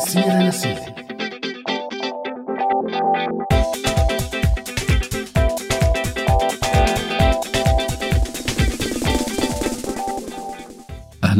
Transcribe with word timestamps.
سيرة 0.00 0.42
يا 0.42 0.50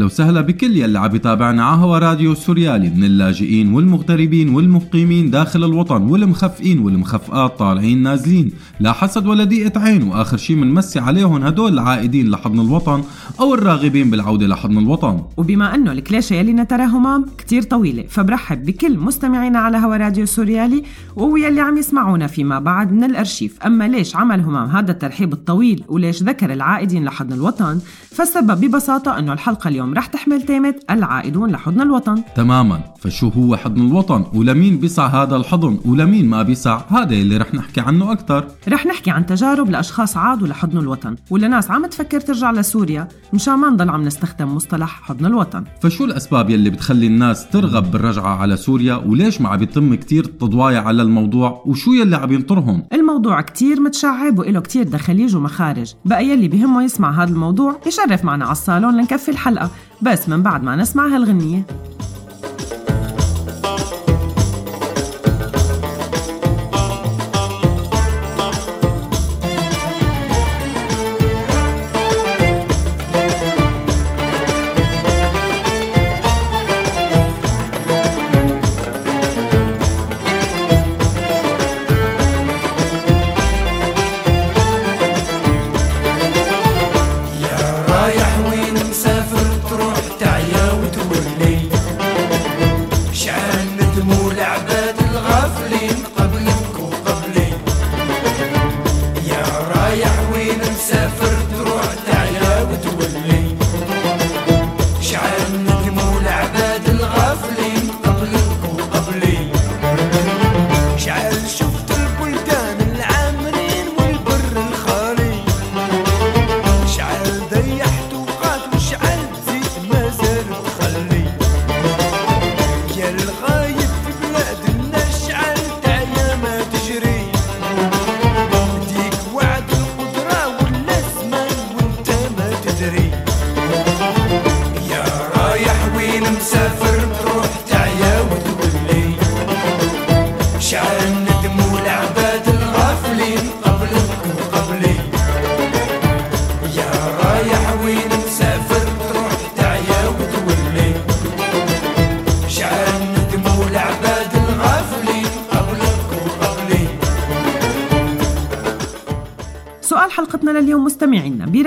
أهلا 0.01 0.11
وسهلا 0.13 0.41
بكل 0.41 0.77
يلي 0.77 0.99
عم 0.99 1.15
يتابعنا 1.15 1.63
على 1.65 1.81
هوا 1.81 1.99
راديو 1.99 2.35
سوريالي 2.35 2.89
من 2.89 3.03
اللاجئين 3.03 3.73
والمغتربين 3.73 4.49
والمقيمين 4.49 5.31
داخل 5.31 5.63
الوطن 5.63 6.01
والمخفئين 6.01 6.79
والمخفئات 6.79 7.59
طالعين 7.59 8.03
نازلين. 8.03 8.51
لا 8.79 8.91
حسد 8.91 9.27
ولا 9.27 9.43
ضيقة 9.43 9.81
عين 9.81 10.03
وآخر 10.03 10.37
شي 10.37 10.55
منمسي 10.55 10.99
عليهم 10.99 11.43
هدول 11.43 11.73
العائدين 11.73 12.29
لحضن 12.29 12.59
الوطن 12.59 13.03
أو 13.39 13.53
الراغبين 13.53 14.11
بالعودة 14.11 14.47
لحضن 14.47 14.77
الوطن. 14.77 15.21
وبما 15.37 15.75
أنه 15.75 15.91
الكلاشة 15.91 16.33
يلي 16.33 16.53
نتراه 16.53 16.85
همام 16.85 17.25
كتير 17.37 17.61
طويلة 17.61 18.03
فبرحب 18.09 18.65
بكل 18.65 18.97
مستمعينا 18.97 19.59
على 19.59 19.77
هوا 19.77 19.97
راديو 19.97 20.25
سوريالي 20.25 20.83
وهو 21.15 21.37
يلي 21.37 21.61
عم 21.61 21.77
يسمعونا 21.77 22.27
فيما 22.27 22.59
بعد 22.59 22.91
من 22.91 23.03
الأرشيف. 23.03 23.61
أما 23.65 23.87
ليش 23.87 24.15
عمل 24.15 24.41
همام 24.41 24.69
هذا 24.69 24.91
الترحيب 24.91 25.33
الطويل 25.33 25.83
وليش 25.87 26.23
ذكر 26.23 26.53
العائدين 26.53 27.05
لحضن 27.05 27.33
الوطن؟ 27.33 27.79
فالسبب 28.11 28.65
ببساطة 28.65 29.19
أنه 29.19 29.33
الحلقة 29.33 29.67
اليوم 29.67 29.90
اليوم 29.91 30.03
رح 30.03 30.05
تحمل 30.05 30.41
تيمة 30.41 30.75
العائدون 30.89 31.51
لحضن 31.51 31.81
الوطن. 31.81 32.23
تماما. 32.35 32.81
فشو 32.99 33.29
هو 33.29 33.55
حضن 33.55 33.87
الوطن؟ 33.87 34.25
ولمين 34.33 34.77
بيسع 34.77 35.07
هذا 35.07 35.35
الحضن؟ 35.35 35.79
ولمين 35.85 36.29
ما 36.29 36.43
بيسع؟ 36.43 36.81
هذا 36.87 37.13
اللي 37.13 37.37
رح 37.37 37.53
نحكي 37.53 37.81
عنه 37.81 38.11
أكثر 38.11 38.47
رح 38.67 38.85
نحكي 38.85 39.11
عن 39.11 39.25
تجارب 39.25 39.69
لأشخاص 39.69 40.17
عادوا 40.17 40.47
لحضن 40.47 40.77
الوطن 40.77 41.15
ولناس 41.29 41.71
عم 41.71 41.85
تفكر 41.85 42.19
ترجع 42.19 42.51
لسوريا 42.51 43.07
مشان 43.33 43.53
ما 43.53 43.69
نضل 43.69 43.89
عم 43.89 44.03
نستخدم 44.03 44.55
مصطلح 44.55 45.01
حضن 45.03 45.25
الوطن. 45.25 45.63
فشو 45.81 46.05
الأسباب 46.05 46.49
يلي 46.49 46.69
بتخلي 46.69 47.07
الناس 47.07 47.49
ترغب 47.49 47.91
بالرجعة 47.91 48.35
على 48.35 48.57
سوريا؟ 48.57 48.95
وليش 48.95 49.41
ما 49.41 49.49
عم 49.49 49.63
يتم 49.63 49.95
كتير 49.95 50.23
تضوايا 50.23 50.79
على 50.79 51.01
الموضوع؟ 51.01 51.63
وشو 51.65 51.91
يلي 51.93 52.15
عم 52.15 52.31
ينطرهم؟ 52.31 52.83
الموضوع 52.93 53.41
كتير 53.41 53.81
متشعب 53.81 54.39
وإله 54.39 54.59
كتير 54.59 54.83
دخليج 54.83 55.35
ومخارج 55.35 55.93
بقى 56.05 56.25
يلي 56.25 56.47
بهمه 56.47 56.83
يسمع 56.83 57.23
هذا 57.23 57.29
الموضوع 57.31 57.79
يشرف 57.87 58.25
معنا 58.25 58.45
على 58.45 58.51
الصالون 58.51 58.97
لنكفي 58.97 59.31
الحلقة. 59.31 59.69
بس 60.01 60.29
من 60.29 60.43
بعد 60.43 60.63
ما 60.63 60.75
نسمع 60.75 61.07
هالغنية. 61.07 61.63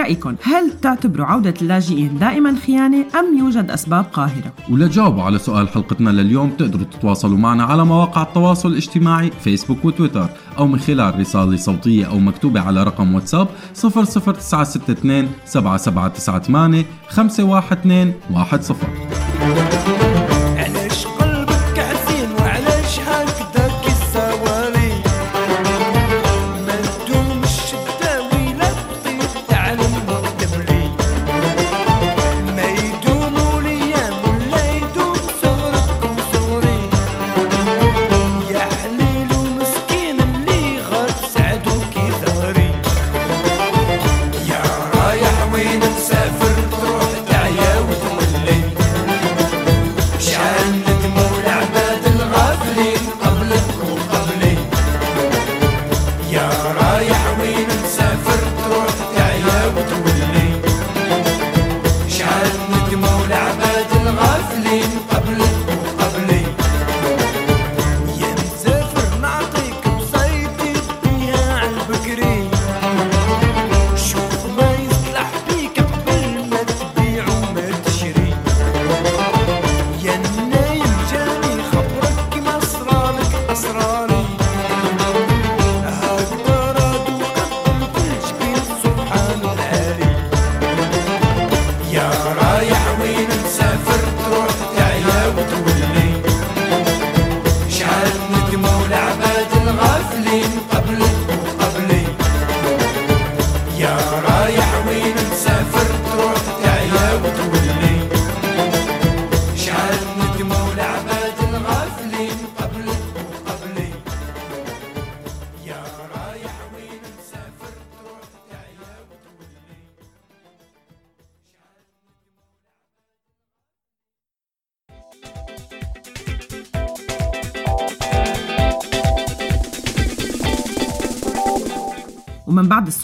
برأيكم 0.05 0.37
هل 0.43 0.81
تعتبروا 0.81 1.27
عودة 1.27 1.55
اللاجئين 1.63 2.19
دائما 2.19 2.57
خيانة 2.67 3.05
أم 3.19 3.39
يوجد 3.39 3.71
أسباب 3.71 4.05
قاهرة؟ 4.05 4.53
ولجاوبوا 4.71 5.23
على 5.23 5.39
سؤال 5.39 5.69
حلقتنا 5.69 6.11
لليوم 6.11 6.51
تقدروا 6.51 6.85
تتواصلوا 6.85 7.39
معنا 7.39 7.65
على 7.65 7.85
مواقع 7.85 8.23
التواصل 8.23 8.69
الاجتماعي 8.73 9.31
فيسبوك 9.31 9.85
وتويتر 9.85 10.29
أو 10.59 10.67
من 10.67 10.79
خلال 10.79 11.21
رسالة 11.21 11.57
صوتية 11.57 12.07
أو 12.07 12.19
مكتوبة 12.19 12.61
على 12.61 12.83
رقم 12.83 13.15
واتساب 13.15 13.49
00962 13.75 15.29
7798 15.45 16.85
512 17.09 18.59
10 18.59 20.14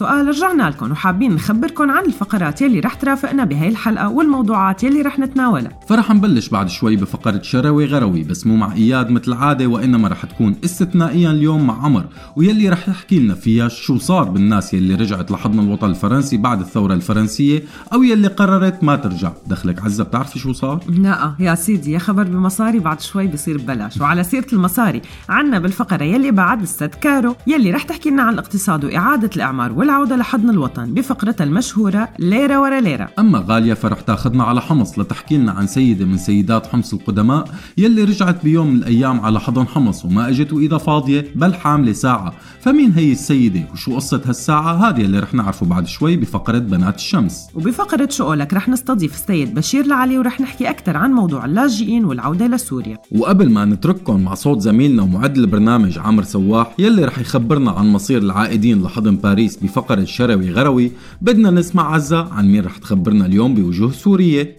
السؤال 0.01 0.29
رجعنا 0.29 0.71
لكم 0.71 0.91
وحابين 0.91 1.35
نخبركم 1.35 1.91
عن 1.91 2.05
الفقرات 2.05 2.63
يلي 2.63 2.81
رح 2.81 2.95
ترافقنا 2.95 3.45
بهي 3.45 3.69
الحلقة 3.69 4.09
والموضوعات 4.09 4.85
يلي 4.85 5.03
رح 5.03 5.19
نتناولها. 5.19 5.71
فرح 5.89 6.11
نبلش 6.11 6.49
بعد 6.49 6.69
شوي 6.69 6.97
بفقرة 6.97 7.43
شروي 7.43 7.87
غروي 7.87 8.23
بس 8.23 8.47
مو 8.47 8.57
مع 8.57 8.73
إياد 8.73 9.11
مثل 9.11 9.33
العادة 9.33 9.67
وإنما 9.67 10.09
رح 10.09 10.27
تكون 10.27 10.57
استثنائيا 10.65 11.31
اليوم 11.31 11.67
مع 11.67 11.85
عمر 11.85 12.07
ويلي 12.37 12.69
رح 12.69 12.89
يحكي 12.89 13.19
لنا 13.19 13.35
فيها 13.35 13.69
شو 13.69 13.99
صار 13.99 14.25
بالناس 14.25 14.75
يلي 14.75 14.95
رجعت 14.95 15.31
لحضن 15.31 15.59
الوطن 15.59 15.91
الفرنسي 15.91 16.37
بعد 16.37 16.61
الثورة 16.61 16.95
الفرنسية 16.95 17.63
أو 17.93 18.03
يلي 18.03 18.29
قررت 18.29 18.85
ما 18.85 18.97
ترجع. 18.97 19.33
دخلك 19.47 19.83
عزة 19.83 20.05
بتعرفي 20.05 20.39
شو 20.39 20.53
صار؟ 20.53 20.81
لا 20.89 21.35
يا 21.39 21.55
سيدي 21.55 21.93
يا 21.93 21.99
خبر 21.99 22.23
بمصاري 22.23 22.79
بعد 22.79 23.01
شوي 23.01 23.27
بصير 23.27 23.59
ببلاش. 23.59 24.01
وعلى 24.01 24.25
سيرة 24.25 24.47
المصاري 24.53 25.03
عنا 25.29 25.59
بالفقرة 25.59 26.05
يلي 26.05 26.31
بعد 26.31 26.63
أستاذ 26.63 26.89
كارو 26.89 27.37
يلي 27.47 27.71
رح 27.71 27.83
تحكي 27.83 28.11
لنا 28.11 28.23
عن 28.23 28.33
الاقتصاد 28.33 28.85
وإعادة 28.85 29.31
الإعمار 29.37 29.73
والعودة 29.91 30.17
لحضن 30.17 30.51
الوطن 30.51 30.95
بفقرتها 30.95 31.45
المشهورة 31.45 32.09
ليرة 32.19 32.61
ورا 32.61 32.81
ليرة. 32.81 33.09
أما 33.19 33.45
غالية 33.49 33.75
فرح 33.75 34.01
تاخذنا 34.01 34.45
على 34.45 34.61
حمص 34.61 34.99
لتحكي 34.99 35.37
لنا 35.37 35.53
عن 35.53 35.67
سيدة 35.67 36.05
من 36.05 36.17
سيدات 36.17 36.67
حمص 36.67 36.93
القدماء 36.95 37.49
يلي 37.79 38.05
رجعت 38.05 38.45
بيوم 38.45 38.67
من 38.67 38.77
الأيام 38.77 39.21
على 39.21 39.41
حضن 39.41 39.67
حمص 39.67 40.05
وما 40.05 40.29
أجت 40.29 40.53
وإذا 40.53 40.79
فاضية 40.79 41.27
بل 41.35 41.55
حاملة 41.55 41.93
ساعة. 41.93 42.33
فمين 42.61 42.93
هي 42.93 43.13
السيدة 43.13 43.61
وشو 43.73 43.97
قصة 43.97 44.21
هالساعة؟ 44.27 44.89
هذه 44.89 45.01
اللي 45.01 45.19
رح 45.19 45.35
نعرفه 45.35 45.67
بعد 45.67 45.87
شوي 45.87 46.17
بفقرة 46.17 46.59
بنات 46.59 46.97
الشمس. 46.97 47.47
وبفقرة 47.55 48.09
شو 48.11 48.25
قولك 48.25 48.55
رح 48.55 48.69
نستضيف 48.69 49.15
السيد 49.15 49.55
بشير 49.55 49.85
العلي 49.85 50.19
ورح 50.19 50.41
نحكي 50.41 50.71
أكثر 50.71 50.97
عن 50.97 51.13
موضوع 51.13 51.45
اللاجئين 51.45 52.05
والعودة 52.05 52.47
لسوريا. 52.47 52.99
وقبل 53.13 53.51
ما 53.51 53.65
نترككم 53.65 54.21
مع 54.21 54.35
صوت 54.35 54.61
زميلنا 54.61 55.03
ومعد 55.03 55.37
البرنامج 55.37 55.99
عمر 55.99 56.23
سواح 56.23 56.75
يلي 56.79 57.05
رح 57.05 57.19
يخبرنا 57.19 57.71
عن 57.71 57.87
مصير 57.87 58.23
العائدين 58.23 58.83
لحضن 58.83 59.17
باريس 59.17 59.57
بفقرة 59.57 59.80
شروي 60.05 60.51
غروي. 60.51 60.93
بدنا 61.21 61.51
نسمع 61.51 61.95
عزة 61.95 62.33
عن 62.33 62.47
مين 62.53 62.65
رح 62.65 62.77
تخبرنا 62.79 63.27
اليوم 63.27 63.55
بوجوه 63.55 63.93
سورية. 63.93 64.57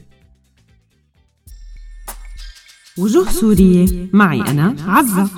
وجوه 2.98 3.32
سورية. 3.32 4.10
معي 4.14 4.42
أنا 4.42 4.76
عزة 4.88 5.30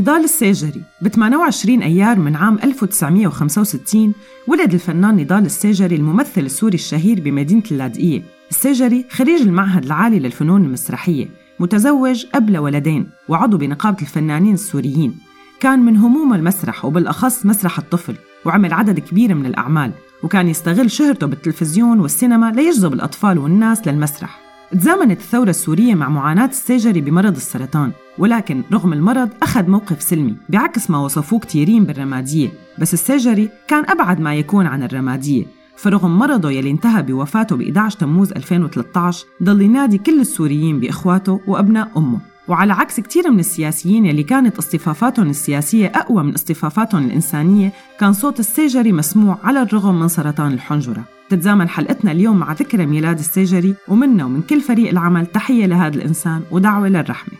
نضال 0.00 0.24
الساجري 0.24 0.82
ب 1.02 1.08
28 1.08 1.82
أيار 1.82 2.18
من 2.18 2.36
عام 2.36 2.58
1965 2.64 4.12
ولد 4.46 4.74
الفنان 4.74 5.16
نضال 5.16 5.46
الساجري 5.46 5.96
الممثل 5.96 6.40
السوري 6.40 6.74
الشهير 6.74 7.20
بمدينة 7.20 7.62
اللاذقية 7.70 8.22
الساجري 8.50 9.06
خريج 9.10 9.40
المعهد 9.42 9.84
العالي 9.84 10.18
للفنون 10.18 10.64
المسرحية 10.64 11.26
متزوج 11.58 12.26
أب 12.34 12.50
لولدين 12.50 13.08
وعضو 13.28 13.56
بنقابة 13.56 14.02
الفنانين 14.02 14.54
السوريين. 14.54 15.18
كان 15.60 15.78
من 15.78 15.96
هموم 15.96 16.34
المسرح 16.34 16.84
وبالأخص 16.84 17.46
مسرح 17.46 17.78
الطفل 17.78 18.14
وعمل 18.44 18.72
عدد 18.72 18.98
كبير 18.98 19.34
من 19.34 19.46
الأعمال 19.46 19.92
وكان 20.22 20.48
يستغل 20.48 20.90
شهرته 20.90 21.26
بالتلفزيون 21.26 22.00
والسينما 22.00 22.52
ليجذب 22.52 22.92
الأطفال 22.92 23.38
والناس 23.38 23.88
للمسرح. 23.88 24.49
تزامنت 24.72 25.20
الثورة 25.20 25.50
السورية 25.50 25.94
مع 25.94 26.08
معاناة 26.08 26.46
الساجري 26.46 27.00
بمرض 27.00 27.36
السرطان 27.36 27.92
ولكن 28.18 28.62
رغم 28.72 28.92
المرض 28.92 29.28
أخذ 29.42 29.70
موقف 29.70 30.02
سلمي 30.02 30.36
بعكس 30.48 30.90
ما 30.90 30.98
وصفوه 30.98 31.38
كتيرين 31.38 31.84
بالرمادية. 31.84 32.48
بس 32.78 32.94
الساجري 32.94 33.48
كان 33.68 33.90
أبعد 33.90 34.20
ما 34.20 34.34
يكون 34.34 34.66
عن 34.66 34.82
الرمادية 34.82 35.46
فرغم 35.76 36.18
مرضه 36.18 36.50
يلي 36.50 36.70
انتهى 36.70 37.02
بوفاته 37.02 37.56
ب 37.56 37.60
11 37.60 37.98
تموز 37.98 38.32
2013 38.32 39.26
ضل 39.42 39.62
ينادي 39.62 39.98
كل 39.98 40.20
السوريين 40.20 40.80
بإخواته 40.80 41.40
وأبناء 41.46 41.90
أمه. 41.96 42.18
وعلى 42.48 42.72
عكس 42.72 43.00
كثير 43.00 43.30
من 43.30 43.40
السياسيين 43.40 44.06
يلي 44.06 44.22
كانت 44.22 44.58
اصطفافاتهم 44.58 45.30
السياسية 45.30 45.86
أقوى 45.86 46.22
من 46.22 46.34
اصطفافاتهم 46.34 47.04
الإنسانية 47.04 47.72
كان 48.00 48.12
صوت 48.12 48.40
الساجري 48.40 48.92
مسموع 48.92 49.38
على 49.44 49.62
الرغم 49.62 50.00
من 50.00 50.08
سرطان 50.08 50.52
الحنجرة. 50.52 51.19
تتزامن 51.30 51.68
حلقتنا 51.68 52.12
اليوم 52.12 52.38
مع 52.38 52.52
ذكرى 52.52 52.86
ميلاد 52.86 53.18
الساجري 53.18 53.74
ومنا 53.88 54.24
ومن 54.24 54.42
كل 54.42 54.60
فريق 54.60 54.90
العمل 54.90 55.26
تحية 55.26 55.66
لهذا 55.66 55.96
الإنسان 55.96 56.42
ودعوة 56.50 56.88
للرحمة. 56.88 57.34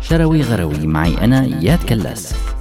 شروي 0.00 0.42
غروي 0.42 0.86
معي 0.86 1.24
أنا 1.24 1.44
إياد 1.44 1.78
كلاس. 1.88 2.53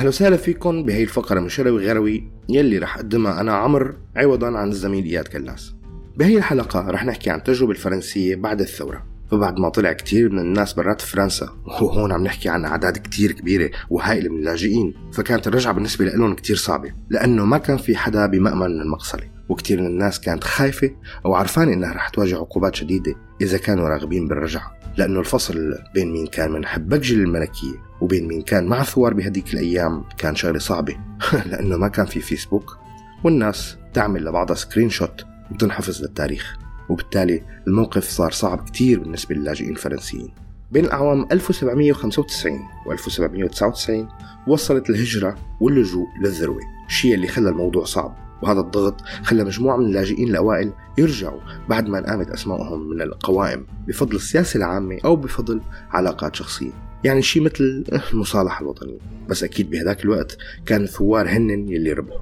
أهلا 0.00 0.08
وسهلا 0.08 0.36
فيكم 0.36 0.82
بهي 0.82 1.02
الفقرة 1.02 1.40
من 1.40 1.48
شروي 1.48 1.88
غروي 1.88 2.30
يلي 2.48 2.78
رح 2.78 2.96
أقدمها 2.96 3.40
أنا 3.40 3.52
عمر 3.52 3.96
عوضا 4.16 4.58
عن 4.58 4.68
الزميل 4.68 5.04
إياد 5.04 5.28
كلاس. 5.28 5.74
بهي 6.16 6.36
الحلقة 6.36 6.90
رح 6.90 7.04
نحكي 7.04 7.30
عن 7.30 7.38
التجربة 7.38 7.72
الفرنسية 7.72 8.36
بعد 8.36 8.60
الثورة. 8.60 9.06
فبعد 9.30 9.58
ما 9.58 9.68
طلع 9.68 9.92
كتير 9.92 10.30
من 10.32 10.38
الناس 10.38 10.72
برات 10.72 11.00
فرنسا 11.00 11.48
وهون 11.66 12.12
عم 12.12 12.24
نحكي 12.24 12.48
عن 12.48 12.64
أعداد 12.64 12.98
كتير 12.98 13.32
كبيرة 13.32 13.70
وهائلة 13.90 14.30
من 14.30 14.38
اللاجئين 14.38 14.94
فكانت 15.12 15.46
الرجعة 15.46 15.72
بالنسبة 15.72 16.04
لهم 16.04 16.34
كتير 16.34 16.56
صعبة 16.56 16.92
لأنه 17.10 17.44
ما 17.44 17.58
كان 17.58 17.76
في 17.76 17.96
حدا 17.96 18.26
بمأمن 18.26 18.70
من 18.70 18.80
المقصلة 18.80 19.24
وكتير 19.48 19.80
من 19.80 19.86
الناس 19.86 20.20
كانت 20.20 20.44
خايفة 20.44 20.90
أو 21.26 21.34
عرفانة 21.34 21.72
إنها 21.72 21.92
رح 21.92 22.08
تواجه 22.08 22.36
عقوبات 22.36 22.74
شديدة 22.74 23.14
إذا 23.40 23.58
كانوا 23.58 23.88
راغبين 23.88 24.28
بالرجعة 24.28 24.80
لأنه 24.96 25.20
الفصل 25.20 25.74
بين 25.94 26.12
مين 26.12 26.26
كان 26.26 26.52
من 26.52 26.66
حبكجية 26.66 27.20
الملكية 27.20 27.89
وبين 28.00 28.28
مين 28.28 28.42
كان 28.42 28.66
مع 28.66 28.82
ثوار 28.82 29.14
بهديك 29.14 29.54
الأيام 29.54 30.04
كان 30.18 30.36
شغلة 30.36 30.58
صعبة. 30.58 30.96
لأنه 31.50 31.76
ما 31.76 31.88
كان 31.88 32.06
في 32.06 32.20
فيسبوك 32.20 32.78
والناس 33.24 33.76
تعمل 33.94 34.24
لبعضها 34.24 34.54
screenshot 34.54 35.24
وتنحفظ 35.50 36.02
للتاريخ. 36.02 36.56
وبالتالي 36.88 37.42
الموقف 37.66 38.08
صار 38.08 38.30
صعب 38.30 38.64
كتير 38.64 39.00
بالنسبة 39.00 39.34
للاجئين 39.34 39.70
الفرنسيين. 39.70 40.28
بين 40.72 40.84
الأعوام 40.84 41.26
1795 41.32 42.52
و 42.86 42.92
1799 42.92 44.08
وصلت 44.46 44.90
الهجرة 44.90 45.36
واللجوء 45.60 46.06
للذروة 46.22 46.60
الشيء 46.86 47.14
اللي 47.14 47.28
خلى 47.28 47.48
الموضوع 47.48 47.84
صعب. 47.84 48.16
وهذا 48.42 48.60
الضغط 48.60 49.00
خلى 49.22 49.44
مجموعة 49.44 49.76
من 49.76 49.86
اللاجئين 49.86 50.28
الأوائل 50.28 50.72
يرجعوا 50.98 51.40
بعد 51.68 51.88
ما 51.88 51.98
انقامت 51.98 52.30
أسمائهم 52.30 52.90
من 52.90 53.02
القوائم 53.02 53.66
بفضل 53.88 54.16
السياسة 54.16 54.58
العامة 54.58 54.98
أو 55.04 55.16
بفضل 55.16 55.60
علاقات 55.90 56.36
شخصية. 56.36 56.89
يعني 57.04 57.22
شيء 57.22 57.42
مثل 57.42 57.84
المصالحة 58.12 58.62
الوطنية. 58.62 58.98
بس 59.28 59.44
أكيد 59.44 59.70
بهذاك 59.70 60.04
الوقت 60.04 60.38
كان 60.66 60.82
الثوار 60.82 61.28
هنن 61.28 61.68
يلي 61.68 61.92
ربحوا. 61.92 62.20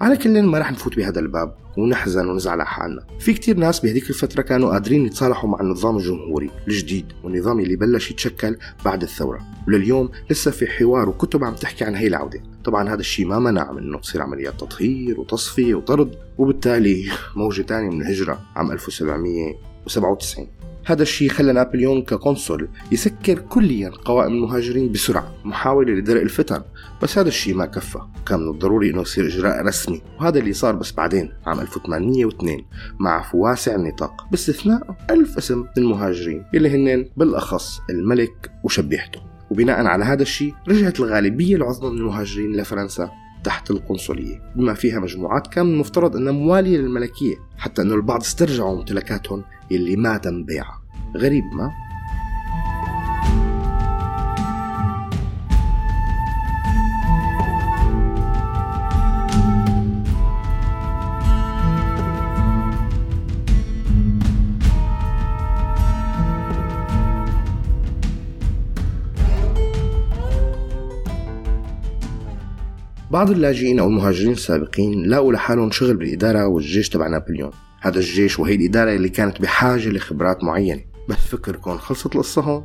على 0.00 0.16
كل 0.16 0.42
ما 0.42 0.58
رح 0.58 0.72
نفوت 0.72 0.96
بهذا 0.96 1.20
الباب 1.20 1.54
ونحزن 1.78 2.28
ونزعل 2.28 2.60
على 2.60 2.66
حالنا. 2.66 3.06
في 3.20 3.32
كتير 3.32 3.56
ناس 3.56 3.80
بهديك 3.80 4.10
الفترة 4.10 4.42
كانوا 4.42 4.70
قادرين 4.70 5.06
يتصالحوا 5.06 5.50
مع 5.50 5.60
النظام 5.60 5.96
الجمهوري 5.96 6.50
الجديد 6.68 7.06
والنظام 7.24 7.60
اللي 7.60 7.76
بلش 7.76 8.10
يتشكل 8.10 8.56
بعد 8.84 9.02
الثورة. 9.02 9.40
ولليوم 9.68 10.10
لسه 10.30 10.50
في 10.50 10.66
حوار 10.66 11.08
وكتب 11.08 11.44
عم 11.44 11.54
تحكي 11.54 11.84
عن 11.84 11.94
هي 11.94 12.06
العودة. 12.06 12.42
طبعا 12.64 12.88
هذا 12.88 13.00
الشيء 13.00 13.26
ما 13.26 13.38
منع 13.38 13.72
من 13.72 13.82
إنه 13.82 13.98
تصير 13.98 14.22
عمليات 14.22 14.60
تطهير 14.60 15.20
وتصفية 15.20 15.74
وطرد. 15.74 16.16
وبالتالي 16.38 17.10
موجة 17.36 17.62
تانية 17.62 17.90
من 17.90 18.02
الهجرة 18.02 18.40
عام 18.56 18.72
1797 18.72 20.48
هذا 20.86 21.02
الشيء 21.02 21.28
خلى 21.28 21.52
نابليون 21.52 22.02
كقنصل 22.02 22.68
يسكر 22.92 23.38
كليا 23.38 23.90
قوائم 24.04 24.32
المهاجرين 24.32 24.92
بسرعة 24.92 25.34
محاولة 25.44 25.92
لدرء 25.92 26.22
الفتن 26.22 26.62
بس 27.02 27.18
هذا 27.18 27.28
الشيء 27.28 27.54
ما 27.54 27.66
كفى. 27.66 27.98
كان 28.26 28.40
من 28.40 28.48
الضروري 28.48 28.90
إنه 28.90 29.00
يصير 29.00 29.26
إجراء 29.26 29.66
رسمي 29.66 30.02
وهذا 30.20 30.38
اللي 30.38 30.52
صار 30.52 30.74
بس 30.74 30.92
بعدين 30.92 31.32
عام 31.46 31.60
1802 31.60 32.64
مع 33.00 33.18
عفو 33.18 33.38
واسع 33.38 33.74
النطاق 33.74 34.26
باستثناء 34.30 34.96
ألف 35.10 35.38
اسم 35.38 35.58
من 35.58 35.66
المهاجرين 35.78 36.44
اللي 36.54 36.68
هن 36.68 37.08
بالأخص 37.16 37.80
الملك 37.90 38.50
وشبيحته. 38.64 39.20
وبناء 39.50 39.86
على 39.86 40.04
هذا 40.04 40.22
الشيء 40.22 40.54
رجعت 40.68 41.00
الغالبية 41.00 41.56
العظمى 41.56 41.90
من 41.90 41.98
المهاجرين 41.98 42.56
لفرنسا. 42.56 43.10
تحت 43.46 43.70
القنصلية 43.70 44.42
بما 44.56 44.74
فيها 44.74 45.00
مجموعات 45.00 45.46
كان 45.46 45.66
المفترض 45.66 46.16
أنها 46.16 46.32
موالية 46.32 46.78
للملكية 46.78 47.36
حتى 47.58 47.82
أنه 47.82 47.94
البعض 47.94 48.20
استرجعوا 48.20 48.76
ممتلكاتهم 48.76 49.44
اللي 49.72 49.96
ما 49.96 50.16
تم 50.16 50.44
بيعها 50.44 50.82
غريب 51.16 51.44
ما؟ 51.44 51.70
بعض 73.16 73.30
اللاجئين 73.30 73.78
أو 73.78 73.88
المهاجرين 73.88 74.32
السابقين 74.32 75.02
لاقوا 75.02 75.32
لحالهم 75.32 75.70
شغل 75.70 75.96
بالإدارة 75.96 76.46
والجيش 76.46 76.88
تبع 76.88 77.08
نابليون. 77.08 77.50
هذا 77.80 77.98
الجيش 77.98 78.38
وهي 78.38 78.54
الإدارة 78.54 78.94
اللي 78.94 79.08
كانت 79.08 79.42
بحاجة 79.42 79.88
لخبرات 79.88 80.44
معينة. 80.44 80.80
بس 81.08 81.16
فكركم 81.16 81.78
خلصت 81.78 82.06
القصة 82.06 82.42
هون؟ 82.42 82.64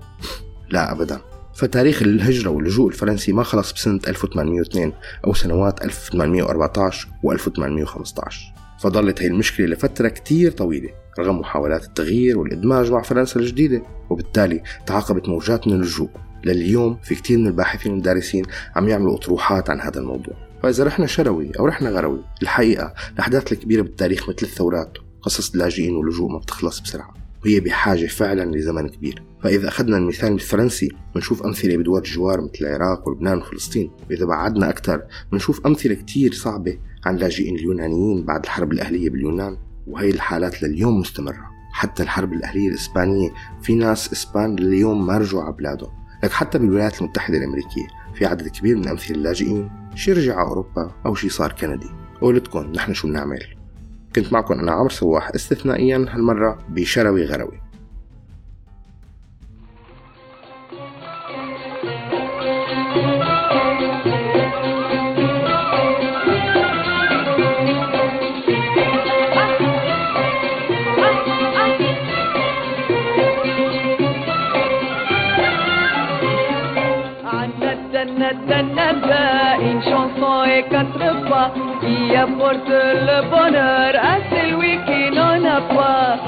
لا 0.69 0.91
أبدا. 0.91 1.21
فتاريخ 1.53 2.01
الهجرة 2.01 2.49
واللجوء 2.49 2.87
الفرنسي 2.87 3.33
ما 3.33 3.43
خلص 3.43 3.73
بسنة 3.73 3.99
1802 4.07 4.93
أو 5.27 5.33
سنوات 5.33 5.85
1814 5.85 7.07
و 7.23 7.31
1815 7.31 8.53
فظلت 8.79 9.21
هي 9.21 9.27
المشكلة 9.27 9.67
لفترة 9.67 10.07
كتير 10.07 10.51
طويلة 10.51 10.89
رغم 11.19 11.39
محاولات 11.39 11.83
التغيير 11.83 12.39
والإدماج 12.39 12.91
مع 12.91 13.01
فرنسا 13.01 13.39
الجديدة 13.39 13.83
وبالتالي 14.09 14.63
تعاقبت 14.85 15.29
موجات 15.29 15.67
من 15.67 15.73
اللجوء. 15.73 16.09
لليوم 16.45 16.97
في 17.03 17.15
كتير 17.15 17.37
من 17.37 17.47
الباحثين 17.47 17.91
والدارسين 17.91 18.45
عم 18.75 18.87
يعملوا 18.87 19.15
أطروحات 19.15 19.69
عن 19.69 19.81
هذا 19.81 19.99
الموضوع. 19.99 20.33
فإذا 20.63 20.83
رحنا 20.83 21.05
شروي 21.07 21.51
أو 21.59 21.65
رحنا 21.65 21.89
غروي 21.89 22.19
الحقيقة 22.41 22.93
الأحداث 23.13 23.51
الكبيرة 23.51 23.81
بالتاريخ 23.81 24.29
مثل 24.29 24.37
الثورات 24.43 24.97
قصص 25.21 25.53
اللاجئين 25.53 25.95
واللجوء 25.95 26.31
ما 26.31 26.37
بتخلص 26.37 26.79
بسرعة. 26.79 27.13
وهي 27.45 27.59
بحاجة 27.59 28.05
فعلا 28.05 28.55
لزمن 28.55 28.89
كبير. 28.89 29.23
فإذا 29.43 29.67
أخذنا 29.67 29.97
المثال 29.97 30.33
الفرنسي 30.33 30.89
بنشوف 31.15 31.43
أمثلة 31.43 31.77
بدول 31.77 31.97
الجوار 31.97 32.41
مثل 32.41 32.57
العراق 32.61 33.07
ولبنان 33.07 33.37
وفلسطين. 33.37 33.91
وإذا 34.09 34.25
بعدنا 34.25 34.69
أكثر 34.69 35.01
بنشوف 35.31 35.65
أمثلة 35.65 35.95
كتير 35.95 36.33
صعبة 36.33 36.77
عن 37.05 37.17
لاجئين 37.17 37.55
اليونانيين 37.55 38.25
بعد 38.25 38.43
الحرب 38.43 38.71
الأهلية 38.71 39.09
باليونان. 39.09 39.57
وهي 39.87 40.09
الحالات 40.09 40.63
لليوم 40.63 40.99
مستمرة. 40.99 41.51
حتى 41.73 42.03
الحرب 42.03 42.33
الأهلية 42.33 42.69
الإسبانية 42.69 43.29
في 43.61 43.75
ناس 43.75 44.11
إسبان 44.11 44.55
لليوم 44.55 45.07
ما 45.07 45.17
رجعوا 45.17 45.43
على 45.43 45.53
بلادهم. 45.53 46.00
لك 46.23 46.31
حتى 46.31 46.59
بالولايات 46.59 47.01
المتحدة 47.01 47.37
الأمريكية 47.37 47.87
في 48.15 48.25
عدد 48.25 48.47
كبير 48.47 48.77
من 48.77 48.87
أمثلة 48.87 49.17
اللاجئين 49.17 49.69
شي 49.95 50.13
رجع 50.13 50.35
على 50.35 50.47
أوروبا 50.47 50.91
أو 51.05 51.15
شي 51.15 51.29
صار 51.29 51.51
كندي. 51.51 51.89
قولتكم 52.21 52.71
نحن 52.71 52.93
شو 52.93 53.07
بنعمل. 53.07 53.43
كنت 54.15 54.33
معكم 54.33 54.53
أنا 54.53 54.71
عمر 54.71 54.89
سواح 54.89 55.29
استثنائيا 55.35 56.05
هالمرة 56.09 56.65
بشروي 56.69 57.25
غروي. 57.25 57.61
Apporte 82.21 82.69
le 82.69 83.17
bonheur 83.29 83.93
à 83.95 84.15
celui 84.29 84.73
qui 84.85 85.15
n'en 85.15 85.43
a 85.43 85.61
pas. 85.75 86.19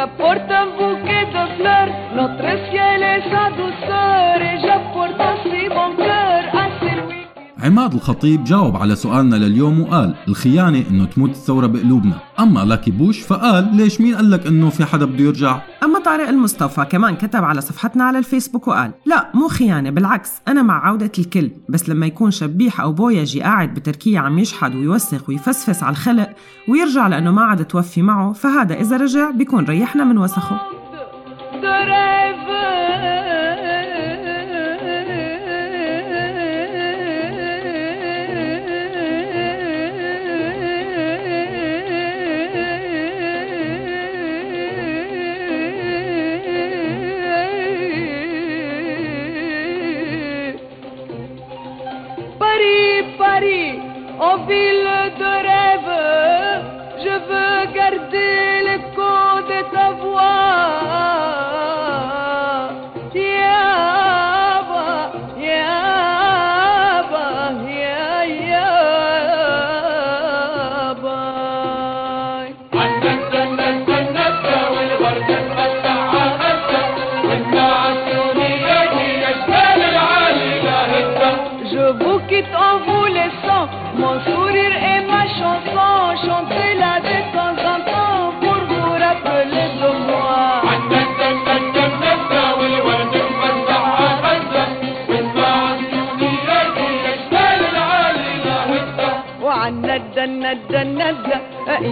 J'apporte 0.00 0.50
un 0.50 0.66
de 0.66 1.44
fleurs, 1.56 1.92
notre 2.16 2.50
ciel 2.70 3.02
et 3.02 3.20
sa 3.30 3.44
douceur, 3.60 4.38
cœur 4.94 6.30
عماد 7.64 7.94
الخطيب 7.94 8.44
جاوب 8.44 8.76
على 8.76 8.96
سؤالنا 8.96 9.36
لليوم 9.36 9.80
وقال 9.80 10.14
الخيانة 10.28 10.84
إنه 10.90 11.04
تموت 11.04 11.30
الثورة 11.30 11.66
بقلوبنا. 11.66 12.18
أما 12.40 12.60
لاكي 12.60 12.90
بوش 12.90 13.20
فقال 13.20 13.76
ليش 13.76 14.00
مين 14.00 14.14
قال 14.14 14.30
لك 14.30 14.46
إنه 14.46 14.70
في 14.70 14.84
حدا 14.84 15.04
بده 15.04 15.24
يرجع؟ 15.24 15.60
طارق 16.02 16.28
المصطفى 16.28 16.84
كمان 16.84 17.16
كتب 17.16 17.44
على 17.44 17.60
صفحتنا 17.60 18.04
على 18.04 18.18
الفيسبوك 18.18 18.68
وقال 18.68 18.90
لا 19.06 19.30
مو 19.34 19.48
خيانة 19.48 19.90
بالعكس 19.90 20.30
أنا 20.48 20.62
مع 20.62 20.86
عودة 20.86 21.12
الكل. 21.18 21.50
بس 21.68 21.88
لما 21.88 22.06
يكون 22.06 22.30
شبيح 22.30 22.80
أو 22.80 22.92
بويجي 22.92 23.42
قاعد 23.42 23.74
بتركيا 23.74 24.20
عم 24.20 24.38
يشحد 24.38 24.74
ويوسخ 24.74 25.28
ويفسفس 25.28 25.82
على 25.82 25.92
الخلق 25.92 26.30
ويرجع 26.68 27.06
لأنه 27.06 27.30
ما 27.30 27.42
عاد 27.42 27.64
توفي 27.64 28.02
معه 28.02 28.32
فهذا 28.32 28.74
إذا 28.74 28.96
رجع 28.96 29.30
بيكون 29.30 29.64
ريحنا 29.64 30.04
من 30.04 30.18
وسخه. 30.18 30.60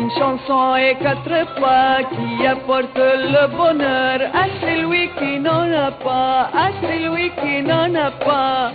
Une 0.09 0.15
chanson 0.19 0.77
et 0.77 0.95
quatre 1.03 1.61
pas 1.61 1.99
qui 2.11 2.47
apporte 2.47 2.97
le 2.97 3.47
bonheur 3.57 4.21
à 4.35 4.47
celui 4.61 5.09
qui 5.19 5.38
n'en 5.38 5.71
a 5.73 5.91
pas, 5.91 6.50
à 6.55 6.71
celui 6.81 7.31
qui 7.31 7.62
n'en 7.62 7.95
a 7.95 8.11
pas. 8.12 8.73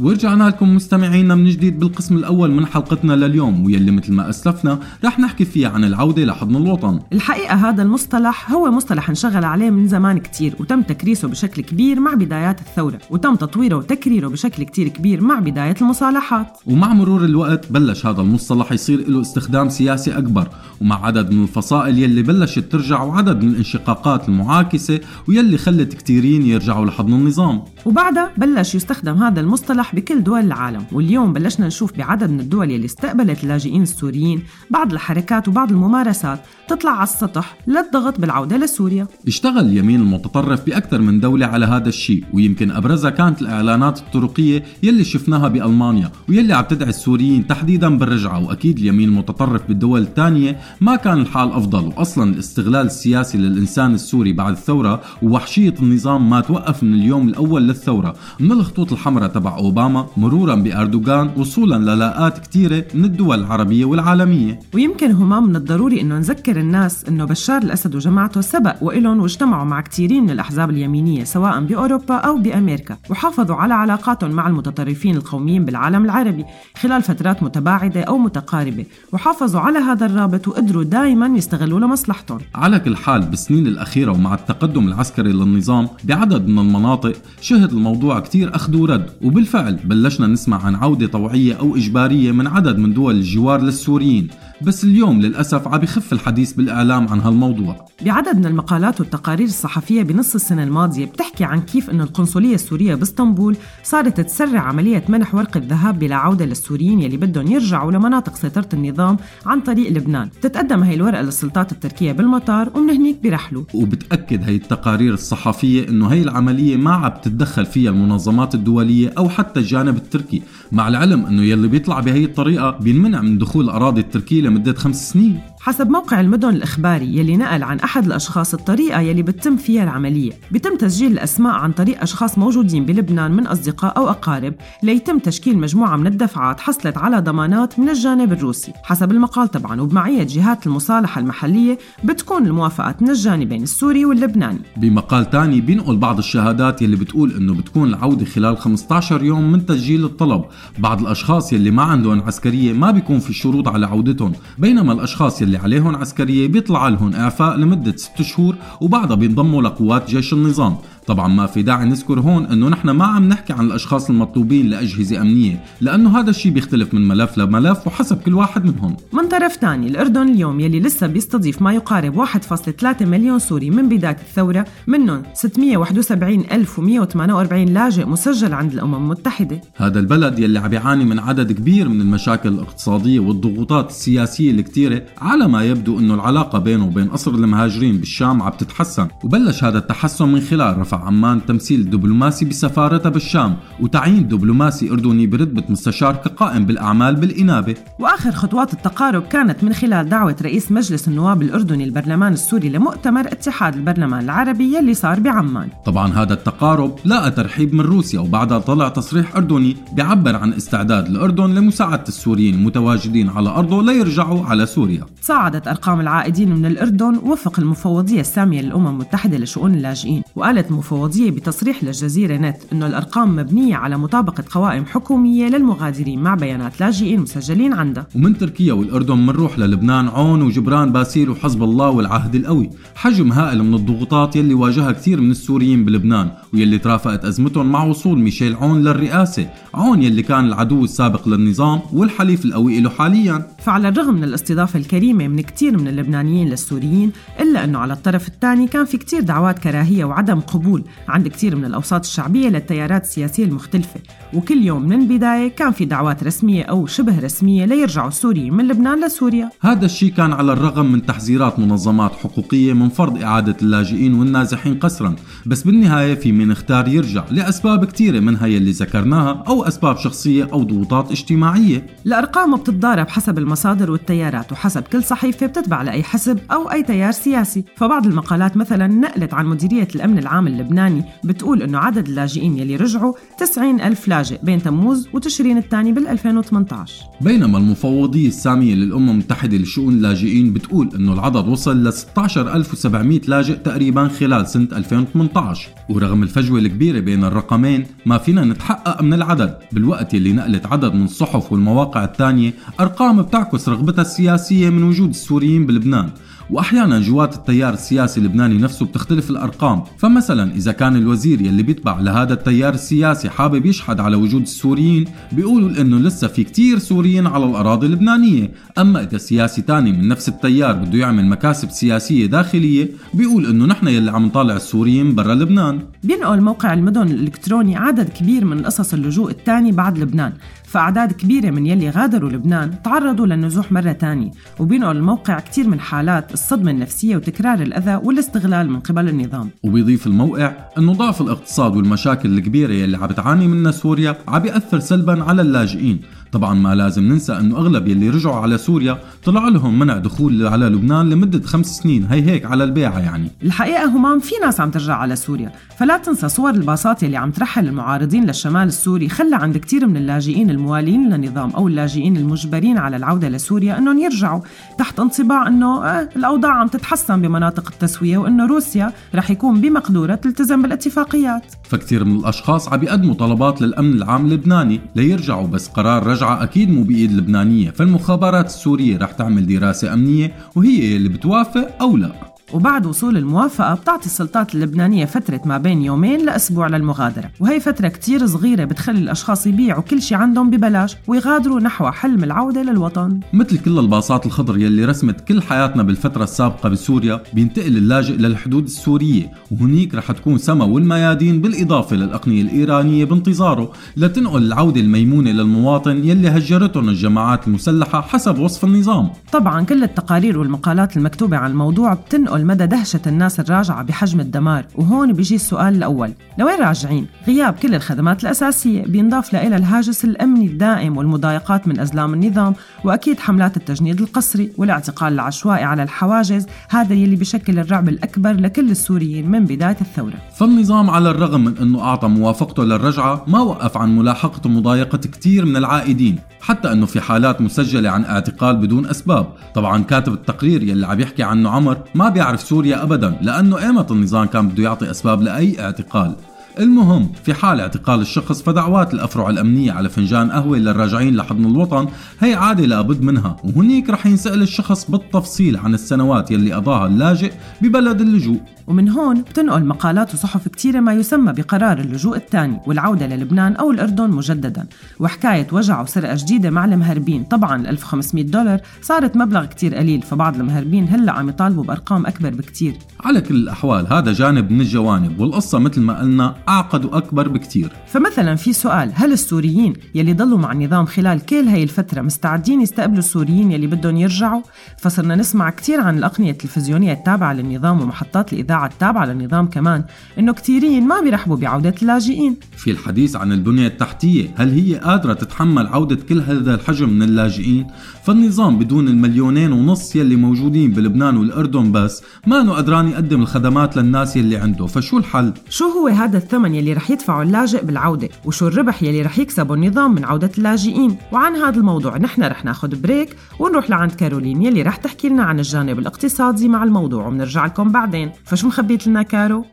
ورجعنا 0.00 0.44
لكم 0.44 0.74
مستمعينا 0.74 1.34
من 1.34 1.44
جديد 1.44 1.78
بالقسم 1.78 2.16
الأول 2.16 2.50
من 2.50 2.66
حلقتنا 2.66 3.12
لليوم 3.12 3.64
واللي 3.64 3.90
مثل 3.90 4.12
ما 4.12 4.30
أسلفنا 4.30 4.78
رح 5.04 5.18
نحكي 5.18 5.44
فيه 5.44 5.68
عن 5.68 5.84
العودة 5.84 6.24
لحضن 6.24 6.56
الوطن. 6.56 7.00
الحقيقة 7.12 7.54
هذا 7.54 7.82
المصطلح 7.82 8.52
هو 8.52 8.70
مصطلح 8.70 9.08
انشغل 9.08 9.44
عليه 9.44 9.70
من 9.70 9.88
زمان 9.88 10.18
كتير 10.18 10.54
وتم 10.60 10.82
تكريسه 10.82 11.28
بشكل 11.28 11.62
كبير 11.62 12.00
مع 12.00 12.14
بدايات 12.14 12.60
الثورة 12.60 12.98
وتم 13.10 13.34
تطويره 13.34 13.76
وتكريره 13.76 14.28
بشكل 14.28 14.62
كتير 14.62 14.88
كبير 14.88 15.20
مع 15.20 15.38
بداية 15.38 15.74
المصالحات. 15.80 16.58
ومع 16.66 16.94
مرور 16.94 17.24
الوقت 17.24 17.72
بلش 17.72 18.06
هذا 18.06 18.20
المصطلح 18.20 18.72
يصير 18.72 19.08
له 19.08 19.20
استخدام 19.20 19.68
سياسي 19.68 20.18
أكبر 20.18 20.48
ومع 20.80 21.06
عدد 21.06 21.30
من 21.30 21.42
الفصائل 21.42 21.98
يلي 21.98 22.22
بلشت 22.22 22.72
ترجع 22.72 23.02
وعدد 23.02 23.44
من 23.44 23.50
الانشقاقات 23.50 24.28
المعاكسة 24.28 25.00
ويلي 25.28 25.58
خلت 25.58 25.94
كتيرين 25.94 26.46
يرجعوا 26.46 26.86
لحضن 26.86 27.12
النظام. 27.12 27.62
وبعدها 27.86 28.30
بلش 28.36 28.74
يستخدم 28.74 29.14
هذا 29.22 29.40
المصطلح 29.40 29.89
بكل 29.94 30.22
دول 30.22 30.40
العالم. 30.40 30.84
واليوم 30.92 31.32
بلشنا 31.32 31.66
نشوف 31.66 31.98
بعدد 31.98 32.30
من 32.30 32.40
الدول 32.40 32.70
يلي 32.70 32.84
استقبلت 32.84 33.44
اللاجئين 33.44 33.82
السوريين 33.82 34.42
بعض 34.70 34.92
الحركات 34.92 35.48
وبعض 35.48 35.70
الممارسات 35.70 36.40
تطلع 36.68 36.90
على 36.90 37.02
السطح 37.02 37.58
للضغط 37.66 38.20
بالعودة 38.20 38.56
لسوريا. 38.56 39.06
اشتغل 39.26 39.66
اليمين 39.66 40.00
المتطرف 40.00 40.66
بأكثر 40.66 41.00
من 41.00 41.20
دولة 41.20 41.46
على 41.46 41.66
هذا 41.66 41.88
الشيء 41.88 42.24
ويمكن 42.32 42.70
أبرزها 42.70 43.10
كانت 43.10 43.42
الإعلانات 43.42 43.98
الطرقية 43.98 44.62
يلي 44.82 45.04
شفناها 45.04 45.48
بألمانيا 45.48 46.10
ويلي 46.28 46.52
عم 46.52 46.64
تدعي 46.64 46.90
السوريين 46.90 47.46
تحديدا 47.46 47.98
بالرجعة. 47.98 48.44
وأكيد 48.44 48.78
اليمين 48.78 49.08
المتطرف 49.08 49.68
بالدول 49.68 50.02
الثانية 50.02 50.60
ما 50.80 50.96
كان 50.96 51.20
الحال 51.20 51.52
أفضل 51.52 51.86
وأصلا 51.86 52.32
الاستغلال 52.32 52.86
السياسي 52.86 53.38
للإنسان 53.38 53.94
السوري 53.94 54.32
بعد 54.32 54.52
الثورة 54.52 55.00
ووحشية 55.22 55.74
النظام 55.82 56.30
ما 56.30 56.40
توقف 56.40 56.82
من 56.82 56.94
اليوم 56.94 57.28
الأول 57.28 57.68
للثورة. 57.68 58.14
من 58.40 58.52
الخطوط 58.52 58.92
الحمراء 58.92 59.28
تبع 59.28 59.56
أوباما 59.56 59.79
مرورا 59.88 60.54
بأردوغان 60.54 61.30
وصولا 61.36 61.76
للاءات 61.76 62.38
كثيرة 62.38 62.84
من 62.94 63.04
الدول 63.04 63.38
العربية 63.40 63.84
والعالمية. 63.84 64.58
ويمكن 64.74 65.10
هما 65.10 65.40
من 65.40 65.56
الضروري 65.56 66.00
أنه 66.00 66.18
نذكر 66.18 66.60
الناس 66.60 67.04
أنه 67.04 67.24
بشار 67.24 67.62
الأسد 67.62 67.94
وجماعته 67.94 68.40
سبق 68.40 68.76
وإلهم 68.80 69.20
واجتمعوا 69.20 69.64
مع 69.64 69.80
كثيرين 69.80 70.22
من 70.22 70.30
الأحزاب 70.30 70.70
اليمينية 70.70 71.24
سواء 71.24 71.60
بأوروبا 71.60 72.14
أو 72.14 72.38
بأمريكا 72.38 72.96
وحافظوا 73.10 73.56
على 73.56 73.74
علاقاتهم 73.74 74.30
مع 74.30 74.48
المتطرفين 74.48 75.16
القوميين 75.16 75.64
بالعالم 75.64 76.04
العربي 76.04 76.44
خلال 76.80 77.02
فترات 77.02 77.42
متباعدة 77.42 78.00
أو 78.00 78.18
متقاربة 78.18 78.84
وحافظوا 79.12 79.60
على 79.60 79.78
هذا 79.78 80.06
الرابط 80.06 80.48
وقدروا 80.48 80.84
دائما 80.84 81.26
يستغلوا 81.26 81.80
لمصلحتهم. 81.80 82.38
على 82.54 82.78
كل 82.78 82.96
حال 82.96 83.22
بالسنين 83.22 83.66
الأخيرة 83.66 84.12
ومع 84.12 84.34
التقدم 84.34 84.88
العسكري 84.88 85.32
للنظام 85.32 85.88
بعدد 86.04 86.48
من 86.48 86.58
المناطق 86.58 87.12
شهد 87.40 87.72
الموضوع 87.72 88.20
كتير 88.20 88.54
أخذ 88.56 88.76
ورد 88.76 89.10
وبالفعل 89.22 89.69
بلشنا 89.84 90.26
نسمع 90.26 90.64
عن 90.64 90.74
عودة 90.74 91.06
طوعية 91.06 91.54
أو 91.54 91.76
إجبارية 91.76 92.32
من 92.32 92.46
عدد 92.46 92.78
من 92.78 92.94
دول 92.94 93.14
الجوار 93.14 93.60
للسوريين. 93.60 94.28
بس 94.62 94.84
اليوم 94.84 95.20
للأسف 95.20 95.68
عم 95.68 95.82
يخف 95.82 96.12
الحديث 96.12 96.52
بالإعلام 96.52 97.08
عن 97.08 97.20
هالموضوع. 97.20 97.86
بعدد 98.04 98.36
من 98.36 98.46
المقالات 98.46 99.00
والتقارير 99.00 99.46
الصحفية 99.46 100.02
بنص 100.02 100.34
السنة 100.34 100.62
الماضية 100.62 101.06
بتحكي 101.06 101.44
عن 101.44 101.60
كيف 101.60 101.90
أن 101.90 102.00
القنصلية 102.00 102.54
السورية 102.54 102.94
باسطنبول 102.94 103.56
صارت 103.82 104.20
تسرع 104.20 104.60
عملية 104.60 105.04
منح 105.08 105.34
ورقة 105.34 105.60
ذهاب 105.68 105.98
بلا 105.98 106.16
عودة 106.16 106.44
للسوريين 106.44 107.00
يلي 107.00 107.16
بدهم 107.16 107.46
يرجعوا 107.46 107.92
لمناطق 107.92 108.36
سيطرة 108.36 108.68
النظام 108.74 109.16
عن 109.46 109.60
طريق 109.60 109.90
لبنان. 109.92 110.28
تتقدم 110.42 110.82
هي 110.82 110.94
الورقة 110.94 111.22
للسلطات 111.22 111.72
التركية 111.72 112.12
بالمطار 112.12 112.70
ومن 112.74 112.90
هنيك 112.90 113.18
بيرحلوا. 113.22 113.64
وبتأكد 113.74 114.42
هي 114.42 114.56
التقارير 114.56 115.14
الصحفية 115.14 115.88
إنه 115.88 116.06
هي 116.06 116.22
العملية 116.22 116.76
ما 116.76 116.92
عم 116.92 117.12
تتدخل 117.22 117.66
فيها 117.66 117.90
المنظمات 117.90 118.54
الدولية 118.54 119.12
أو 119.18 119.28
حتى 119.28 119.60
الجانب 119.60 119.96
التركي. 119.96 120.42
مع 120.72 120.88
العلم 120.88 121.26
أنه 121.26 121.42
يلي 121.42 121.68
بيطلع 121.68 122.00
بهي 122.00 122.24
الطريقة 122.24 122.70
بينمنع 122.70 123.20
من 123.20 123.38
دخول 123.38 123.64
الأراضي 123.64 124.00
التركية 124.00 124.42
لمدة 124.42 124.72
خمس 124.72 125.10
سنين. 125.12 125.40
حسب 125.62 125.90
موقع 125.90 126.20
المدن 126.20 126.48
الإخباري 126.48 127.16
يلي 127.16 127.36
نقل 127.36 127.62
عن 127.62 127.78
أحد 127.80 128.06
الأشخاص 128.06 128.54
الطريقة 128.54 129.00
يلي 129.00 129.22
بتتم 129.22 129.56
فيها 129.56 129.84
العملية. 129.84 130.32
بيتم 130.50 130.76
تسجيل 130.76 131.12
الأسماء 131.12 131.52
عن 131.52 131.72
طريق 131.72 132.02
أشخاص 132.02 132.38
موجودين 132.38 132.84
بلبنان 132.84 133.32
من 133.32 133.46
أصدقاء 133.46 133.96
أو 133.96 134.08
أقارب 134.08 134.54
ليتم 134.82 135.18
تشكيل 135.18 135.58
مجموعة 135.58 135.96
من 135.96 136.06
الدفعات 136.06 136.60
حصلت 136.60 136.98
على 136.98 137.20
ضمانات 137.20 137.78
من 137.78 137.88
الجانب 137.88 138.32
الروسي. 138.32 138.72
حسب 138.82 139.10
المقال 139.10 139.48
طبعا 139.48 139.80
وبمعية 139.80 140.22
جهات 140.22 140.66
المصالحة 140.66 141.20
المحلية 141.20 141.78
بتكون 142.04 142.46
الموافقات 142.46 143.02
من 143.02 143.10
الجانبين 143.10 143.62
السوري 143.62 144.04
واللبناني. 144.04 144.60
بمقال 144.76 145.30
تاني 145.30 145.60
بينقل 145.60 145.96
بعض 145.96 146.18
الشهادات 146.18 146.82
يلي 146.82 146.96
بتقول 146.96 147.36
إنه 147.36 147.54
بتكون 147.54 147.88
العودة 147.88 148.24
خلال 148.24 148.58
15 148.58 149.22
يوم 149.22 149.52
من 149.52 149.66
تسجيل 149.66 150.04
الطلب. 150.04 150.44
بعض 150.78 151.00
الأشخاص 151.00 151.52
يلي 151.52 151.70
ما 151.70 151.82
عندهم 151.82 152.20
عسكرية 152.20 152.72
ما 152.72 152.90
بيكون 152.90 153.18
في 153.18 153.32
شروط 153.32 153.68
على 153.68 153.86
عودتهم 153.86 154.32
بينما 154.58 154.92
الأشخاص 154.92 155.42
يلي 155.42 155.49
عليهم 155.56 155.96
عسكرية 155.96 156.48
بيطلع 156.48 156.88
لهم 156.88 157.14
اعفاء 157.14 157.56
لمدة 157.56 157.96
6 157.96 158.24
شهور 158.24 158.56
وبعدها 158.80 159.16
بينضموا 159.16 159.62
لقوات 159.62 160.10
جيش 160.10 160.32
النظام. 160.32 160.76
طبعا 161.06 161.28
ما 161.28 161.46
في 161.46 161.62
داعي 161.62 161.84
نذكر 161.84 162.20
هون 162.20 162.46
إنه 162.46 162.68
نحن 162.68 162.90
ما 162.90 163.04
عم 163.04 163.28
نحكي 163.28 163.52
عن 163.52 163.66
الأشخاص 163.66 164.10
المطلوبين 164.10 164.70
لأجهزة 164.70 165.20
أمنية 165.20 165.64
لأنه 165.80 166.20
هذا 166.20 166.30
الشيء 166.30 166.52
بيختلف 166.52 166.94
من 166.94 167.08
ملف 167.08 167.38
لملف 167.38 167.86
وحسب 167.86 168.20
كل 168.20 168.34
واحد 168.34 168.64
منهم. 168.64 168.96
من 169.12 169.28
طرف 169.28 169.56
تاني 169.56 169.88
الأردن 169.88 170.28
اليوم 170.28 170.60
يلي 170.60 170.80
لسه 170.80 171.06
بيستضيف 171.06 171.62
ما 171.62 171.72
يقارب 171.72 172.26
1.3 172.26 173.02
مليون 173.02 173.38
سوري 173.38 173.70
من 173.70 173.88
بداية 173.88 174.16
الثورة 174.20 174.66
منهم 174.86 175.22
671148 175.34 177.64
لاجئ 177.64 178.06
مسجل 178.06 178.54
عند 178.54 178.72
الأمم 178.72 178.94
المتحدة. 178.94 179.60
هذا 179.76 180.00
البلد 180.00 180.38
يلي 180.38 180.58
عم 180.58 180.72
يعاني 180.72 181.04
من 181.04 181.18
عدد 181.18 181.52
كبير 181.52 181.88
من 181.88 182.00
المشاكل 182.00 182.48
الاقتصادية 182.48 183.20
والضغوطات 183.20 183.90
السياسية 183.90 184.50
الكتيرة 184.50 185.02
على 185.18 185.48
ما 185.48 185.64
يبدو 185.64 185.98
إنه 185.98 186.14
العلاقة 186.14 186.58
بينه 186.58 186.86
وبين 186.86 187.08
قصر 187.08 187.30
المهاجرين 187.30 187.98
بالشام 187.98 188.42
عم 188.42 188.52
تتحسن 188.52 189.08
وبلش 189.24 189.64
هذا 189.64 189.78
التحسن 189.78 190.28
من 190.28 190.40
خلال 190.40 190.78
رفع 190.90 191.06
عمان 191.06 191.46
تمثيل 191.46 191.90
دبلوماسي 191.90 192.44
بسفارتها 192.44 193.10
بالشام 193.10 193.56
وتعيين 193.80 194.28
دبلوماسي 194.28 194.90
أردني 194.90 195.26
برتبة 195.26 195.62
مستشار 195.68 196.16
كقائم 196.16 196.64
بالأعمال 196.64 197.16
بالإنابة. 197.16 197.74
وآخر 197.98 198.32
خطوات 198.32 198.72
التقارب 198.72 199.22
كانت 199.22 199.64
من 199.64 199.72
خلال 199.72 200.08
دعوة 200.08 200.36
رئيس 200.42 200.72
مجلس 200.72 201.08
النواب 201.08 201.42
الأردني 201.42 201.84
البرلمان 201.84 202.32
السوري 202.32 202.68
لمؤتمر 202.68 203.20
اتحاد 203.26 203.74
البرلمان 203.76 204.24
العربي 204.24 204.76
يلي 204.76 204.94
صار 204.94 205.20
بعمان. 205.20 205.68
طبعا 205.84 206.12
هذا 206.12 206.32
التقارب 206.32 206.96
لاقى 207.04 207.30
ترحيب 207.30 207.74
من 207.74 207.80
روسيا 207.80 208.20
وبعدها 208.20 208.58
طلع 208.58 208.88
تصريح 208.88 209.36
أردني 209.36 209.76
بيعبر 209.92 210.36
عن 210.36 210.52
استعداد 210.52 211.06
الأردن 211.06 211.54
لمساعدة 211.54 212.04
السوريين 212.08 212.54
المتواجدين 212.54 213.28
على 213.28 213.48
أرضه 213.48 213.82
ليرجعوا 213.82 214.44
على 214.44 214.66
سوريا. 214.66 215.06
تصاعدت 215.22 215.68
أرقام 215.68 216.00
العائدين 216.00 216.54
من 216.54 216.66
الأردن 216.66 217.16
وفق 217.16 217.60
المفوضية 217.60 218.20
السامية 218.20 218.60
للأمم 218.60 218.86
المتحدة 218.86 219.38
لشؤون 219.38 219.74
اللاجئين 219.74 220.22
وقالت 220.36 220.72
المفوضية 220.80 221.30
بتصريح 221.30 221.84
للجزيرة 221.84 222.36
نت 222.36 222.56
أنه 222.72 222.86
الأرقام 222.86 223.36
مبنية 223.36 223.76
على 223.76 223.98
مطابقة 223.98 224.44
قوائم 224.50 224.84
حكومية 224.84 225.48
للمغادرين 225.48 226.22
مع 226.22 226.34
بيانات 226.34 226.80
لاجئين 226.80 227.20
مسجلين 227.20 227.72
عندها. 227.72 228.06
ومن 228.14 228.38
تركيا 228.38 228.72
والأردن 228.72 229.18
منروح 229.18 229.58
للبنان 229.58 230.08
عون 230.08 230.42
وجبران 230.42 230.92
باسيل 230.92 231.30
وحزب 231.30 231.62
الله 231.62 231.90
والعهد 231.90 232.34
القوي. 232.34 232.70
حجم 232.94 233.32
هائل 233.32 233.62
من 233.62 233.74
الضغوطات 233.74 234.36
يلي 234.36 234.54
واجهها 234.54 234.92
كثير 234.92 235.20
من 235.20 235.30
السوريين 235.30 235.84
بلبنان 235.84 236.30
ويلي 236.54 236.78
ترافقت 236.78 237.24
أزمتهم 237.24 237.72
مع 237.72 237.84
وصول 237.84 238.18
ميشيل 238.18 238.54
عون 238.54 238.82
للرئاسة. 238.82 239.50
عون 239.74 240.02
يلي 240.02 240.22
كان 240.22 240.44
العدو 240.44 240.84
السابق 240.84 241.28
للنظام 241.28 241.80
والحليف 241.92 242.44
القوي 242.44 242.80
له 242.80 242.90
حاليا. 242.90 243.46
فعلى 243.64 243.88
الرغم 243.88 244.14
من 244.14 244.24
الاستضافة 244.24 244.78
الكريمة 244.78 245.28
من 245.28 245.40
كتير 245.40 245.78
من 245.78 245.88
اللبنانيين 245.88 246.48
للسوريين 246.48 247.12
إلا 247.40 247.64
أنه 247.64 247.78
على 247.78 247.92
الطرف 247.92 248.28
الثاني 248.28 248.66
كان 248.66 248.84
في 248.84 248.96
كتير 248.96 249.20
دعوات 249.20 249.58
كراهية 249.58 250.04
وعدم 250.04 250.40
قبول 250.40 250.69
عند 251.08 251.28
كتير 251.28 251.56
من 251.56 251.64
الأوساط 251.64 252.04
الشعبية 252.04 252.48
للتيارات 252.48 253.02
السياسية 253.02 253.44
المختلفة. 253.44 254.00
وكل 254.34 254.62
يوم 254.62 254.82
من 254.82 255.00
البداية 255.02 255.48
كان 255.48 255.72
في 255.72 255.84
دعوات 255.84 256.24
رسمية 256.24 256.62
أو 256.62 256.86
شبه 256.86 257.20
رسمية 257.20 257.64
ليرجعوا 257.64 258.08
السوريين 258.08 258.54
من 258.54 258.68
لبنان 258.68 259.04
لسوريا. 259.04 259.50
هذا 259.60 259.86
الشيء 259.86 260.12
كان 260.12 260.32
على 260.32 260.52
الرغم 260.52 260.92
من 260.92 261.06
تحذيرات 261.06 261.58
منظمات 261.58 262.12
حقوقية 262.12 262.72
من 262.72 262.88
فرض 262.88 263.22
إعادة 263.22 263.56
اللاجئين 263.62 264.14
والنازحين 264.14 264.78
قسرا. 264.78 265.16
بس 265.46 265.62
بالنهاية 265.62 266.14
في 266.14 266.32
من 266.32 266.50
اختار 266.50 266.88
يرجع 266.88 267.24
لأسباب 267.30 267.84
كثيرة 267.84 268.20
منها 268.20 268.46
يلي 268.46 268.70
ذكرناها 268.70 269.44
أو 269.48 269.64
أسباب 269.64 269.96
شخصية 269.96 270.48
أو 270.52 270.62
ضغوطات 270.62 271.10
اجتماعية. 271.10 271.86
الأرقام 272.06 272.56
بتتضارب 272.56 273.08
حسب 273.08 273.38
المصادر 273.38 273.90
والتيارات 273.90 274.52
وحسب 274.52 274.82
كل 274.82 275.04
صحيفة 275.04 275.46
بتتبع 275.46 275.82
لأي 275.82 276.02
حزب 276.02 276.38
أو 276.52 276.72
أي 276.72 276.82
تيار 276.82 277.12
سياسي. 277.12 277.64
فبعض 277.76 278.06
المقالات 278.06 278.56
مثلا 278.56 278.86
نقلت 278.86 279.34
عن 279.34 279.46
مديرية 279.46 279.88
الأمن 279.94 280.18
العام 280.18 280.46
اللبناني 280.60 281.04
بتقول 281.24 281.62
أنه 281.62 281.78
عدد 281.78 282.08
اللاجئين 282.08 282.58
يلي 282.58 282.76
رجعوا 282.76 283.12
90 283.38 283.80
ألف 283.80 284.08
لاجئ 284.08 284.38
بين 284.42 284.62
تموز 284.62 285.08
وتشرين 285.14 285.58
الثاني 285.58 285.92
بال 285.92 286.08
2018 286.08 286.94
بينما 287.20 287.58
المفوضية 287.58 288.28
السامية 288.28 288.74
للأمم 288.74 289.10
المتحدة 289.10 289.56
لشؤون 289.56 289.94
اللاجئين 289.94 290.52
بتقول 290.52 290.90
أنه 290.94 291.12
العدد 291.12 291.48
وصل 291.48 291.88
ل 291.88 291.92
16700 291.92 293.20
لاجئ 293.28 293.54
تقريبا 293.54 294.08
خلال 294.08 294.46
سنة 294.46 294.68
2018 294.72 295.68
ورغم 295.88 296.22
الفجوة 296.22 296.58
الكبيرة 296.58 297.00
بين 297.00 297.24
الرقمين 297.24 297.86
ما 298.06 298.18
فينا 298.18 298.44
نتحقق 298.44 299.02
من 299.02 299.12
العدد. 299.12 299.58
بالوقت 299.72 300.14
يلي 300.14 300.32
نقلت 300.32 300.66
عدد 300.66 300.94
من 300.94 301.04
الصحف 301.04 301.52
والمواقع 301.52 302.04
الثانية 302.04 302.54
أرقام 302.80 303.22
بتعكس 303.22 303.68
رغبتها 303.68 304.02
السياسية 304.02 304.70
من 304.70 304.82
وجود 304.82 305.08
السوريين 305.08 305.66
بلبنان. 305.66 306.10
وأحيانا 306.50 307.00
جوات 307.00 307.36
التيار 307.36 307.74
السياسي 307.74 308.20
اللبناني 308.20 308.58
نفسه 308.58 308.86
بتختلف 308.86 309.30
الأرقام. 309.30 309.82
فمثلا 309.98 310.52
إذا 310.54 310.72
كان 310.72 310.96
الوزير 310.96 311.40
يلي 311.40 311.62
بيتبع 311.62 312.00
لهذا 312.00 312.32
التيار 312.32 312.74
السياسي 312.74 313.30
حابب 313.30 313.66
يشحد 313.66 314.00
على 314.00 314.16
وجود 314.16 314.42
السوريين 314.42 315.04
بيقولوا 315.32 315.80
إنه 315.80 315.98
لسه 315.98 316.28
في 316.28 316.44
كتير 316.44 316.78
سوريين 316.78 317.26
على 317.26 317.44
الأراضي 317.44 317.86
اللبنانية. 317.86 318.52
أما 318.78 319.02
إذا 319.02 319.18
سياسي 319.18 319.62
تاني 319.62 319.92
من 319.92 320.08
نفس 320.08 320.28
التيار 320.28 320.72
بده 320.72 320.98
يعمل 320.98 321.26
مكاسب 321.26 321.70
سياسية 321.70 322.26
داخلية 322.26 322.88
بيقول 323.14 323.46
إنه 323.46 323.66
نحن 323.66 323.88
يلي 323.88 324.10
عم 324.10 324.26
نطالع 324.26 324.56
السوريين 324.56 325.14
برا 325.14 325.34
لبنان. 325.34 325.80
بينقل 326.04 326.40
موقع 326.40 326.72
المدن 326.72 327.02
الإلكتروني 327.02 327.76
عدد 327.76 328.08
كبير 328.08 328.44
من 328.44 328.62
قصص 328.62 328.94
اللجوء 328.94 329.30
الثاني 329.30 329.72
بعد 329.72 329.98
لبنان. 329.98 330.32
فأعداد 330.70 331.12
كبيرة 331.12 331.50
من 331.50 331.66
يلي 331.66 331.90
غادروا 331.90 332.30
لبنان 332.30 332.82
تعرضوا 332.82 333.26
للنزوح 333.26 333.72
مرة 333.72 333.92
تانية 333.92 334.30
وبينقل 334.58 334.96
الموقع 334.96 335.40
كتير 335.40 335.68
من 335.68 335.80
حالات 335.80 336.32
الصدمة 336.34 336.70
النفسية 336.70 337.16
وتكرار 337.16 337.62
الأذى 337.62 338.00
والاستغلال 338.04 338.70
من 338.70 338.80
قبل 338.80 339.08
النظام. 339.08 339.50
وبيضيف 339.62 340.06
الموقع 340.06 340.52
أنه 340.78 340.92
ضعف 340.92 341.20
الاقتصاد 341.20 341.76
والمشاكل 341.76 342.38
الكبيرة 342.38 342.72
يلي 342.72 342.96
عم 342.96 343.06
بتعاني 343.06 343.48
منها 343.48 343.72
سوريا 343.72 344.16
عم 344.28 344.42
بيأثر 344.42 344.80
سلبا 344.80 345.24
على 345.24 345.42
اللاجئين 345.42 346.00
طبعا 346.32 346.54
ما 346.54 346.74
لازم 346.74 347.02
ننسى 347.02 347.32
إنه 347.32 347.56
أغلب 347.56 347.88
يلي 347.88 348.10
رجعوا 348.10 348.36
على 348.36 348.58
سوريا 348.58 348.98
طلع 349.24 349.48
لهم 349.48 349.78
منع 349.78 349.98
دخول 349.98 350.46
على 350.46 350.66
لبنان 350.66 351.10
لمدة 351.10 351.46
خمس 351.46 351.66
سنين. 351.66 352.06
هي 352.10 352.22
هيك 352.22 352.46
على 352.46 352.64
البيعة 352.64 352.98
يعني. 352.98 353.30
الحقيقة 353.42 353.84
همام 353.84 354.20
في 354.20 354.34
ناس 354.42 354.60
عم 354.60 354.70
ترجع 354.70 354.94
على 354.94 355.16
سوريا. 355.16 355.52
فلا 355.78 355.98
تنسى 355.98 356.28
صور 356.28 356.50
الباصات 356.50 357.02
يلي 357.02 357.16
عم 357.16 357.30
ترحل 357.30 357.68
المعارضين 357.68 358.24
للشمال 358.24 358.68
السوري. 358.68 359.08
خلى 359.08 359.36
عند 359.36 359.56
كثير 359.56 359.86
من 359.86 359.96
اللاجئين 359.96 360.50
الموالين 360.50 361.12
للنظام 361.12 361.50
أو 361.50 361.68
اللاجئين 361.68 362.16
المجبرين 362.16 362.78
على 362.78 362.96
العودة 362.96 363.28
لسوريا 363.28 363.78
إنهم 363.78 363.98
يرجعوا 363.98 364.40
تحت 364.78 365.00
انطباع 365.00 365.46
إنه 365.46 365.84
آه 365.84 366.08
الأوضاع 366.16 366.52
عم 366.52 366.68
تتحسن 366.68 367.22
بمناطق 367.22 367.68
التسوية 367.72 368.18
وإنه 368.18 368.46
روسيا 368.46 368.92
رح 369.14 369.30
يكون 369.30 369.60
بمقدورها 369.60 370.14
تلتزم 370.14 370.62
بالاتفاقيات. 370.62 371.44
فكتير 371.70 372.04
من 372.04 372.16
الأشخاص 372.16 372.68
عم 372.68 372.82
يقدموا 372.82 373.14
طلبات 373.14 373.62
للأمن 373.62 373.92
العام 373.92 374.26
اللبناني 374.26 374.80
ليرجعوا 374.96 375.46
بس 375.46 375.68
قرار 375.68 376.06
رجعة 376.06 376.42
أكيد 376.42 376.70
مو 376.70 376.82
بإيد 376.82 377.12
لبنانيه 377.12 377.70
فالمخابرات 377.70 378.46
السورية 378.46 378.98
رح 378.98 379.12
تعمل 379.12 379.46
دراسة 379.46 379.92
أمنية 379.94 380.32
وهي 380.56 380.96
اللي 380.96 381.08
بتوافق 381.08 381.68
أو 381.80 381.96
لا. 381.96 382.29
وبعد 382.52 382.86
وصول 382.86 383.16
الموافقة 383.16 383.74
بتعطي 383.74 384.06
السلطات 384.06 384.54
اللبنانية 384.54 385.04
فترة 385.04 385.40
ما 385.44 385.58
بين 385.58 385.82
يومين 385.82 386.26
لأسبوع 386.26 386.66
للمغادرة. 386.66 387.30
وهي 387.40 387.60
فترة 387.60 387.88
كتير 387.88 388.26
صغيرة 388.26 388.64
بتخلي 388.64 388.98
الأشخاص 388.98 389.46
يبيعوا 389.46 389.82
كل 389.82 390.02
شي 390.02 390.14
عندهم 390.14 390.50
ببلاش 390.50 390.96
ويغادروا 391.06 391.60
نحو 391.60 391.90
حلم 391.90 392.24
العودة 392.24 392.62
للوطن. 392.62 393.20
مثل 393.32 393.58
كل 393.58 393.78
الباصات 393.78 394.26
الخضر 394.26 394.58
يلي 394.58 394.84
رسمت 394.84 395.20
كل 395.20 395.42
حياتنا 395.42 395.82
بالفترة 395.82 396.24
السابقة 396.24 396.68
بسوريا 396.68 397.22
بينتقل 397.34 397.76
اللاجئ 397.76 398.16
للحدود 398.16 398.64
السورية. 398.64 399.30
وهنيك 399.50 399.94
رح 399.94 400.12
تكون 400.12 400.38
سما 400.38 400.64
والميادين 400.64 401.40
بالإضافة 401.40 401.96
للأقنية 401.96 402.42
الإيرانية 402.42 403.04
بانتظاره 403.04 403.72
لتنقل 403.96 404.42
العودة 404.42 404.80
الميمونة 404.80 405.30
للمواطن 405.30 406.04
يلي 406.04 406.28
هجرتهم 406.28 406.88
الجماعات 406.88 407.48
المسلحة 407.48 408.00
حسب 408.00 408.38
وصف 408.38 408.64
النظام. 408.64 409.10
طبعا 409.32 409.64
كل 409.64 409.82
التقارير 409.82 410.38
والمقالات 410.38 410.96
المكتوبة 410.96 411.36
عن 411.36 411.50
الموضوع 411.50 411.94
بتنقل 411.94 412.39
مدى 412.46 412.66
دهشة 412.66 413.00
الناس 413.06 413.40
الراجعة 413.40 413.82
بحجم 413.82 414.20
الدمار 414.20 414.66
وهون 414.74 415.12
بيجي 415.12 415.34
السؤال 415.34 415.74
الأول. 415.74 416.12
لوين 416.38 416.60
راجعين؟ 416.60 417.06
غياب 417.26 417.54
كل 417.54 417.74
الخدمات 417.74 418.22
الأساسية 418.22 418.82
بينضاف 418.82 419.32
لها 419.32 419.56
الهاجس 419.56 420.04
الأمني 420.04 420.46
الدائم 420.46 420.96
والمضايقات 420.96 421.68
من 421.68 421.80
أزلام 421.80 422.14
النظام 422.14 422.54
وأكيد 422.84 423.20
حملات 423.20 423.56
التجنيد 423.56 424.00
القسري 424.00 424.52
والاعتقال 424.56 425.12
العشوائي 425.12 425.64
على 425.64 425.82
الحواجز 425.82 426.46
هذا 426.68 426.94
يلي 426.94 427.16
بشكل 427.16 427.58
الرعب 427.58 427.88
الأكبر 427.88 428.32
لكل 428.32 428.70
السوريين 428.70 429.30
من 429.30 429.44
بداية 429.44 429.76
الثورة. 429.80 430.14
فالنظام 430.36 430.90
على 430.90 431.10
الرغم 431.10 431.44
من 431.44 431.58
أنه 431.58 431.80
أعطى 431.80 432.08
موافقته 432.08 432.64
للرجعة 432.64 433.24
ما 433.26 433.40
وقف 433.40 433.76
عن 433.76 433.96
ملاحقة 433.96 434.40
ومضايقة 434.46 434.98
كثير 434.98 435.44
من 435.44 435.56
العائدين 435.56 436.18
حتى 436.40 436.72
أنه 436.72 436.86
في 436.86 437.00
حالات 437.00 437.40
مسجلة 437.40 437.90
عن 437.90 438.04
اعتقال 438.04 438.56
بدون 438.56 438.86
أسباب. 438.86 439.26
طبعا 439.54 439.82
كاتب 439.82 440.12
التقرير 440.12 440.62
يلي 440.62 440.86
عم 440.86 441.00
يحكي 441.00 441.22
عنه 441.22 441.50
عمر 441.50 441.78
ما 441.94 442.08
بيعرف 442.08 442.29
سوريا 442.38 442.82
أبدا 442.82 443.18
لأنه 443.22 443.58
إيمت 443.58 443.90
النظام 443.90 444.26
كان 444.26 444.48
بده 444.48 444.62
يعطي 444.62 444.90
أسباب 444.90 445.22
لأي 445.22 445.60
اعتقال. 445.64 446.14
المهم 446.58 447.12
في 447.24 447.34
حال 447.34 447.60
اعتقال 447.60 448.00
الشخص 448.00 448.42
فدعوات 448.42 448.94
الأفرع 448.94 449.30
الأمنية 449.30 449.72
على 449.72 449.88
فنجان 449.88 450.30
قهوة 450.30 450.58
للراجعين 450.58 451.16
لحضن 451.16 451.46
الوطن 451.46 451.88
هي 452.20 452.34
عادة 452.34 452.66
لابد 452.66 453.02
منها. 453.02 453.36
وهنيك 453.44 453.90
رح 453.90 454.06
ينسأل 454.06 454.42
الشخص 454.42 454.90
بالتفصيل 454.90 455.56
عن 455.56 455.74
السنوات 455.74 456.30
يلي 456.30 456.52
قضاها 456.52 456.86
اللاجئ 456.86 457.32
ببلد 457.62 458.00
اللجوء. 458.00 458.40
ومن 458.66 458.88
هون 458.88 459.22
بتنقل 459.22 459.64
مقالات 459.64 460.14
وصحف 460.14 460.48
كتيرة 460.48 460.80
ما 460.80 460.92
يسمى 460.92 461.32
بقرار 461.32 461.78
اللجوء 461.78 462.16
الثاني 462.16 462.60
والعودة 462.66 463.06
للبنان 463.06 463.56
أو 463.56 463.70
الأردن 463.70 464.10
مجددا. 464.10 464.66
وحكاية 465.00 465.46
وجع 465.52 465.80
وسرقة 465.80 466.16
جديدة 466.16 466.50
مع 466.50 466.64
المهربين. 466.64 467.24
طبعا 467.24 467.60
ال 467.60 467.66
1500 467.66 468.24
دولار 468.24 468.60
صارت 468.82 469.16
مبلغ 469.16 469.44
كتير 469.44 469.74
قليل 469.74 470.02
فبعض 470.02 470.36
المهربين 470.36 470.88
هلأ 470.88 471.12
عم 471.12 471.28
يطالبوا 471.28 471.64
بأرقام 471.64 472.06
أكبر 472.06 472.30
بكتير. 472.30 472.74
على 473.00 473.20
كل 473.20 473.34
الأحوال 473.34 473.92
هذا 473.92 474.12
جانب 474.12 474.50
من 474.50 474.60
الجوانب 474.60 475.20
والقصة 475.20 475.58
مثل 475.58 475.80
ما 475.80 476.00
قلنا 476.00 476.34
أعقد 476.48 476.84
وأكبر 476.84 477.28
بكتير 477.28 477.72
فمثلا 477.86 478.34
في 478.34 478.52
سؤال 478.52 478.92
هل 478.94 479.12
السوريين 479.12 479.72
يلي 479.94 480.12
ضلوا 480.12 480.38
مع 480.38 480.52
النظام 480.52 480.86
خلال 480.86 481.26
كل 481.26 481.48
هاي 481.48 481.62
الفترة 481.62 482.00
مستعدين 482.00 482.60
يستقبلوا 482.60 482.98
السوريين 482.98 483.52
يلي 483.52 483.66
بدهم 483.66 483.96
يرجعوا 483.96 484.42
فصرنا 484.78 485.16
نسمع 485.16 485.50
كتير 485.50 485.80
عن 485.80 485.98
الأقنية 485.98 486.30
التلفزيونية 486.30 486.92
التابعة 486.92 487.32
للنظام 487.32 487.80
ومحطات 487.80 488.32
الإذاعة 488.32 488.66
التابعة 488.66 489.04
للنظام 489.04 489.46
كمان 489.46 489.84
إنه 490.18 490.32
كتيرين 490.32 490.86
ما 490.88 491.00
بيرحبوا 491.00 491.36
بعودة 491.36 491.74
اللاجئين 491.82 492.36
في 492.56 492.70
الحديث 492.70 493.16
عن 493.16 493.32
البنية 493.32 493.66
التحتية 493.66 494.34
هل 494.36 494.50
هي 494.50 494.74
قادرة 494.74 495.12
تتحمل 495.12 495.66
عودة 495.66 495.96
كل 495.96 496.20
هذا 496.20 496.54
الحجم 496.54 496.88
من 496.88 497.02
اللاجئين؟ 497.02 497.66
فالنظام 498.04 498.58
بدون 498.58 498.88
المليونين 498.88 499.52
ونص 499.52 499.96
يلي 499.96 500.16
موجودين 500.16 500.70
بلبنان 500.70 501.16
والأردن 501.16 501.72
بس 501.72 502.02
ما 502.26 502.52
قدران 502.52 502.88
يقدم 502.88 503.22
الخدمات 503.22 503.76
للناس 503.76 504.16
يلي 504.16 504.36
عنده 504.36 504.66
فشو 504.66 504.98
الحل؟ 504.98 505.32
شو 505.48 505.64
هو 505.64 505.88
هذا 505.88 506.18
الثمن 506.30 506.54
يلي 506.54 506.72
رح 506.72 506.90
يدفعه 506.90 507.22
اللاجئ 507.22 507.64
بالعودة 507.64 508.08
وشو 508.24 508.48
الربح 508.48 508.82
يلي 508.82 509.02
رح 509.02 509.18
يكسبه 509.18 509.54
النظام 509.54 509.94
من 509.94 510.04
عودة 510.04 510.30
اللاجئين. 510.38 510.96
وعن 511.12 511.36
هذا 511.36 511.56
الموضوع 511.56 511.96
نحن 511.96 512.22
رح 512.22 512.44
ناخد 512.44 512.82
break 512.82 513.16
ونروح 513.38 513.70
لعند 513.70 513.92
كارولين 513.92 514.42
يلي 514.42 514.62
رح 514.62 514.76
تحكي 514.76 515.08
لنا 515.08 515.22
عن 515.22 515.38
الجانب 515.38 515.78
الاقتصادي 515.78 516.48
مع 516.48 516.64
الموضوع 516.64 517.06
وبنرجع 517.06 517.46
لكم 517.46 517.72
بعدين. 517.72 518.12
فشو 518.24 518.46
مخبية 518.46 518.86
لنا 518.86 519.02
كارو؟ 519.02 519.44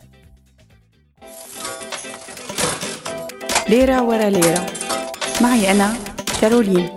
ليرة 3.70 4.02
ورا 4.04 4.30
ليرة. 4.30 4.66
معي 5.42 5.72
أنا 5.72 5.94
كارولين. 6.42 6.90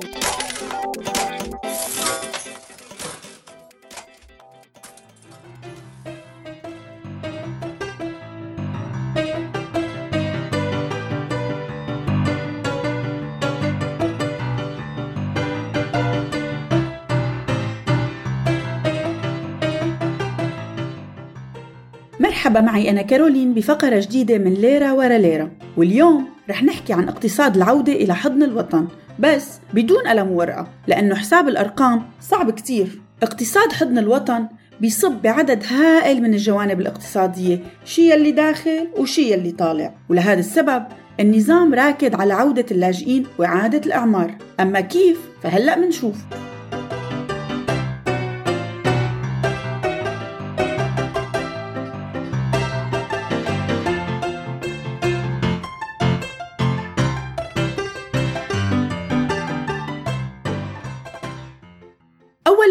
مرحبا 22.50 22.66
معي 22.66 22.90
أنا 22.90 23.02
كارولين 23.02 23.54
بفقرة 23.54 24.00
جديدة 24.00 24.38
من 24.38 24.54
ليرة 24.54 24.94
ورا 24.94 25.18
ليرة. 25.18 25.50
واليوم 25.76 26.26
رح 26.50 26.62
نحكي 26.62 26.92
عن 26.92 27.08
اقتصاد 27.08 27.56
العودة 27.56 27.92
إلى 27.92 28.14
حضن 28.14 28.42
الوطن 28.42 28.88
بس 29.18 29.58
بدون 29.74 30.08
قلم 30.08 30.30
وورقة 30.30 30.68
لأنه 30.86 31.14
حساب 31.14 31.48
الأرقام 31.48 32.02
صعب 32.20 32.50
كتير. 32.50 33.00
اقتصاد 33.22 33.72
حضن 33.72 33.98
الوطن 33.98 34.46
بيصب 34.80 35.12
بعدد 35.12 35.64
هائل 35.64 36.22
من 36.22 36.34
الجوانب 36.34 36.80
الاقتصادية 36.80 37.58
شي 37.84 38.10
يلي 38.10 38.32
داخل 38.32 38.88
وشي 38.98 39.32
يلي 39.32 39.52
طالع. 39.52 39.94
ولهذا 40.08 40.40
السبب 40.40 40.84
النظام 41.20 41.74
راكد 41.74 42.14
على 42.14 42.34
عودة 42.34 42.66
اللاجئين 42.70 43.26
وإعادة 43.38 43.80
الأعمار. 43.86 44.34
أما 44.60 44.80
كيف؟ 44.80 45.18
فهلأ 45.42 45.78
منشوف. 45.78 46.16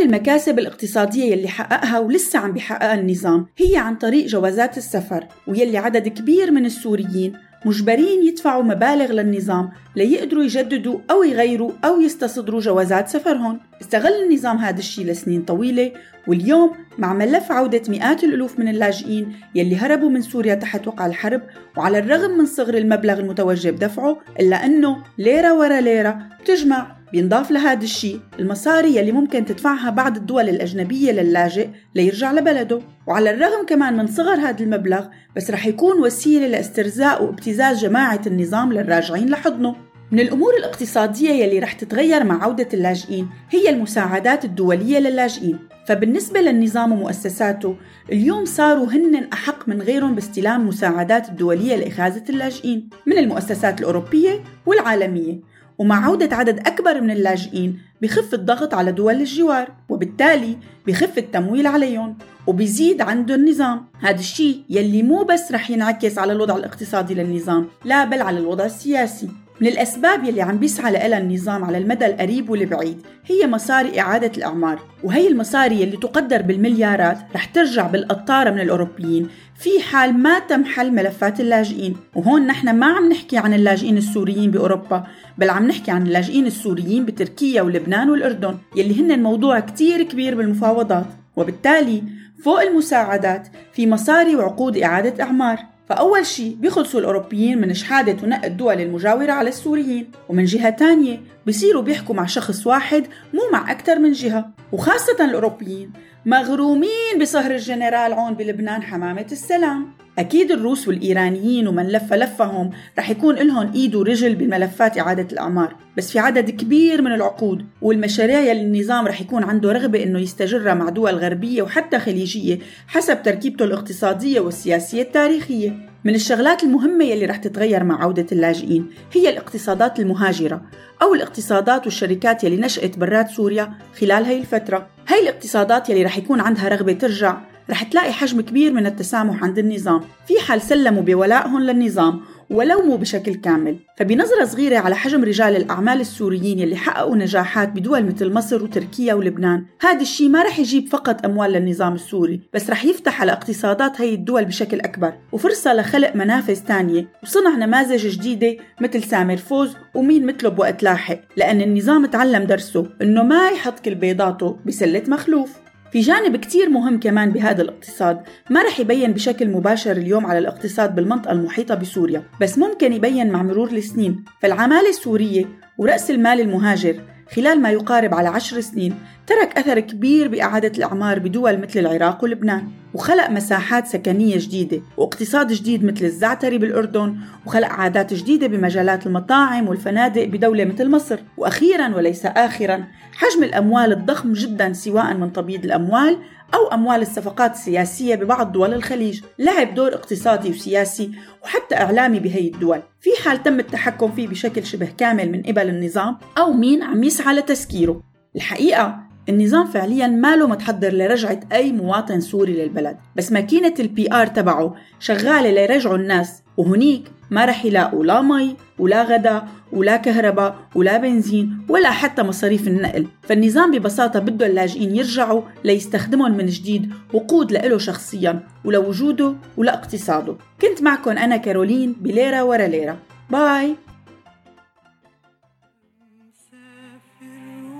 المكاسب 0.09 0.59
الاقتصادية 0.59 1.31
يلي 1.31 1.47
حققها 1.47 1.99
ولسه 1.99 2.39
عم 2.39 2.51
بيحققها 2.51 2.93
النظام 2.93 3.45
هي 3.57 3.77
عن 3.77 3.95
طريق 3.95 4.25
جوازات 4.25 4.77
السفر 4.77 5.27
ويلي 5.47 5.77
عدد 5.77 6.07
كبير 6.07 6.51
من 6.51 6.65
السوريين 6.65 7.33
مجبرين 7.65 8.23
يدفعوا 8.23 8.63
مبالغ 8.63 9.11
للنظام 9.11 9.69
ليقدروا 9.95 10.43
يجددوا 10.43 10.99
أو 11.11 11.23
يغيروا 11.23 11.71
أو 11.85 12.01
يستصدروا 12.01 12.59
جوازات 12.59 13.07
سفرهم. 13.07 13.59
استغل 13.81 14.23
النظام 14.23 14.57
هذا 14.57 14.79
الشيء 14.79 15.05
لسنين 15.05 15.41
طويلة 15.41 15.91
واليوم 16.27 16.71
مع 16.97 17.13
ملف 17.13 17.51
عودة 17.51 17.81
مئات 17.89 18.23
الألوف 18.23 18.59
من 18.59 18.67
اللاجئين 18.67 19.33
يلي 19.55 19.75
هربوا 19.75 20.09
من 20.09 20.21
سوريا 20.21 20.55
تحت 20.55 20.87
وقع 20.87 21.05
الحرب 21.05 21.41
وعلى 21.77 21.99
الرغم 21.99 22.37
من 22.37 22.45
صغر 22.45 22.77
المبلغ 22.77 23.19
المتوجه 23.19 23.69
بدفعه 23.69 24.17
إلا 24.39 24.65
أنه 24.65 25.03
ليرة 25.17 25.53
ورا 25.53 25.81
ليرة 25.81 26.19
بتجمع 26.41 26.98
بينضاف 27.11 27.51
لهذا 27.51 27.83
الشيء. 27.83 28.19
المصاري 28.39 28.95
يلي 28.95 29.11
ممكن 29.11 29.45
تدفعها 29.45 29.89
بعض 29.89 30.17
الدول 30.17 30.49
الأجنبية 30.49 31.11
للاجئ 31.11 31.69
ليرجع 31.95 32.31
لبلده. 32.31 32.81
وعلى 33.07 33.29
الرغم 33.29 33.65
كمان 33.65 33.97
من 33.97 34.07
صغر 34.07 34.35
هذا 34.35 34.63
المبلغ 34.63 35.05
بس 35.35 35.51
رح 35.51 35.65
يكون 35.65 36.01
وسيلة 36.01 36.47
لاسترزاق 36.47 37.21
وابتزاز 37.21 37.81
جماعة 37.81 38.21
النظام 38.27 38.73
للراجعين 38.73 39.29
لحضنه. 39.29 39.75
من 40.11 40.19
الأمور 40.19 40.53
الاقتصادية 40.57 41.29
يلي 41.29 41.59
رح 41.59 41.73
تتغير 41.73 42.23
مع 42.23 42.43
عودة 42.43 42.67
اللاجئين 42.73 43.27
هي 43.49 43.69
المساعدات 43.69 44.45
الدولية 44.45 44.99
للاجئين. 44.99 45.59
فبالنسبة 45.85 46.41
للنظام 46.41 46.91
ومؤسساته 46.91 47.75
اليوم 48.11 48.45
صاروا 48.45 48.85
هن 48.85 49.27
أحق 49.33 49.69
من 49.69 49.81
غيرهم 49.81 50.15
باستلام 50.15 50.67
مساعدات 50.67 51.29
الدولية 51.29 51.75
لإغاثة 51.75 52.23
اللاجئين 52.29 52.89
من 53.05 53.17
المؤسسات 53.17 53.79
الأوروبية 53.79 54.43
والعالمية. 54.65 55.39
ومع 55.79 56.05
عودة 56.05 56.35
عدد 56.35 56.59
أكبر 56.67 57.01
من 57.01 57.11
اللاجئين 57.11 57.79
بخف 58.01 58.33
الضغط 58.33 58.73
على 58.73 58.91
دول 58.91 59.15
الجوار 59.15 59.67
وبالتالي 59.89 60.57
بخف 60.87 61.17
التمويل 61.17 61.67
عليهم 61.67 62.17
وبيزيد 62.47 63.01
عنده 63.01 63.35
النظام 63.35 63.85
هذا 63.99 64.19
الشيء 64.19 64.63
يلي 64.69 65.03
مو 65.03 65.23
بس 65.23 65.51
رح 65.51 65.69
ينعكس 65.69 66.17
على 66.17 66.33
الوضع 66.33 66.55
الاقتصادي 66.55 67.13
للنظام 67.13 67.67
لا 67.85 68.05
بل 68.05 68.21
على 68.21 68.39
الوضع 68.39 68.65
السياسي. 68.65 69.29
من 69.61 69.67
الأسباب 69.67 70.23
يلي 70.23 70.41
عم 70.41 70.57
بيسعى 70.57 70.91
لها 70.91 71.17
النظام 71.17 71.63
على 71.63 71.77
المدى 71.77 72.05
القريب 72.05 72.49
والبعيد 72.49 73.01
هي 73.25 73.47
مصاري 73.47 73.99
إعادة 73.99 74.31
الأعمار. 74.37 74.79
وهي 75.03 75.27
المصاري 75.27 75.81
يلي 75.81 75.97
تقدر 75.97 76.41
بالمليارات 76.41 77.17
رح 77.35 77.45
ترجع 77.45 77.87
بالقطارة 77.87 78.49
من 78.49 78.59
الأوروبيين 78.59 79.27
في 79.59 79.79
حال 79.81 80.17
ما 80.17 80.39
تم 80.39 80.65
حل 80.65 80.91
ملفات 80.91 81.39
اللاجئين. 81.39 81.95
وهون 82.15 82.47
نحن 82.47 82.75
ما 82.75 82.85
عم 82.85 83.09
نحكي 83.09 83.37
عن 83.37 83.53
اللاجئين 83.53 83.97
السوريين 83.97 84.51
بأوروبا 84.51 85.03
بل 85.37 85.49
عم 85.49 85.67
نحكي 85.67 85.91
عن 85.91 86.07
اللاجئين 86.07 86.45
السوريين 86.45 87.05
بتركيا 87.05 87.61
ولبنان 87.61 88.09
والأردن 88.09 88.57
يلي 88.75 89.01
هن 89.01 89.23
موضوع 89.23 89.59
كتير 89.59 90.03
كبير 90.03 90.35
بالمفاوضات. 90.35 91.05
وبالتالي 91.35 92.03
فوق 92.43 92.61
المساعدات 92.61 93.47
في 93.73 93.87
مصاري 93.87 94.35
وعقود 94.35 94.77
إعادة 94.77 95.23
أعمار. 95.23 95.59
فأول 95.89 96.25
شيء 96.25 96.55
بيخلصوا 96.55 96.99
الأوروبيين 96.99 97.61
من 97.61 97.73
شحادة 97.73 98.23
ونق 98.23 98.45
الدول 98.45 98.81
المجاورة 98.81 99.31
على 99.31 99.49
السوريين. 99.49 100.11
ومن 100.29 100.45
جهة 100.45 100.69
تانية 100.69 101.21
بيصيروا 101.45 101.81
بيحكوا 101.81 102.15
مع 102.15 102.25
شخص 102.25 102.67
واحد 102.67 103.07
مو 103.33 103.41
مع 103.53 103.71
أكثر 103.71 103.99
من 103.99 104.11
جهة 104.11 104.49
وخاصة 104.71 105.25
الأوروبيين 105.25 105.91
مغرومين 106.25 107.19
بصهر 107.21 107.51
الجنرال 107.51 108.13
عون 108.13 108.33
بلبنان 108.33 108.83
حمامة 108.83 109.27
السلام. 109.31 109.99
أكيد 110.19 110.51
الروس 110.51 110.87
والإيرانيين 110.87 111.67
ومن 111.67 111.87
لف 111.87 112.13
لفهم 112.13 112.69
رح 112.99 113.09
يكون 113.09 113.35
لهم 113.35 113.73
إيد 113.73 113.95
ورجل 113.95 114.35
بملفات 114.35 114.97
إعادة 114.97 115.27
الأعمار 115.31 115.75
بس 115.97 116.11
في 116.11 116.19
عدد 116.19 116.49
كبير 116.49 117.01
من 117.01 117.11
العقود 117.11 117.65
والمشاريع 117.81 118.39
يلي 118.39 118.61
النظام 118.61 119.07
رح 119.07 119.21
يكون 119.21 119.43
عنده 119.43 119.71
رغبة 119.71 120.03
إنه 120.03 120.19
يستجرها 120.19 120.73
مع 120.73 120.89
دول 120.89 121.15
غربية 121.15 121.61
وحتى 121.61 121.99
خليجية 121.99 122.59
حسب 122.87 123.23
تركيبته 123.23 123.65
الاقتصادية 123.65 124.39
والسياسية 124.39 125.01
التاريخية. 125.01 125.88
من 126.03 126.15
الشغلات 126.15 126.63
المهمة 126.63 127.05
يلي 127.05 127.25
رح 127.25 127.37
تتغير 127.37 127.83
مع 127.83 128.03
عودة 128.03 128.25
اللاجئين 128.31 128.89
هي 129.13 129.29
الاقتصادات 129.29 129.99
المهاجرة 129.99 130.61
أو 131.01 131.13
الاقتصادات 131.13 131.85
والشركات 131.85 132.43
يلي 132.43 132.57
نشأت 132.57 132.97
برات 132.97 133.29
سوريا 133.29 133.73
خلال 133.99 134.25
هاي 134.25 134.39
الفترة. 134.39 134.87
هاي 135.07 135.21
الاقتصادات 135.21 135.89
يلي 135.89 136.03
رح 136.03 136.17
يكون 136.17 136.39
عندها 136.39 136.67
رغبة 136.69 136.93
ترجع 136.93 137.37
رح 137.69 137.83
تلاقي 137.83 138.13
حجم 138.13 138.41
كبير 138.41 138.73
من 138.73 138.85
التسامح 138.85 139.43
عند 139.43 139.59
النظام. 139.59 140.01
في 140.27 140.39
حال 140.39 140.61
سلموا 140.61 141.01
بولائهم 141.01 141.59
للنظام 141.59 142.21
ولو 142.49 142.81
مو 142.81 142.97
بشكل 142.97 143.35
كامل. 143.35 143.77
فبنظرة 143.99 144.45
صغيرة 144.45 144.77
على 144.77 144.95
حجم 144.95 145.23
رجال 145.23 145.55
الأعمال 145.55 146.01
السوريين 146.01 146.59
يلي 146.59 146.75
حققوا 146.75 147.15
نجاحات 147.15 147.69
بدول 147.69 148.05
مثل 148.05 148.33
مصر 148.33 148.63
وتركيا 148.63 149.13
ولبنان 149.13 149.65
هذا 149.81 150.01
الشيء 150.01 150.29
ما 150.29 150.43
رح 150.43 150.59
يجيب 150.59 150.87
فقط 150.87 151.25
أموال 151.25 151.51
للنظام 151.51 151.93
السوري 151.93 152.41
بس 152.53 152.69
رح 152.69 152.85
يفتح 152.85 153.21
على 153.21 153.31
اقتصادات 153.31 154.01
هي 154.01 154.13
الدول 154.13 154.45
بشكل 154.45 154.79
أكبر 154.79 155.13
وفرصة 155.31 155.73
لخلق 155.73 156.15
منافذ 156.15 156.59
تانية 156.59 157.07
وصنع 157.23 157.55
نماذج 157.55 158.07
جديدة 158.07 158.57
مثل 158.81 159.03
سامر 159.03 159.37
فوز 159.37 159.75
ومين 159.95 160.25
مثله 160.25 160.49
بوقت 160.49 160.83
لاحق 160.83 161.19
لأن 161.37 161.61
النظام 161.61 162.05
تعلم 162.05 162.43
درسه 162.43 162.87
إنه 163.01 163.23
ما 163.23 163.49
يحط 163.49 163.79
كل 163.79 163.95
بيضاته 163.95 164.57
بسلة 164.65 165.03
مخلوف. 165.07 165.68
في 165.91 165.99
جانب 165.99 166.35
كتير 166.35 166.69
مهم 166.69 166.99
كمان 166.99 167.29
بهذا 167.29 167.61
الاقتصاد 167.61 168.21
ما 168.49 168.63
رح 168.63 168.79
يبين 168.79 169.11
بشكل 169.11 169.49
مباشر 169.49 169.91
اليوم 169.91 170.25
على 170.25 170.39
الاقتصاد 170.39 170.95
بالمنطقة 170.95 171.31
المحيطة 171.31 171.75
بسوريا 171.75 172.23
بس 172.41 172.57
ممكن 172.57 172.93
يبين 172.93 173.31
مع 173.31 173.43
مرور 173.43 173.71
السنين. 173.71 174.25
فالعمالة 174.41 174.89
السورية 174.89 175.45
ورأس 175.77 176.11
المال 176.11 176.41
المهاجر 176.41 177.01
خلال 177.35 177.61
ما 177.61 177.69
يقارب 177.69 178.13
على 178.13 178.27
عشر 178.29 178.61
سنين 178.61 178.95
ترك 179.27 179.57
أثر 179.57 179.79
كبير 179.79 180.27
بإعادة 180.27 180.71
الأعمار 180.77 181.19
بدول 181.19 181.57
مثل 181.61 181.79
العراق 181.79 182.23
ولبنان 182.23 182.67
وخلق 182.93 183.29
مساحات 183.29 183.87
سكنية 183.87 184.37
جديدة 184.37 184.81
واقتصاد 184.97 185.51
جديد 185.51 185.85
مثل 185.85 186.05
الزعتري 186.05 186.57
بالأردن 186.57 187.15
وخلق 187.45 187.67
عادات 187.67 188.13
جديدة 188.13 188.47
بمجالات 188.47 189.07
المطاعم 189.07 189.67
والفنادق 189.67 190.25
بدولة 190.25 190.65
مثل 190.65 190.89
مصر. 190.89 191.19
وأخيرا 191.37 191.95
وليس 191.95 192.25
آخرا 192.25 192.83
حجم 193.13 193.43
الأموال 193.43 193.91
الضخم 193.91 194.33
جدا 194.33 194.73
سواء 194.73 195.13
من 195.13 195.33
تبييض 195.33 195.65
الأموال 195.65 196.17
أو 196.53 196.67
أموال 196.73 197.01
الصفقات 197.01 197.51
السياسية 197.51 198.15
ببعض 198.15 198.51
دول 198.51 198.73
الخليج. 198.73 199.21
لعب 199.39 199.75
دور 199.75 199.93
اقتصادي 199.93 200.49
وسياسي 200.49 201.11
وحتى 201.43 201.75
إعلامي 201.75 202.19
بهي 202.19 202.47
الدول. 202.47 202.81
في 203.01 203.09
حال 203.23 203.43
تم 203.43 203.59
التحكم 203.59 204.11
فيه 204.11 204.27
بشكل 204.27 204.65
شبه 204.65 204.89
كامل 204.97 205.31
من 205.31 205.43
قبل 205.43 205.69
النظام 205.69 206.17
أو 206.37 206.53
مين 206.53 206.83
عم 206.83 207.03
يسعى 207.03 207.35
لتسكيره. 207.35 208.03
الحقيقة 208.35 209.08
النظام 209.29 209.65
فعليا 209.65 210.07
ما 210.07 210.35
له 210.35 210.47
متحضر 210.47 210.93
لرجعة 210.93 211.39
أي 211.51 211.71
مواطن 211.71 212.19
سوري 212.19 212.53
للبلد 212.53 212.97
بس 213.15 213.31
ماكينة 213.31 213.73
ال 213.79 214.13
PR 214.13 214.27
تبعه 214.27 214.75
شغالة 214.99 215.49
ليرجعوا 215.49 215.95
الناس 215.95 216.43
وهنيك 216.57 217.11
ما 217.31 217.45
رح 217.45 217.65
يلاقوا 217.65 218.05
لا 218.05 218.21
مي 218.21 218.55
ولا 218.79 219.03
غدا 219.03 219.43
ولا 219.73 219.97
كهرباء 219.97 220.55
ولا 220.75 220.97
بنزين 220.97 221.61
ولا 221.69 221.91
حتى 221.91 222.23
مصاريف 222.23 222.67
النقل. 222.67 223.07
فالنظام 223.21 223.71
ببساطة 223.71 224.19
بده 224.19 224.45
اللاجئين 224.45 224.95
يرجعوا 224.95 225.41
ليستخدمهم 225.63 226.37
من 226.37 226.45
جديد 226.45 226.93
وقود 227.13 227.51
لإله 227.51 227.77
شخصيا 227.77 228.39
ولوجوده 228.65 229.35
ولإقتصاده. 229.57 230.35
كنت 230.61 230.83
معكم 230.83 231.11
أنا 231.11 231.37
كارولين 231.37 231.93
بليرة 231.93 232.43
ورا 232.43 232.67
ليرة. 232.67 232.97
باي! 233.29 233.75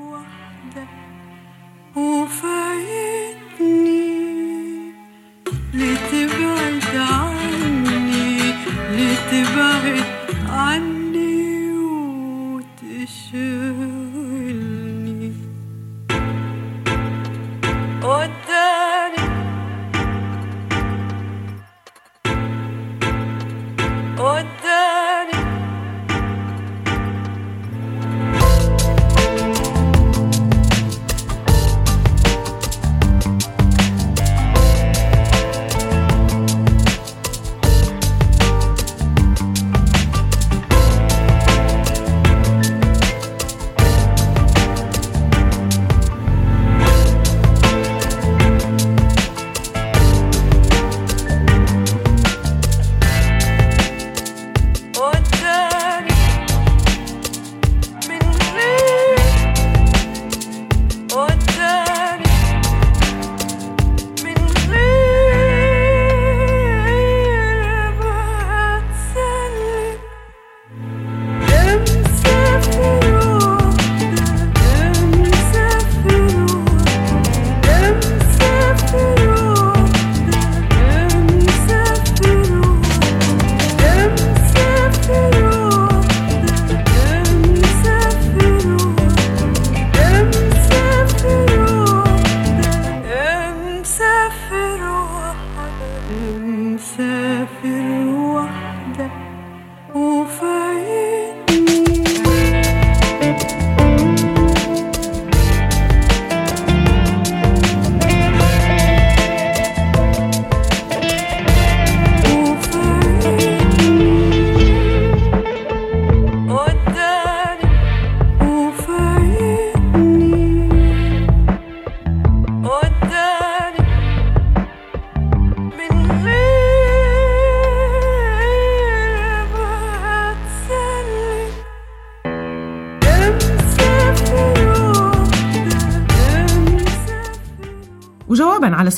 وفايتني 0.09 1.08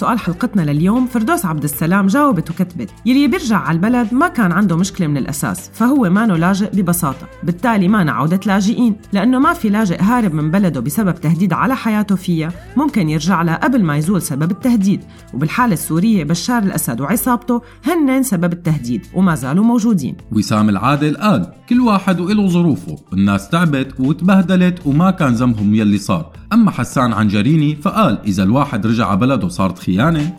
سؤال 0.01 0.19
حلقتنا 0.19 0.61
لليوم. 0.61 1.07
فردوس 1.07 1.45
عبد 1.45 1.63
السلام 1.63 2.07
جاوبت 2.07 2.49
وكتبت 2.49 2.89
يلي 3.05 3.27
بيرجع 3.27 3.57
على 3.57 3.75
البلد 3.75 4.13
ما 4.13 4.27
كان 4.27 4.51
عنده 4.51 4.77
مشكلة 4.77 5.07
من 5.07 5.17
الأساس 5.17 5.69
فهو 5.73 6.09
مانو 6.09 6.35
لاجئ 6.35 6.69
ببساطة. 6.75 7.27
بالتالي 7.43 7.87
مانا 7.87 8.11
عودة 8.11 8.39
لاجئين 8.45 8.95
لأنه 9.13 9.39
ما 9.39 9.53
في 9.53 9.69
لاجئ 9.69 10.01
هارب 10.01 10.33
من 10.33 10.51
بلده 10.51 10.79
بسبب 10.79 11.15
تهديد 11.15 11.53
على 11.53 11.75
حياته 11.75 12.15
فيها. 12.15 12.51
ممكن 12.77 13.09
يرجع 13.09 13.41
لها 13.41 13.55
قبل 13.55 13.83
ما 13.83 13.97
يزول 13.97 14.21
سبب 14.21 14.51
التهديد. 14.51 15.03
وبالحالة 15.33 15.73
السورية 15.73 16.23
بشار 16.23 16.63
الأسد 16.63 17.01
وعصابته 17.01 17.61
هنن 17.85 18.23
سبب 18.23 18.53
التهديد 18.53 19.05
وما 19.13 19.35
زالوا 19.35 19.63
موجودين. 19.63 20.17
وسام 20.31 20.69
العادل 20.69 21.17
قال 21.17 21.51
كل 21.69 21.79
واحد 21.79 22.19
وإله 22.19 22.47
ظروفه. 22.47 22.95
الناس 23.13 23.49
تعبت 23.49 23.99
وتبهدلت 23.99 24.85
وما 24.85 25.11
كان 25.11 25.33
ذنبهم 25.33 25.75
يلي 25.75 25.97
صار. 25.97 26.40
أما 26.53 26.71
حسان 26.71 27.13
عنجريني 27.13 27.75
فقال 27.75 28.19
إذا 28.25 28.43
الواحد 28.43 28.87
رجع 28.87 29.15
بلده 29.15 29.47
صارت 29.47 29.79
خيانة 29.79 30.35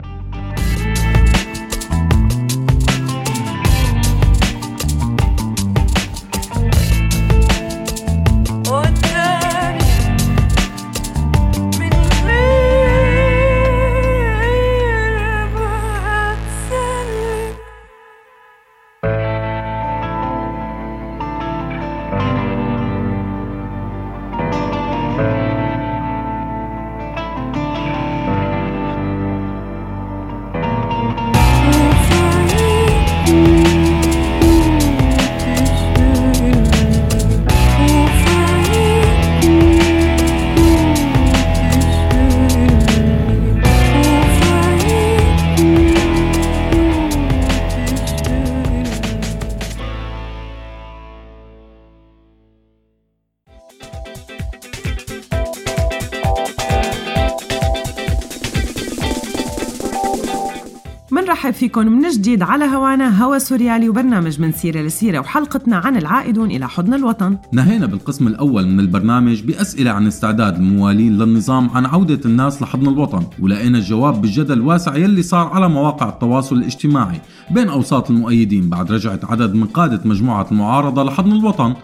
منرحب 61.33 61.53
فيكم 61.53 61.87
من 61.87 62.09
جديد 62.09 62.42
على 62.42 62.64
هوانا 62.64 63.25
هوا 63.25 63.38
سوريالي 63.38 63.88
وبرنامج 63.88 64.40
من 64.40 64.53
سيرة 64.53 64.81
لسيرة 64.81 65.18
وحلقتنا 65.18 65.77
عن 65.77 65.97
العائدون 65.97 66.51
إلى 66.51 66.68
حضن 66.68 66.95
الوطن. 66.95 67.38
نهينا 67.53 67.87
بالقسم 67.87 68.27
الأول 68.27 68.68
من 68.68 68.81
البرنامج 68.81 69.42
بأسئلة 69.42 69.90
عن 69.90 70.07
استعداد 70.07 70.57
الموالين 70.57 71.18
للنظام 71.18 71.71
عن 71.71 71.87
عودة 71.87 72.21
الناس 72.25 72.62
لحضن 72.62 72.88
الوطن 72.88 73.27
ولقينا 73.40 73.79
الجواب 73.79 74.21
بالجدل 74.21 74.53
الواسع 74.53 74.97
يلي 74.97 75.23
صار 75.23 75.47
على 75.47 75.68
مواقع 75.68 76.09
التواصل 76.09 76.57
الاجتماعي 76.57 77.21
بين 77.51 77.68
أوساط 77.68 78.11
المؤيدين 78.11 78.68
بعد 78.68 78.92
رجعة 78.92 79.21
عدد 79.23 79.55
من 79.55 79.64
قادة 79.64 80.01
مجموعة 80.05 80.47
المعارضة 80.53 81.05
لحضن 81.05 81.33
الوطن. 81.33 81.75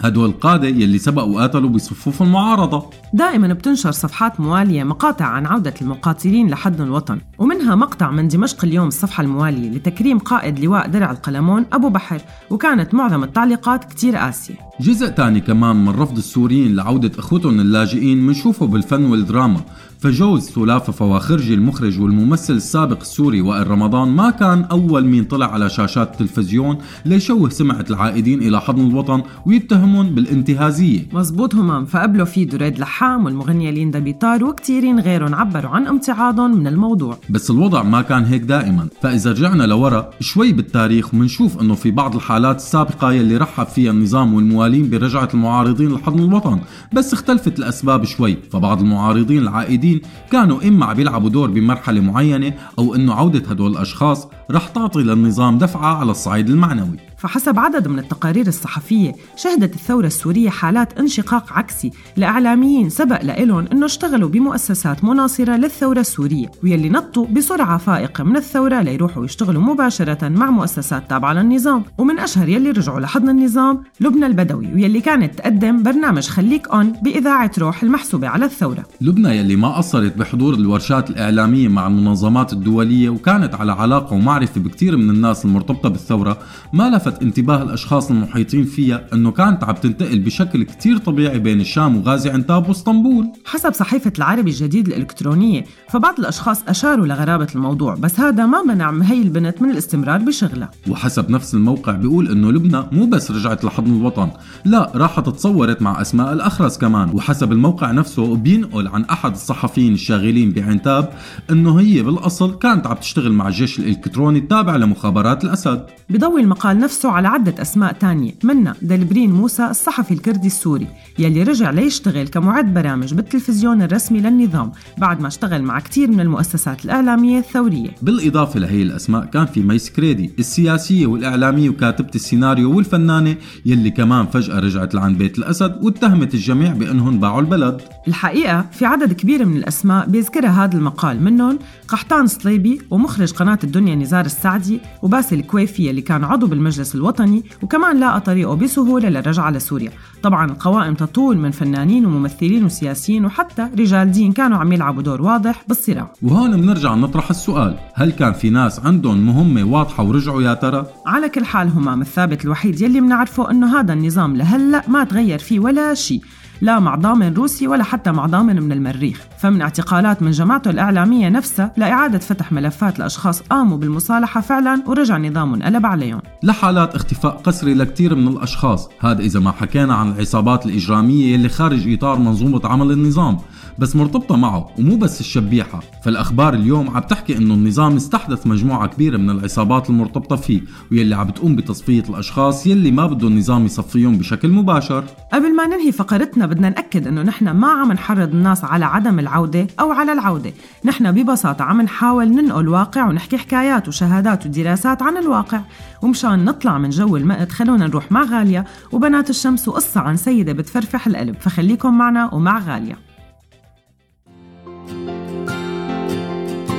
هدول 0.00 0.28
القادة 0.28 0.68
يلي 0.68 0.98
سبقوا 0.98 1.36
وقاتلوا 1.36 1.70
بصفوف 1.70 2.22
المعارضة. 2.22 2.90
دائما 3.12 3.52
بتنشر 3.52 3.92
صفحات 3.92 4.40
موالية 4.40 4.84
مقاطع 4.84 5.24
عن 5.24 5.46
عودة 5.46 5.74
المقاتلين 5.82 6.50
لحضن 6.50 6.84
الوطن 6.84 7.20
ومنها 7.38 7.74
مقطع 7.74 8.10
من 8.10 8.28
دمشق 8.28 8.64
اليوم 8.64 8.88
الصفحة 8.88 9.22
الموالية 9.22 9.70
لتكريم 9.70 10.18
قائد 10.18 10.60
لواء 10.60 10.88
درع 10.88 11.10
القلمون 11.10 11.66
أبو 11.72 11.88
بحر 11.88 12.20
وكانت 12.50 12.94
معظم 12.94 13.24
التعليقات 13.24 13.84
كتير 13.84 14.16
قاسية. 14.16 14.54
جزء 14.80 15.08
تاني 15.08 15.40
كمان 15.40 15.84
من 15.84 15.88
رفض 15.88 16.16
السوريين 16.16 16.76
لعودة 16.76 17.12
أخوتهم 17.18 17.60
اللاجئين 17.60 18.26
منشوفه 18.26 18.66
بالفن 18.66 19.04
والدراما. 19.04 19.60
فجوز 20.04 20.42
سلافة 20.42 20.92
فواخرجي 20.92 21.54
المخرج 21.54 22.00
والممثل 22.00 22.54
السابق 22.54 23.00
السوري 23.00 23.40
وائل 23.40 23.70
رمضان 23.70 24.08
ما 24.08 24.30
كان 24.30 24.64
أول 24.64 25.04
مين 25.06 25.24
طلع 25.24 25.52
على 25.52 25.70
شاشات 25.70 26.12
التلفزيون 26.12 26.78
ليشوه 27.04 27.48
سمعة 27.48 27.84
العائدين 27.90 28.42
إلى 28.42 28.60
حضن 28.60 28.86
الوطن 28.86 29.22
ويتهمون 29.46 30.10
بالانتهازية. 30.14 31.00
مزبوط 31.12 31.54
همام. 31.54 31.84
فقبلوا 31.84 32.24
فيه 32.24 32.44
دريد 32.46 32.78
لحام 32.78 33.24
والمغنية 33.24 33.70
ليندا 33.70 33.98
بيطار 33.98 34.44
وكتيرين 34.44 35.00
غيرهم 35.00 35.34
عبروا 35.34 35.70
عن 35.70 35.86
امتعاضهم 35.86 36.58
من 36.58 36.66
الموضوع. 36.66 37.18
بس 37.30 37.50
الوضع 37.50 37.82
ما 37.82 38.02
كان 38.02 38.24
هيك 38.24 38.42
دائما. 38.42 38.88
فإذا 39.02 39.30
رجعنا 39.30 39.62
لورا 39.62 40.10
شوي 40.20 40.52
بالتاريخ 40.52 41.14
ومنشوف 41.14 41.60
أنه 41.60 41.74
في 41.74 41.90
بعض 41.90 42.14
الحالات 42.14 42.56
السابقة 42.56 43.12
يلي 43.12 43.36
رحب 43.36 43.66
فيها 43.66 43.90
النظام 43.90 44.34
والموالين 44.34 44.90
برجعة 44.90 45.28
المعارضين 45.34 45.92
لحضن 45.92 46.24
الوطن. 46.24 46.60
بس 46.92 47.12
اختلفت 47.12 47.58
الأسباب 47.58 48.04
شوي. 48.04 48.36
فبعض 48.52 48.80
المعارضين 48.80 49.42
العائدين 49.42 49.93
كانوا 50.30 50.68
إما 50.68 50.86
عم 50.86 50.94
بيلعبوا 50.94 51.28
دور 51.28 51.50
بمرحلة 51.50 52.00
معينة 52.00 52.52
أو 52.78 52.94
أنه 52.94 53.14
عودة 53.14 53.50
هدول 53.50 53.72
الأشخاص 53.72 54.28
رح 54.50 54.68
تعطي 54.68 55.02
للنظام 55.02 55.58
دفعة 55.58 55.94
على 55.96 56.10
الصعيد 56.10 56.50
المعنوي. 56.50 57.13
فحسب 57.24 57.58
عدد 57.58 57.88
من 57.88 57.98
التقارير 57.98 58.46
الصحفية 58.46 59.12
شهدت 59.36 59.74
الثورة 59.74 60.06
السورية 60.06 60.50
حالات 60.50 60.98
انشقاق 60.98 61.52
عكسي 61.52 61.90
لإعلاميين 62.16 62.90
سبق 62.90 63.22
لإلهم 63.22 63.66
أنه 63.72 63.86
اشتغلوا 63.86 64.28
بمؤسسات 64.28 65.04
مناصرة 65.04 65.56
للثورة 65.56 66.00
السورية 66.00 66.50
ويلي 66.62 66.88
نطوا 66.88 67.26
بسرعة 67.26 67.78
فائقة 67.78 68.24
من 68.24 68.36
الثورة 68.36 68.82
ليروحوا 68.82 69.24
يشتغلوا 69.24 69.62
مباشرة 69.62 70.28
مع 70.28 70.50
مؤسسات 70.50 71.10
تابعة 71.10 71.32
للنظام. 71.32 71.84
ومن 71.98 72.18
أشهر 72.18 72.48
يلي 72.48 72.70
رجعوا 72.70 73.00
لحضن 73.00 73.28
النظام 73.28 73.82
لبنى 74.00 74.26
البدوي 74.26 74.74
ويلي 74.74 75.00
كانت 75.00 75.34
تقدم 75.34 75.82
برنامج 75.82 76.28
خليك 76.28 76.68
أون 76.68 76.92
بإذاعة 77.02 77.50
روح 77.58 77.82
المحسوبة 77.82 78.28
على 78.28 78.44
الثورة. 78.44 78.84
لبنى 79.00 79.38
يلي 79.38 79.56
ما 79.56 79.76
قصرت 79.76 80.16
بحضور 80.16 80.54
الورشات 80.54 81.10
الإعلامية 81.10 81.68
مع 81.68 81.86
المنظمات 81.86 82.52
الدولية 82.52 83.08
وكانت 83.08 83.54
على 83.54 83.72
علاقة 83.72 84.14
ومعرفة 84.14 84.60
بكثير 84.60 84.96
من 84.96 85.10
الناس 85.10 85.44
المرتبطة 85.44 85.88
بالثورة 85.88 86.38
ما 86.72 86.90
لفت 86.90 87.13
انتباه 87.22 87.62
الأشخاص 87.62 88.10
المحيطين 88.10 88.64
فيها 88.64 89.06
أنه 89.12 89.30
كانت 89.30 89.64
عم 89.64 89.74
تنتقل 89.74 90.18
بشكل 90.18 90.62
كتير 90.62 90.98
طبيعي 90.98 91.38
بين 91.38 91.60
الشام 91.60 91.96
وغازي 91.96 92.30
عنتاب 92.30 92.68
واسطنبول 92.68 93.32
حسب 93.44 93.72
صحيفة 93.72 94.12
العربي 94.18 94.50
الجديد 94.50 94.88
الإلكترونية 94.88 95.64
فبعض 95.90 96.18
الأشخاص 96.18 96.62
أشاروا 96.68 97.06
لغرابة 97.06 97.46
الموضوع 97.54 97.94
بس 97.94 98.20
هذا 98.20 98.46
ما 98.46 98.62
منع 98.62 98.90
هي 99.02 99.22
البنت 99.22 99.62
من 99.62 99.70
الاستمرار 99.70 100.18
بشغلها. 100.18 100.70
وحسب 100.88 101.30
نفس 101.30 101.54
الموقع 101.54 101.92
بيقول 101.92 102.28
إنه 102.28 102.52
لبنى 102.52 102.84
مو 102.92 103.06
بس 103.06 103.30
رجعت 103.30 103.64
لحضن 103.64 103.96
الوطن 103.96 104.30
لا 104.64 104.92
راحت 104.94 105.28
تصورت 105.28 105.82
مع 105.82 106.00
أسماء 106.00 106.32
الأخرس 106.32 106.78
كمان. 106.78 107.10
وحسب 107.14 107.52
الموقع 107.52 107.90
نفسه 107.90 108.36
بينقل 108.36 108.88
عن 108.88 109.04
أحد 109.04 109.32
الصحفيين 109.32 109.94
الشاغلين 109.94 110.50
بعنتاب 110.50 111.12
إنه 111.50 111.80
هي 111.80 112.02
بالأصل 112.02 112.58
كانت 112.58 112.86
عم 112.86 112.96
تشتغل 112.96 113.32
مع 113.32 113.48
الجيش 113.48 113.78
الإلكتروني 113.78 114.38
التابع 114.38 114.76
لمخابرات 114.76 115.44
الأسد. 115.44 115.86
بضوي 116.10 116.40
المقال 116.40 116.78
نفسه 116.78 116.93
نفسه 116.94 117.10
على 117.10 117.28
عدة 117.28 117.62
أسماء 117.62 117.92
تانية 117.92 118.32
منها 118.44 118.74
دلبرين 118.82 119.32
موسى 119.32 119.66
الصحفي 119.66 120.14
الكردي 120.14 120.46
السوري 120.46 120.86
يلي 121.18 121.42
رجع 121.42 121.70
ليشتغل 121.70 122.28
كمعد 122.28 122.74
برامج 122.74 123.14
بالتلفزيون 123.14 123.82
الرسمي 123.82 124.20
للنظام 124.20 124.72
بعد 124.98 125.20
ما 125.20 125.28
اشتغل 125.28 125.62
مع 125.62 125.80
كتير 125.80 126.10
من 126.10 126.20
المؤسسات 126.20 126.84
الإعلامية 126.84 127.38
الثورية. 127.38 127.90
بالإضافة 128.02 128.60
لهي 128.60 128.82
الأسماء 128.82 129.24
كان 129.24 129.46
في 129.46 129.62
ميس 129.62 129.90
كريدي 129.90 130.30
السياسية 130.38 131.06
والإعلامية 131.06 131.68
وكاتبة 131.68 132.10
السيناريو 132.14 132.76
والفنانة 132.76 133.36
يلي 133.66 133.90
كمان 133.90 134.26
فجأة 134.26 134.58
رجعت 134.58 134.94
لعند 134.94 135.18
بيت 135.18 135.38
الأسد 135.38 135.78
واتهمت 135.82 136.34
الجميع 136.34 136.72
بأنهم 136.72 137.20
باعوا 137.20 137.40
البلد. 137.40 137.80
الحقيقة 138.08 138.66
في 138.72 138.86
عدد 138.86 139.12
كبير 139.12 139.44
من 139.44 139.56
الأسماء 139.56 140.06
بيذكرها 140.06 140.64
هذا 140.64 140.78
المقال 140.78 141.22
منهم 141.22 141.58
قحطان 141.88 142.26
صليبي 142.26 142.80
ومخرج 142.90 143.32
قناة 143.32 143.58
الدنيا 143.64 143.94
نزار 143.94 144.24
السعدي 144.24 144.80
وباسل 145.02 145.40
كويفي 145.40 145.90
اللي 145.90 146.02
كان 146.02 146.24
عضو 146.24 146.46
بالمجلس 146.46 146.83
الوطني 146.94 147.42
وكمان 147.62 148.00
لاقى 148.00 148.20
طريقه 148.20 148.54
بسهولة 148.54 149.08
للرجعة 149.08 149.50
لسوريا. 149.50 149.90
طبعا 150.22 150.50
القوائم 150.50 150.94
تطول 150.94 151.38
من 151.38 151.50
فنانين 151.50 152.06
وممثلين 152.06 152.64
وسياسيين 152.64 153.24
وحتى 153.24 153.68
رجال 153.78 154.12
دين 154.12 154.32
كانوا 154.32 154.58
عم 154.58 154.72
يلعبوا 154.72 155.02
دور 155.02 155.22
واضح 155.22 155.64
بالصراع. 155.68 156.12
وهون 156.22 156.60
بنرجع 156.60 156.94
نطرح 156.94 157.30
السؤال 157.30 157.78
هل 157.94 158.12
كان 158.12 158.32
في 158.32 158.50
ناس 158.50 158.80
عندهم 158.80 159.26
مهمة 159.26 159.64
واضحة 159.64 160.04
ورجعوا 160.04 160.42
يا 160.42 160.54
ترى؟ 160.54 160.86
على 161.06 161.28
كل 161.28 161.44
حال 161.44 161.68
همام 161.68 162.00
الثابت 162.00 162.44
الوحيد 162.44 162.80
يلي 162.80 163.00
منعرفه 163.00 163.50
إنه 163.50 163.80
هذا 163.80 163.92
النظام 163.92 164.36
لهلأ 164.36 164.82
ما 164.88 165.04
تغير 165.04 165.38
فيه 165.38 165.60
ولا 165.60 165.94
شيء. 165.94 166.20
لا 166.64 166.80
مع 166.80 166.94
ضامن 166.94 167.34
روسي 167.34 167.68
ولا 167.68 167.84
حتى 167.84 168.12
مع 168.12 168.26
ضامن 168.26 168.62
من 168.62 168.72
المريخ. 168.72 169.20
فمن 169.38 169.62
اعتقالات 169.62 170.22
من 170.22 170.30
جماعته 170.30 170.70
الإعلامية 170.70 171.28
نفسها 171.28 171.72
لإعادة 171.76 172.18
فتح 172.18 172.52
ملفات 172.52 172.98
لأشخاص 172.98 173.40
قاموا 173.40 173.78
بالمصالحة 173.78 174.40
فعلا 174.40 174.82
ورجع 174.86 175.18
نظام 175.18 175.54
انقلب 175.54 175.86
عليهم. 175.86 176.20
لحالات 176.42 176.94
اختفاء 176.94 177.32
قسري 177.32 177.74
لكثير 177.74 178.14
من 178.14 178.28
الأشخاص. 178.28 178.88
هذا 179.00 179.20
إذا 179.20 179.40
ما 179.40 179.52
حكينا 179.52 179.94
عن 179.94 180.12
العصابات 180.12 180.66
الإجرامية 180.66 181.34
اللي 181.34 181.48
خارج 181.48 181.92
إطار 181.92 182.18
منظومة 182.18 182.60
عمل 182.64 182.92
النظام 182.92 183.38
بس 183.78 183.96
مرتبطة 183.96 184.36
معه 184.36 184.70
ومو 184.78 184.96
بس 184.96 185.20
الشبيحة. 185.20 185.80
فالأخبار 186.04 186.54
اليوم 186.54 186.90
عم 186.90 187.02
تحكي 187.02 187.36
إنه 187.36 187.54
النظام 187.54 187.96
استحدث 187.96 188.46
مجموعة 188.46 188.86
كبيرة 188.86 189.16
من 189.16 189.30
العصابات 189.30 189.90
المرتبطة 189.90 190.36
فيه 190.36 190.60
ويلي 190.92 191.16
عم 191.16 191.26
بتقوم 191.26 191.56
بتصفية 191.56 192.04
الأشخاص 192.08 192.66
يلي 192.66 192.90
ما 192.90 193.06
بده 193.06 193.28
النظام 193.28 193.64
يصفيهم 193.64 194.18
بشكل 194.18 194.48
مباشر. 194.48 195.04
قبل 195.32 195.56
ما 195.56 195.66
ننهي 195.66 195.92
فقرتنا 195.92 196.46
بدنا 196.54 196.68
نأكد 196.68 197.06
إنه 197.06 197.22
نحن 197.22 197.50
ما 197.50 197.68
عم 197.68 197.92
نحرض 197.92 198.34
الناس 198.34 198.64
على 198.64 198.84
عدم 198.84 199.18
العودة 199.18 199.66
أو 199.80 199.92
على 199.92 200.12
العودة. 200.12 200.52
نحن 200.84 201.12
ببساطة 201.12 201.64
عم 201.64 201.80
نحاول 201.80 202.28
ننقل 202.28 202.68
واقع 202.68 203.08
ونحكي 203.08 203.38
حكايات 203.38 203.88
وشهادات 203.88 204.46
ودراسات 204.46 205.02
عن 205.02 205.16
الواقع. 205.16 205.60
ومشان 206.02 206.44
نطلع 206.44 206.78
من 206.78 206.90
جو 206.90 207.16
المقت 207.16 207.52
خلونا 207.52 207.86
نروح 207.86 208.12
مع 208.12 208.22
غالية 208.22 208.64
وبنات 208.92 209.30
الشمس 209.30 209.68
وقصة 209.68 210.00
عن 210.00 210.16
سيدة 210.16 210.52
بتفرفح 210.52 211.06
القلب. 211.06 211.36
فخليكم 211.40 211.98
معنا 211.98 212.34
ومع 212.34 212.58
غالية. 212.58 212.98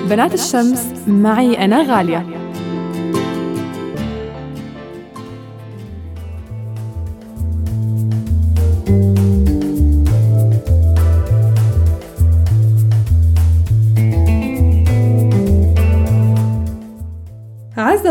بنات 0.10 0.34
الشمس 0.34 1.08
معي 1.08 1.66
أنا 1.66 1.82
غالية. 1.82 2.45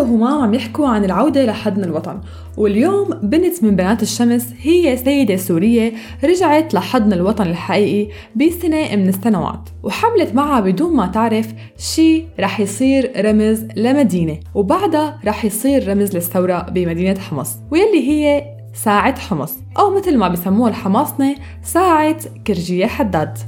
عزة 0.04 0.12
وهمام 0.12 0.42
عم 0.42 0.54
يحكوا 0.54 0.88
عن 0.88 1.04
العودة 1.04 1.44
لحضن 1.44 1.84
الوطن. 1.84 2.20
واليوم 2.56 3.10
بنت 3.22 3.64
من 3.64 3.76
بنات 3.76 4.02
الشمس 4.02 4.54
هي 4.62 4.96
سيدة 4.96 5.36
سورية 5.36 5.92
رجعت 6.24 6.74
لحضن 6.74 7.12
الوطن 7.12 7.46
الحقيقي 7.46 8.12
بسنة 8.36 8.96
من 8.96 9.08
السنوات 9.08 9.68
وحملت 9.82 10.34
معها 10.34 10.60
بدون 10.60 10.96
ما 10.96 11.06
تعرف 11.06 11.54
شي 11.78 12.24
رح 12.40 12.60
يصير 12.60 13.12
رمز 13.24 13.64
لمدينة 13.76 14.40
وبعدها 14.54 15.20
رح 15.26 15.44
يصير 15.44 15.88
رمز 15.88 16.14
للثورة 16.14 16.66
بمدينة 16.70 17.20
حمص 17.20 17.56
واللي 17.70 18.08
هي 18.08 18.44
ساعة 18.74 19.20
حمص 19.20 19.54
أو 19.78 19.96
مثل 19.96 20.16
ما 20.16 20.28
بسموها 20.28 20.70
الحماصنة 20.70 21.34
ساعة 21.62 22.16
كرجية 22.46 22.86
حداد. 22.86 23.38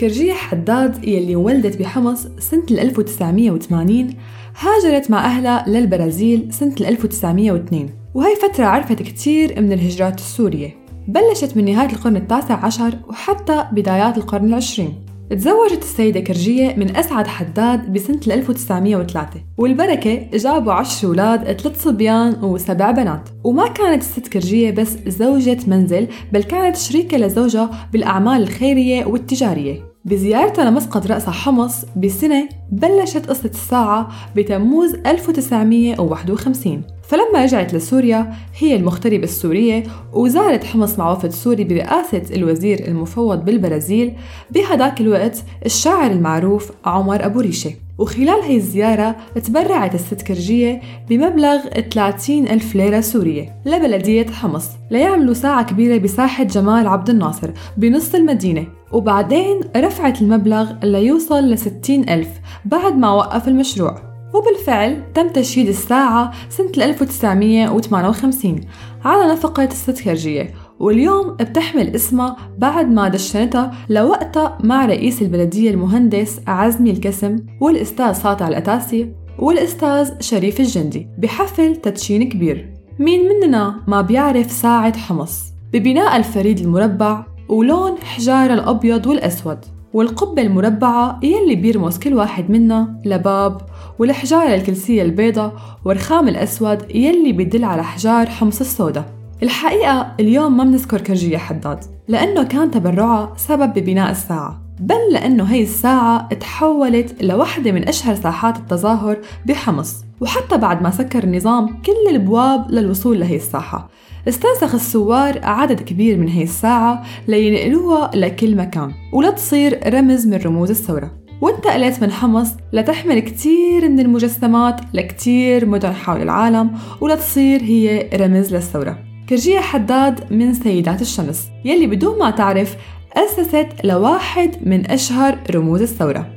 كرجية 0.00 0.32
حداد 0.32 1.04
يلي 1.04 1.36
ولدت 1.36 1.76
بحمص 1.76 2.26
سنة 2.38 2.66
1980 2.70 4.14
هاجرت 4.58 5.10
مع 5.10 5.24
أهلها 5.24 5.64
للبرازيل 5.68 6.52
سنة 6.52 6.74
1902 6.80 7.90
وهي 8.14 8.36
فترة 8.36 8.64
عرفت 8.64 9.02
كتير 9.02 9.60
من 9.60 9.72
الهجرات 9.72 10.18
السورية. 10.18 10.76
بلشت 11.08 11.56
من 11.56 11.64
نهاية 11.64 11.92
القرن 11.92 12.16
التاسع 12.16 12.64
عشر 12.64 12.94
وحتى 13.08 13.64
بدايات 13.72 14.18
القرن 14.18 14.44
العشرين. 14.48 15.05
تزوجت 15.30 15.82
السيدة 15.82 16.20
كرجية 16.20 16.74
من 16.74 16.96
أسعد 16.96 17.26
حداد 17.26 17.92
بسنة 17.92 18.20
1903 18.26 19.40
والبركة 19.58 20.30
جابوا 20.34 20.72
عشر 20.72 21.08
أولاد 21.08 21.60
ثلاث 21.60 21.82
صبيان 21.82 22.44
وسبع 22.44 22.90
بنات. 22.90 23.28
وما 23.44 23.68
كانت 23.68 24.02
الست 24.02 24.28
كرجية 24.28 24.70
بس 24.70 24.96
زوجة 25.06 25.58
منزل 25.66 26.08
بل 26.32 26.42
كانت 26.42 26.76
شريكة 26.76 27.16
لزوجها 27.16 27.88
بالأعمال 27.92 28.42
الخيرية 28.42 29.04
والتجارية. 29.04 29.95
بزيارتها 30.06 30.70
لمسقط 30.70 31.06
رأسها 31.06 31.32
حمص 31.32 31.84
بسنة 31.96 32.48
بلشت 32.72 33.26
قصة 33.26 33.50
الساعة 33.54 34.08
بتموز 34.36 34.94
1951 34.94 36.82
فلما 37.02 37.44
رجعت 37.44 37.74
لسوريا 37.74 38.32
هي 38.58 38.76
المغتربة 38.76 39.24
السورية 39.24 39.82
وزارت 40.12 40.64
حمص 40.64 40.98
مع 40.98 41.12
وفد 41.12 41.30
سوري 41.30 41.64
برئاسة 41.64 42.22
الوزير 42.34 42.88
المفوض 42.88 43.44
بالبرازيل 43.44 44.12
بهداك 44.50 45.00
الوقت 45.00 45.44
الشاعر 45.66 46.10
المعروف 46.10 46.72
عمر 46.84 47.24
أبو 47.24 47.40
ريشة. 47.40 47.85
وخلال 47.98 48.42
هي 48.42 48.56
الزيارة 48.56 49.16
تبرعت 49.44 49.94
الست 49.94 50.22
كرجية 50.22 50.80
بمبلغ 51.08 51.58
30 51.94 52.48
ألف 52.48 52.74
ليرة 52.74 53.00
سورية 53.00 53.56
لبلدية 53.66 54.26
حمص 54.26 54.68
ليعملوا 54.90 55.34
ساعة 55.34 55.64
كبيرة 55.64 55.98
بساحة 55.98 56.44
جمال 56.44 56.86
عبد 56.86 57.10
الناصر 57.10 57.50
بنص 57.76 58.14
المدينة. 58.14 58.66
وبعدين 58.92 59.60
رفعت 59.76 60.22
المبلغ 60.22 60.72
ليوصل 60.82 61.50
ل 61.50 61.58
60 61.58 62.08
ألف 62.08 62.28
بعد 62.64 62.96
ما 62.96 63.12
وقف 63.12 63.48
المشروع. 63.48 63.98
وبالفعل 64.34 65.02
تم 65.14 65.28
تشييد 65.28 65.68
الساعة 65.68 66.32
سنة 66.48 66.72
1958 66.76 68.60
على 69.04 69.32
نفقة 69.32 69.64
الست 69.64 70.00
كرجية 70.00 70.54
واليوم 70.80 71.30
بتحمل 71.30 71.94
اسمها 71.94 72.36
بعد 72.58 72.88
ما 72.90 73.08
دشنتها 73.08 73.74
لوقتها 73.88 74.58
مع 74.64 74.86
رئيس 74.86 75.22
البلدية 75.22 75.70
المهندس 75.70 76.40
عزمي 76.46 76.90
الكسم 76.90 77.36
والأستاذ 77.60 78.12
ساطع 78.12 78.48
الأتاسي 78.48 79.12
والأستاذ 79.38 80.20
شريف 80.20 80.60
الجندي 80.60 81.08
بحفل 81.18 81.76
تدشين 81.76 82.28
كبير. 82.28 82.74
مين 82.98 83.20
مننا 83.28 83.80
ما 83.86 84.00
بيعرف 84.00 84.50
ساعة 84.50 84.98
حمص؟ 84.98 85.42
ببناء 85.72 86.16
الفريد 86.16 86.58
المربع 86.58 87.26
ولون 87.48 87.98
حجارة 87.98 88.54
الأبيض 88.54 89.06
والأسود. 89.06 89.58
والقبة 89.92 90.42
المربعة 90.42 91.20
يلي 91.22 91.54
بيرمز 91.54 91.98
كل 91.98 92.14
واحد 92.14 92.50
منا 92.50 93.00
لباب 93.04 93.60
والحجارة 93.98 94.54
الكلسية 94.54 95.02
البيضة 95.02 95.52
والرخام 95.84 96.28
الأسود 96.28 96.96
يلي 96.96 97.32
بيدل 97.32 97.64
على 97.64 97.84
حجار 97.84 98.26
حمص 98.26 98.60
السودا 98.60 99.15
الحقيقة 99.42 100.14
اليوم 100.20 100.56
ما 100.56 100.64
بنذكر 100.64 101.00
كرجية 101.00 101.38
حداد 101.38 101.84
لأنه 102.08 102.42
كان 102.42 102.70
تبرعها 102.70 103.32
سبب 103.36 103.72
ببناء 103.72 104.10
الساعة 104.10 104.62
بل 104.80 105.12
لأنه 105.12 105.44
هي 105.44 105.62
الساعة 105.62 106.28
تحولت 106.34 107.22
لوحدة 107.22 107.72
من 107.72 107.88
أشهر 107.88 108.14
ساحات 108.14 108.56
التظاهر 108.56 109.18
بحمص 109.46 110.04
وحتى 110.20 110.56
بعد 110.56 110.82
ما 110.82 110.90
سكر 110.90 111.24
النظام 111.24 111.82
كل 111.82 112.10
البواب 112.10 112.70
للوصول 112.70 113.20
لهي 113.20 113.36
الساحة. 113.36 113.88
استنسخ 114.28 114.74
الثوار 114.74 115.40
عدد 115.42 115.80
كبير 115.80 116.16
من 116.18 116.28
هي 116.28 116.42
الساعة 116.42 117.04
لينقلوها 117.28 118.10
لكل 118.14 118.56
مكان 118.56 118.92
ولتصير 119.12 119.94
رمز 119.94 120.26
من 120.26 120.36
رموز 120.36 120.70
الثورة. 120.70 121.10
وانتقلت 121.40 122.02
من 122.02 122.10
حمص 122.10 122.48
لتحمل 122.72 123.18
كتير 123.18 123.88
من 123.88 124.00
المجسمات 124.00 124.80
لكتير 124.94 125.66
مدن 125.66 125.92
حول 125.92 126.22
العالم 126.22 126.70
ولتصير 127.00 127.62
هي 127.62 128.10
رمز 128.14 128.54
للثورة. 128.54 129.05
كرجية 129.28 129.60
حداد 129.60 130.32
من 130.32 130.54
سيدات 130.54 131.02
الشمس 131.02 131.48
يلي 131.64 131.86
بدون 131.86 132.18
ما 132.18 132.30
تعرف 132.30 132.76
أسست 133.12 133.66
لواحد 133.84 134.68
من 134.68 134.90
أشهر 134.90 135.38
رموز 135.54 135.82
الثورة. 135.82 136.35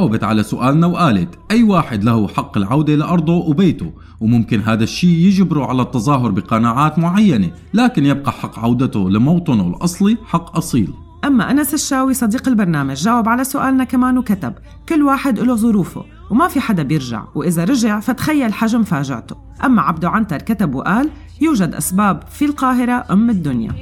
جاوبت 0.00 0.24
على 0.24 0.42
سؤالنا 0.42 0.86
وقالت 0.86 1.38
أي 1.50 1.62
واحد 1.62 2.04
له 2.04 2.28
حق 2.28 2.56
العودة 2.56 2.94
لأرضه 2.94 3.32
وبيته 3.32 3.92
وممكن 4.20 4.60
هذا 4.60 4.84
الشيء 4.84 5.10
يجبره 5.10 5.66
على 5.66 5.82
التظاهر 5.82 6.30
بقناعات 6.30 6.98
معينة 6.98 7.50
لكن 7.74 8.06
يبقى 8.06 8.32
حق 8.32 8.58
عودته 8.58 9.10
لموطنه 9.10 9.68
الأصلي 9.68 10.18
حق 10.26 10.56
أصيل. 10.56 10.92
أما 11.24 11.50
أنس 11.50 11.74
الشاوي 11.74 12.14
صديق 12.14 12.48
البرنامج 12.48 12.94
جاوب 12.94 13.28
على 13.28 13.44
سؤالنا 13.44 13.84
كمان 13.84 14.18
وكتب 14.18 14.54
كل 14.88 15.02
واحد 15.02 15.38
له 15.38 15.54
ظروفه 15.54 16.04
وما 16.30 16.48
في 16.48 16.60
حدا 16.60 16.82
بيرجع 16.82 17.24
وإذا 17.34 17.64
رجع 17.64 18.00
فتخيل 18.00 18.52
حجم 18.52 18.82
فاجعته. 18.82 19.36
أما 19.64 19.82
عبدو 19.82 20.08
عنتر 20.08 20.38
كتب 20.38 20.74
وقال 20.74 21.10
يوجد 21.40 21.74
أسباب 21.74 22.22
في 22.30 22.44
القاهرة 22.44 23.04
أم 23.10 23.30
الدنيا. 23.30 23.72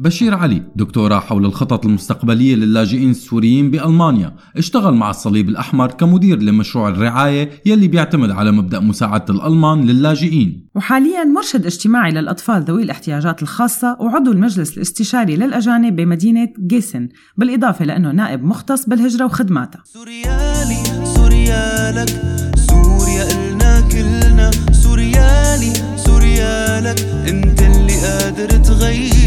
بشير 0.00 0.34
علي 0.34 0.62
دكتوراه 0.76 1.20
حول 1.20 1.44
الخطط 1.44 1.86
المستقبلية 1.86 2.56
للاجئين 2.56 3.10
السوريين 3.10 3.70
بألمانيا. 3.70 4.36
اشتغل 4.56 4.94
مع 4.94 5.10
الصليب 5.10 5.48
الأحمر 5.48 5.86
كمدير 5.86 6.42
لمشروع 6.42 6.88
الرعاية 6.88 7.50
يلي 7.66 7.88
بيعتمد 7.88 8.30
على 8.30 8.52
مبدأ 8.52 8.80
مساعدة 8.80 9.34
الألمان 9.34 9.86
للاجئين. 9.86 10.68
وحاليا 10.74 11.24
مرشد 11.24 11.66
اجتماعي 11.66 12.12
للأطفال 12.12 12.62
ذوي 12.62 12.82
الاحتياجات 12.82 13.42
الخاصة 13.42 13.96
وعضو 14.00 14.32
المجلس 14.32 14.76
الاستشاري 14.76 15.36
للأجانب 15.36 15.96
بمدينة 15.96 16.48
جيسن 16.66 17.08
بالإضافة 17.36 17.84
لأنه 17.84 18.12
نائب 18.12 18.44
مختص 18.44 18.86
بالهجرة 18.88 19.24
وخدماتها 19.24 19.82
سوريالي 19.84 21.04
سوريالك 21.04 22.08
سوريا 22.54 23.24
إلنا 23.32 23.80
كلنا. 23.80 24.50
سوريالي 24.72 25.72
سوريالك 25.96 27.00
أنت 27.28 27.62
اللي 27.62 27.96
قادر 28.06 28.50
تغير. 28.64 29.17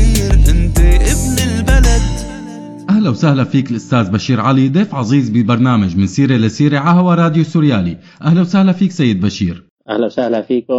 أهلا 3.01 3.09
وسهلا 3.09 3.43
فيك 3.43 3.71
الأستاذ 3.71 4.11
بشير 4.11 4.41
علي 4.41 4.69
ضيف 4.69 4.95
عزيز 4.95 5.29
ببرنامج 5.29 5.97
من 5.97 6.07
سيرة 6.07 6.35
لسيرة 6.35 6.79
عهوى 6.79 7.15
راديو 7.15 7.43
سوريالي. 7.43 7.97
أهلا 8.21 8.41
وسهلا 8.41 8.71
فيك 8.71 8.91
سيد 8.91 9.21
بشير. 9.21 9.63
أهلا 9.89 10.05
وسهلا 10.05 10.41
فيكم 10.41 10.73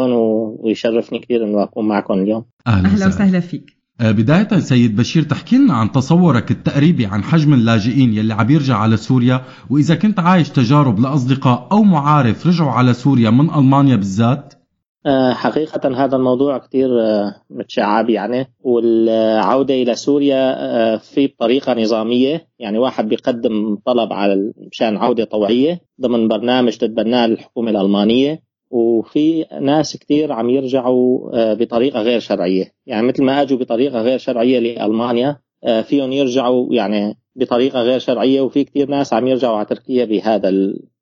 ويشرفني 0.58 1.18
كثير 1.18 1.44
إنه 1.44 1.62
أكون 1.62 1.88
معكم 1.88 2.14
اليوم. 2.14 2.44
أهلا, 2.66 2.88
أهلا 2.88 3.06
وسهلا 3.06 3.40
فيك. 3.40 3.76
آه، 4.00 4.12
بداية 4.12 4.58
سيد 4.58 4.96
بشير 4.96 5.22
تحكي 5.22 5.56
لنا 5.56 5.74
عن 5.74 5.92
تصورك 5.92 6.50
التقريبي 6.50 7.06
عن 7.06 7.24
حجم 7.24 7.54
اللاجئين 7.54 8.12
يلي 8.12 8.34
عم 8.34 8.50
يرجع 8.50 8.76
على 8.76 8.96
سوريا 8.96 9.42
وإذا 9.70 9.94
كنت 9.94 10.20
عايش 10.20 10.48
تجارب 10.50 11.00
لأصدقاء 11.00 11.68
أو 11.72 11.82
معارف 11.82 12.46
رجعوا 12.46 12.70
على 12.70 12.94
سوريا 12.94 13.30
من 13.30 13.50
ألمانيا 13.54 13.96
بالذات؟ 13.96 14.61
حقيقة 15.32 16.04
هذا 16.04 16.16
الموضوع 16.16 16.58
كثير 16.58 17.00
آه، 17.00 17.34
متشعب 17.50 18.10
يعني. 18.10 18.54
والعودة 18.60 19.74
إلى 19.74 19.94
سوريا 19.94 20.54
آه، 20.58 20.96
في 20.96 21.26
بطريقة 21.26 21.74
نظامية. 21.74 22.48
يعني 22.58 22.78
واحد 22.78 23.08
بيقدم 23.08 23.78
طلب 23.86 24.12
على 24.12 24.52
مشان 24.56 24.96
عودة 24.96 25.24
طوعية 25.24 25.80
ضمن 26.00 26.28
برنامج 26.28 26.76
تتبناه 26.76 27.24
الحكومة 27.24 27.70
الألمانية. 27.70 28.42
وفي 28.70 29.44
ناس 29.60 29.96
كثير 29.96 30.32
عم 30.32 30.50
يرجعوا 30.50 31.30
آه، 31.34 31.54
بطريقة 31.54 32.02
غير 32.02 32.20
شرعية. 32.20 32.72
يعني 32.86 33.06
مثل 33.06 33.24
ما 33.24 33.42
أجوا 33.42 33.58
بطريقة 33.58 34.00
غير 34.00 34.18
شرعية 34.18 34.58
لألمانيا 34.58 35.38
آه، 35.64 35.82
فيهم 35.82 36.12
يرجعوا 36.12 36.74
يعني 36.74 37.18
بطريقة 37.36 37.82
غير 37.82 37.98
شرعية. 37.98 38.40
وفي 38.40 38.64
كثير 38.64 38.88
ناس 38.88 39.12
عم 39.12 39.26
يرجعوا 39.26 39.56
على 39.56 39.66
تركيا 39.66 40.04
بهذا. 40.04 40.52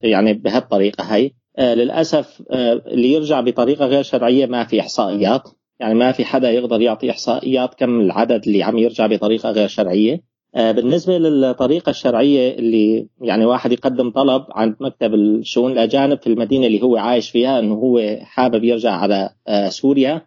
يعني 0.03 0.33
بهالطريقة 0.33 1.05
هي 1.05 1.31
آه، 1.59 1.75
للأسف 1.75 2.43
آه، 2.51 2.73
اللي 2.73 3.13
يرجع 3.13 3.41
بطريقة 3.41 3.87
غير 3.87 4.03
شرعية 4.03 4.47
ما 4.47 4.65
في 4.65 4.81
إحصائيات. 4.81 5.49
يعني 5.81 5.95
ما 5.95 6.13
في 6.13 6.25
حدا 6.25 6.51
يقدر 6.51 6.81
يعطي 6.81 7.11
إحصائيات 7.11 7.75
كم 7.75 8.01
العدد 8.01 8.47
اللي 8.47 8.63
عم 8.63 8.79
يرجع 8.79 9.07
بطريقة 9.07 9.51
غير 9.51 9.69
شرعية. 9.69 10.21
آه، 10.55 10.73
بالنسبة 10.73 11.19
للطريقة 11.19 11.91
الشرعية 11.91 12.59
اللي 12.59 13.09
يعني 13.23 13.45
واحد 13.45 13.73
يقدم 13.73 14.11
طلب 14.11 14.45
عند 14.51 14.77
مكتب 14.81 15.15
الشؤون 15.15 15.73
الأجانب 15.73 16.19
في 16.21 16.27
المدينة 16.27 16.67
اللي 16.67 16.83
هو 16.83 16.97
عايش 16.97 17.31
فيها 17.31 17.59
أنه 17.59 17.75
هو 17.75 18.19
حابب 18.23 18.65
يرجع 18.65 18.93
على 18.93 19.31
سوريا. 19.69 20.27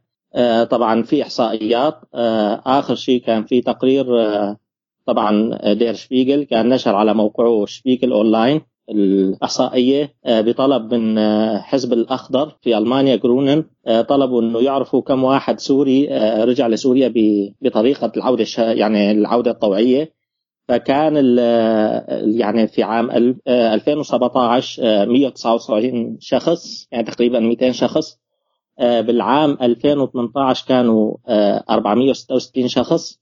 طبعا 0.69 1.03
في 1.03 1.21
إحصائيات. 1.21 1.95
آه، 2.13 2.61
آخر 2.65 2.95
شيء 2.95 3.21
كان 3.21 3.43
في 3.43 3.61
تقرير 3.61 4.05
طبعا 5.05 5.57
دير 5.74 5.93
شبيغل 5.93 6.43
كان 6.43 6.69
نشر 6.69 6.95
على 6.95 7.13
موقعه 7.13 7.65
شبيغل 7.65 8.11
أونلاين. 8.11 8.61
الإحصائية 8.90 10.14
آه، 10.26 10.42
بطلب 10.42 10.94
من 10.94 11.18
آه، 11.18 11.58
حزب 11.58 11.94
الأخضر 11.94 12.52
في 12.62 12.78
ألمانيا 12.78 13.16
Grünen 13.16 13.64
آه، 13.88 14.02
طلبوا 14.02 14.42
أنه 14.42 14.60
يعرفوا 14.62 15.02
كم 15.02 15.24
واحد 15.24 15.60
سوري 15.60 16.08
رجع 16.44 16.68
لسوريا 16.68 17.08
ب- 17.16 17.54
بطريقة 17.62 18.12
العودة 18.18 18.42
الش- 18.44 18.58
يعني 18.58 19.12
العودة 19.12 19.52
الطوعية. 19.52 20.12
فكان 20.68 21.16
يعني 22.40 22.68
في 22.68 22.84
عام 22.84 23.12
ال- 23.12 23.36
آه، 23.48 23.74
2017 23.74 24.80
آه، 24.84 25.06
179 25.06 26.18
شخص 26.20 26.88
يعني 26.92 27.04
تقريبا 27.06 27.40
200 27.40 27.72
شخص 27.72 28.18
بالعام 28.80 29.58
2018 29.62 30.66
كانوا 30.68 31.16
آه، 31.28 31.64
466 31.70 32.68
شخص. 32.68 33.20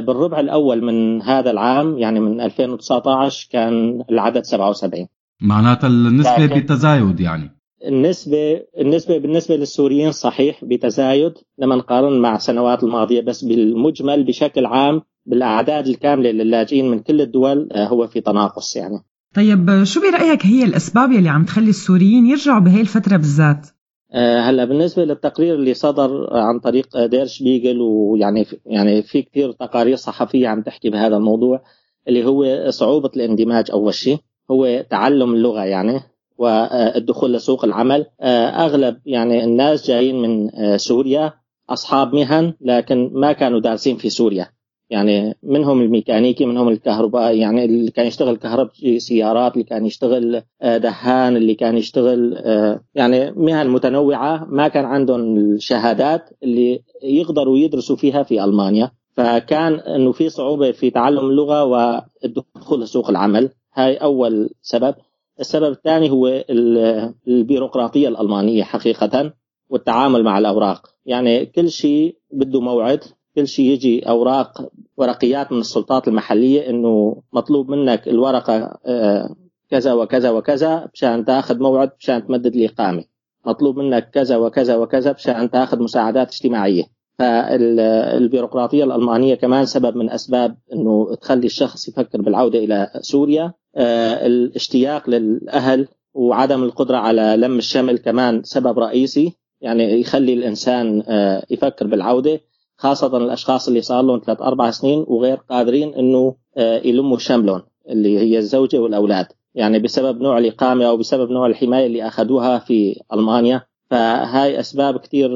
بالربع 0.00 0.40
الأول 0.40 0.84
من 0.84 1.22
هذا 1.22 1.50
العام 1.50 1.98
يعني 1.98 2.20
من 2.20 2.40
2019 2.40 3.48
كان 3.52 4.02
العدد 4.10 4.44
77 4.44 5.06
معناتها 5.42 5.86
النسبة 5.88 6.36
لكن- 6.44 6.60
بتزايد 6.60 7.20
يعني. 7.20 7.50
النسبة 7.86 8.60
النسبة 8.80 9.18
بالنسبة 9.18 9.56
للسوريين 9.56 10.12
صحيح 10.12 10.64
بتزايد 10.64 11.32
لما 11.58 11.76
نقارن 11.76 12.20
مع 12.20 12.36
السنوات 12.36 12.82
الماضية 12.84 13.20
بس 13.20 13.44
بالمجمل 13.44 14.24
بشكل 14.24 14.66
عام 14.66 15.02
بالأعداد 15.26 15.86
الكاملة 15.86 16.30
للاجئين 16.30 16.90
من 16.90 16.98
كل 16.98 17.20
الدول 17.20 17.68
آه، 17.72 17.86
هو 17.86 18.06
في 18.06 18.20
تناقص 18.20 18.76
يعني. 18.76 18.98
طيب 19.34 19.84
شو 19.84 20.00
برأيك 20.00 20.46
هي 20.46 20.64
الأسباب 20.64 21.12
يلي 21.12 21.28
عم 21.28 21.44
تخلي 21.44 21.70
السوريين 21.70 22.26
يرجعوا 22.26 22.58
بهي 22.60 22.80
الفترة 22.80 23.16
بالذات؟ 23.16 23.66
آه، 24.12 24.40
هلا 24.40 24.64
بالنسبة 24.64 25.04
للتقرير 25.04 25.54
اللي 25.54 25.74
صدر 25.74 26.28
عن 26.36 26.58
طريق 26.60 26.96
آه، 26.96 27.06
دير 27.06 27.26
شبيغل 27.26 27.80
ويعني 27.80 28.46
يعني 28.66 29.02
في 29.02 29.22
كثير 29.22 29.52
تقارير 29.52 29.96
صحفية 29.96 30.48
عم 30.48 30.62
تحكي 30.62 30.90
بهذا 30.90 31.16
الموضوع 31.16 31.62
اللي 32.08 32.24
هو 32.24 32.70
صعوبة 32.70 33.10
الاندماج 33.16 33.70
أول 33.70 33.94
شيء 33.94 34.18
هو 34.50 34.84
تعلم 34.90 35.34
اللغة 35.34 35.64
يعني 35.64 36.00
والدخول 36.38 37.32
لسوق 37.32 37.64
العمل. 37.64 38.06
آه، 38.20 38.48
أغلب 38.48 39.00
يعني 39.06 39.44
الناس 39.44 39.86
جايين 39.86 40.22
من 40.22 40.50
سوريا 40.78 41.32
أصحاب 41.70 42.14
مهن 42.14 42.54
لكن 42.60 43.10
ما 43.12 43.32
كانوا 43.32 43.60
دارسين 43.60 43.96
في 43.96 44.10
سوريا. 44.10 44.48
يعني 44.90 45.34
منهم 45.42 45.80
الميكانيكي 45.82 46.44
منهم 46.44 46.68
الكهربائي 46.68 47.38
يعني 47.38 47.64
اللي 47.64 47.90
كان 47.90 48.06
يشتغل 48.06 48.36
كهرباء 48.36 48.98
سيارات 48.98 49.52
اللي 49.52 49.64
كان 49.64 49.86
يشتغل 49.86 50.42
آه، 50.62 50.76
دهان 50.76 51.36
اللي 51.36 51.54
كان 51.54 51.76
يشتغل 51.76 52.34
آه، 52.36 52.80
يعني 52.94 53.30
مهن 53.30 53.68
متنوعة 53.68 54.44
ما 54.50 54.68
كان 54.68 54.84
عندهم 54.84 55.36
الشهادات 55.36 56.30
اللي 56.42 56.82
يقدروا 57.02 57.58
يدرسوا 57.58 57.96
فيها 57.96 58.22
في 58.22 58.44
ألمانيا. 58.44 58.90
فكان 59.16 59.74
أنه 59.74 60.12
في 60.12 60.28
صعوبة 60.28 60.70
في 60.72 60.90
تعلم 60.90 61.18
اللغة 61.18 61.64
والدخول 61.64 62.80
لسوق 62.82 63.10
العمل. 63.10 63.50
هاي 63.74 63.96
أول 63.96 64.50
سبب. 64.62 64.94
السبب 65.40 65.72
الثاني 65.72 66.10
هو 66.10 66.26
ال- 66.28 67.14
البيروقراطية 67.28 68.08
الألمانية 68.08 68.62
حقيقة 68.62 69.32
والتعامل 69.70 70.24
مع 70.24 70.38
الأوراق. 70.38 70.88
يعني 71.06 71.46
كل 71.46 71.70
شيء 71.70 72.16
بده 72.32 72.60
موعد. 72.60 73.00
كل 73.40 73.48
شيء 73.48 73.70
يجي 73.70 74.08
أوراق 74.08 74.68
ورقيات 74.96 75.52
من 75.52 75.58
السلطات 75.58 76.08
المحلية 76.08 76.70
أنه 76.70 77.22
مطلوب 77.32 77.70
منك 77.70 78.08
الورقة 78.08 78.78
آه، 78.86 79.36
كذا 79.70 79.92
وكذا 79.92 80.30
وكذا 80.30 80.88
مشان 80.94 81.24
تاخذ 81.24 81.58
موعد 81.58 81.90
مشان 81.98 82.26
تمدد 82.26 82.54
الاقامه 82.54 83.04
مطلوب 83.46 83.78
منك 83.78 84.10
كذا 84.10 84.36
وكذا 84.36 84.76
وكذا 84.76 85.12
مشان 85.12 85.50
تاخذ 85.50 85.82
مساعدات 85.82 86.28
اجتماعية. 86.28 86.84
فالبيروقراطية 87.18 88.84
الألمانية 88.84 89.34
كمان 89.34 89.66
سبب 89.66 89.96
من 89.96 90.10
أسباب 90.10 90.56
إنه 90.72 91.14
تخلي 91.14 91.46
الشخص 91.46 91.88
يفكر 91.88 92.22
بالعودة 92.22 92.58
إلى 92.58 92.90
سوريا. 93.00 93.52
آه، 93.76 94.26
الاشتياق 94.26 95.10
للأهل 95.10 95.88
وعدم 96.14 96.62
القدرة 96.62 96.96
على 96.96 97.34
لم 97.38 97.58
الشمل 97.58 97.98
كمان 97.98 98.42
سبب 98.42 98.78
رئيسي. 98.78 99.32
يعني 99.60 100.00
يخلي 100.00 100.34
الإنسان 100.34 101.02
آه، 101.08 101.46
يفكر 101.50 101.86
بالعودة. 101.86 102.40
خاصة 102.80 103.16
الأشخاص 103.16 103.68
اللي 103.68 103.80
صار 103.80 104.02
لهم 104.02 104.20
ثلاث 104.26 104.42
أربع 104.42 104.70
سنين 104.70 105.04
وغير 105.08 105.36
قادرين 105.36 105.94
إنه 105.94 106.36
آه، 106.56 106.80
يلموا 106.84 107.18
شملهم 107.18 107.62
اللي 107.88 108.18
هي 108.18 108.38
الزوجة 108.38 108.78
والأولاد. 108.78 109.26
يعني 109.54 109.78
بسبب 109.78 110.20
نوع 110.22 110.38
الإقامة 110.38 110.84
أو 110.84 110.96
بسبب 110.96 111.30
نوع 111.30 111.46
الحماية 111.46 111.86
اللي 111.86 112.06
أخذوها 112.06 112.58
في 112.58 113.00
ألمانيا. 113.12 113.62
فهاي 113.90 114.60
أسباب 114.60 114.96
كثير 114.96 115.30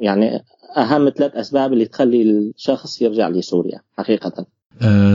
يعني 0.00 0.44
أهم 0.76 1.08
ثلاث 1.08 1.36
أسباب 1.36 1.72
اللي 1.72 1.84
تخلي 1.84 2.22
الشخص 2.22 3.02
يرجع 3.02 3.28
لسوريا 3.28 3.80
حقيقة. 3.98 4.32
آه 4.38 4.59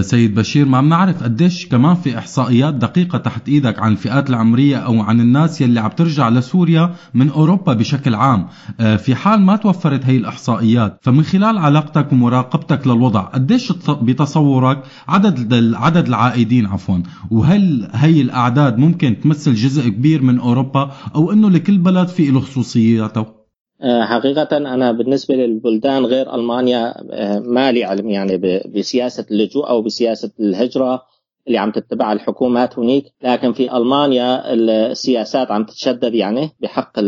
سيد 0.01 0.35
بشير 0.35 0.65
ما 0.65 0.81
بنعرف 0.81 1.23
قديش 1.23 1.67
كمان 1.67 1.95
في 1.95 2.17
إحصائيات 2.17 2.73
دقيقة 2.73 3.17
تحت 3.17 3.49
إيدك 3.49 3.79
عن 3.79 3.91
الفئات 3.91 4.29
العمرية 4.29 4.77
أو 4.77 5.01
عن 5.01 5.21
الناس 5.21 5.61
يلي 5.61 5.79
عم 5.79 5.89
ترجع 5.89 6.29
لسوريا 6.29 6.95
من 7.13 7.29
أوروبا 7.29 7.73
بشكل 7.73 8.15
عام. 8.15 8.47
آه 8.79 8.95
في 8.95 9.15
حال 9.15 9.41
ما 9.41 9.55
توفرت 9.55 10.05
هي 10.05 10.17
الإحصائيات 10.17 10.99
فمن 11.01 11.23
خلال 11.23 11.57
علاقتك 11.57 12.13
ومراقبتك 12.13 12.87
للوضع 12.87 13.21
قديش 13.21 13.71
بتصورك 13.89 14.83
عدد 15.07 15.75
عدد 15.75 16.07
العائدين 16.07 16.65
عفوا 16.65 16.97
وهل 17.31 17.89
هي 17.93 18.21
الأعداد 18.21 18.77
ممكن 18.77 19.19
تمثل 19.23 19.53
جزء 19.53 19.89
كبير 19.89 20.21
من 20.21 20.39
أوروبا 20.39 20.91
أو 21.15 21.31
إنه 21.31 21.49
لكل 21.49 21.77
بلد 21.77 22.07
في 22.07 22.31
له 22.31 22.39
خصوصياته؟ 22.39 23.21
آه، 23.21 23.34
حقيقة 23.81 24.57
أنا 24.57 24.91
بالنسبة 24.91 25.35
للبلدان 25.35 26.05
غير 26.05 26.35
ألمانيا 26.35 26.93
آه، 27.11 27.39
ما 27.39 27.71
لي 27.71 27.83
علم 27.83 28.09
يعني 28.09 28.37
بسياسة 28.65 29.25
اللجوء 29.31 29.69
أو 29.69 29.81
بسياسة 29.81 30.31
الهجرة 30.39 31.03
اللي 31.47 31.57
عم 31.57 31.71
تتبعها 31.71 32.13
الحكومات 32.13 32.79
هناك 32.79 33.03
لكن 33.21 33.53
في 33.53 33.77
ألمانيا 33.77 34.53
السياسات 34.53 35.51
عم 35.51 35.65
تتشدد 35.65 36.15
يعني 36.15 36.49
بحق 36.59 36.99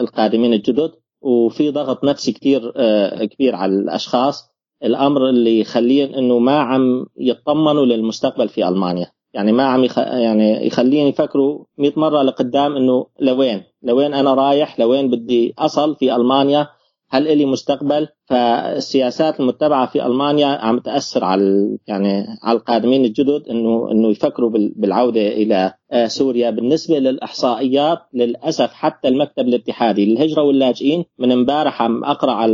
القادمين 0.00 0.52
الجدد. 0.52 0.92
وفي 1.20 1.70
ضغط 1.70 2.04
نفسي 2.04 2.32
كتير 2.32 2.72
آه، 2.76 3.24
كبير 3.24 3.54
على 3.54 3.72
الأشخاص. 3.72 4.52
الأمر 4.84 5.28
اللي 5.28 5.60
يخليهم 5.60 6.14
أنه 6.14 6.38
ما 6.38 6.58
عم 6.58 7.06
يطمنوا 7.16 7.86
للمستقبل 7.86 8.48
في 8.48 8.68
ألمانيا. 8.68 9.12
يعني 9.34 9.52
ما 9.52 9.64
عم 9.64 9.84
يخ... 9.84 9.98
يعني 9.98 10.66
يخليني 10.66 11.08
يفكروا 11.08 11.64
100 11.78 11.92
مرة 11.96 12.22
لقدام 12.22 12.76
إنه 12.76 13.06
لوين؟ 13.20 13.62
لوين 13.82 14.14
أنا 14.14 14.34
رايح؟ 14.34 14.80
لوين 14.80 15.10
بدي 15.10 15.54
أصل 15.58 15.96
في 15.96 16.16
ألمانيا؟ 16.16 16.68
هل 17.10 17.28
إلي 17.28 17.46
مستقبل؟ 17.46 18.08
فالسياسات 18.24 19.40
المتبعة 19.40 19.86
في 19.86 20.06
ألمانيا 20.06 20.46
عم 20.46 20.78
تأثر 20.78 21.24
على 21.24 21.78
يعني 21.86 22.26
على 22.42 22.58
القادمين 22.58 23.04
الجدد 23.04 23.48
إنه 23.50 23.90
إنه 23.90 24.08
يفكروا 24.08 24.50
بالعودة 24.52 25.28
إلى 25.28 25.74
آه، 25.90 26.06
سوريا. 26.06 26.50
بالنسبة 26.50 26.98
للإحصائيات 26.98 27.98
للأسف 28.14 28.72
حتى 28.72 29.08
المكتب 29.08 29.48
الاتحادي 29.48 30.06
للهجره 30.06 30.42
واللاجئين 30.42 31.04
من 31.18 31.32
امبارح 31.32 31.82
عم 31.82 32.04
أقرأ 32.04 32.32
على 32.32 32.52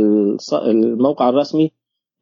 الموقع 0.53 1.29
الرسمي 1.29 1.71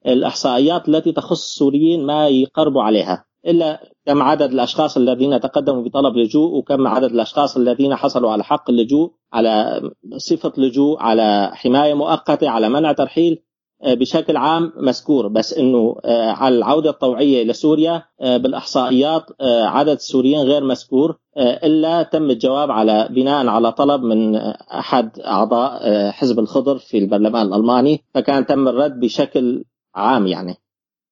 الإحصائيات 0.07 0.89
التي 0.89 1.11
تخص 1.11 1.43
السوريين 1.43 2.05
ما 2.05 2.27
يقربوا 2.27 2.83
عليها. 2.83 3.26
إلا 3.45 3.91
كم 4.05 4.21
عدد 4.21 4.51
الأشخاص 4.51 4.97
الذين 4.97 5.39
تقدموا 5.39 5.83
بطلب 5.83 6.17
لجوء 6.17 6.57
وكم 6.57 6.87
عدد 6.87 7.11
الأشخاص 7.11 7.57
الذين 7.57 7.95
حصلوا 7.95 8.31
على 8.31 8.43
حق 8.43 8.69
اللجوء 8.69 9.11
على 9.33 9.81
صفة 10.17 10.53
لجوء 10.57 10.99
على 10.99 11.51
حماية 11.53 11.93
مؤقتة 11.93 12.49
على 12.49 12.69
منع 12.69 12.91
ترحيل 12.91 13.43
آه، 13.83 13.93
بشكل 13.93 14.37
عام 14.37 14.73
مذكور. 14.77 15.27
بس 15.27 15.53
إنه 15.53 15.95
آه، 16.05 16.31
على 16.31 16.57
العودة 16.57 16.89
الطوعية 16.89 17.43
لسوريا 17.43 18.03
آه، 18.21 18.37
بالإحصائيات 18.37 19.25
عدد 19.41 19.89
السوريين 19.89 20.39
غير 20.39 20.63
مذكور 20.63 21.17
إلا 21.37 22.03
تم 22.03 22.29
الجواب 22.29 22.71
على 22.71 23.07
بناء 23.11 23.47
على 23.47 23.71
طلب 23.71 24.03
من 24.03 24.35
أحد 24.35 25.19
أعضاء 25.19 26.11
حزب 26.11 26.39
الخضر 26.39 26.77
في 26.77 26.97
البرلمان 26.97 27.47
الألماني. 27.47 28.03
فكان 28.13 28.45
تم 28.45 28.67
الرد 28.67 28.99
بشكل 28.99 29.63
عام 29.95 30.27
يعني. 30.27 30.55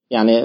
يعني 0.09 0.39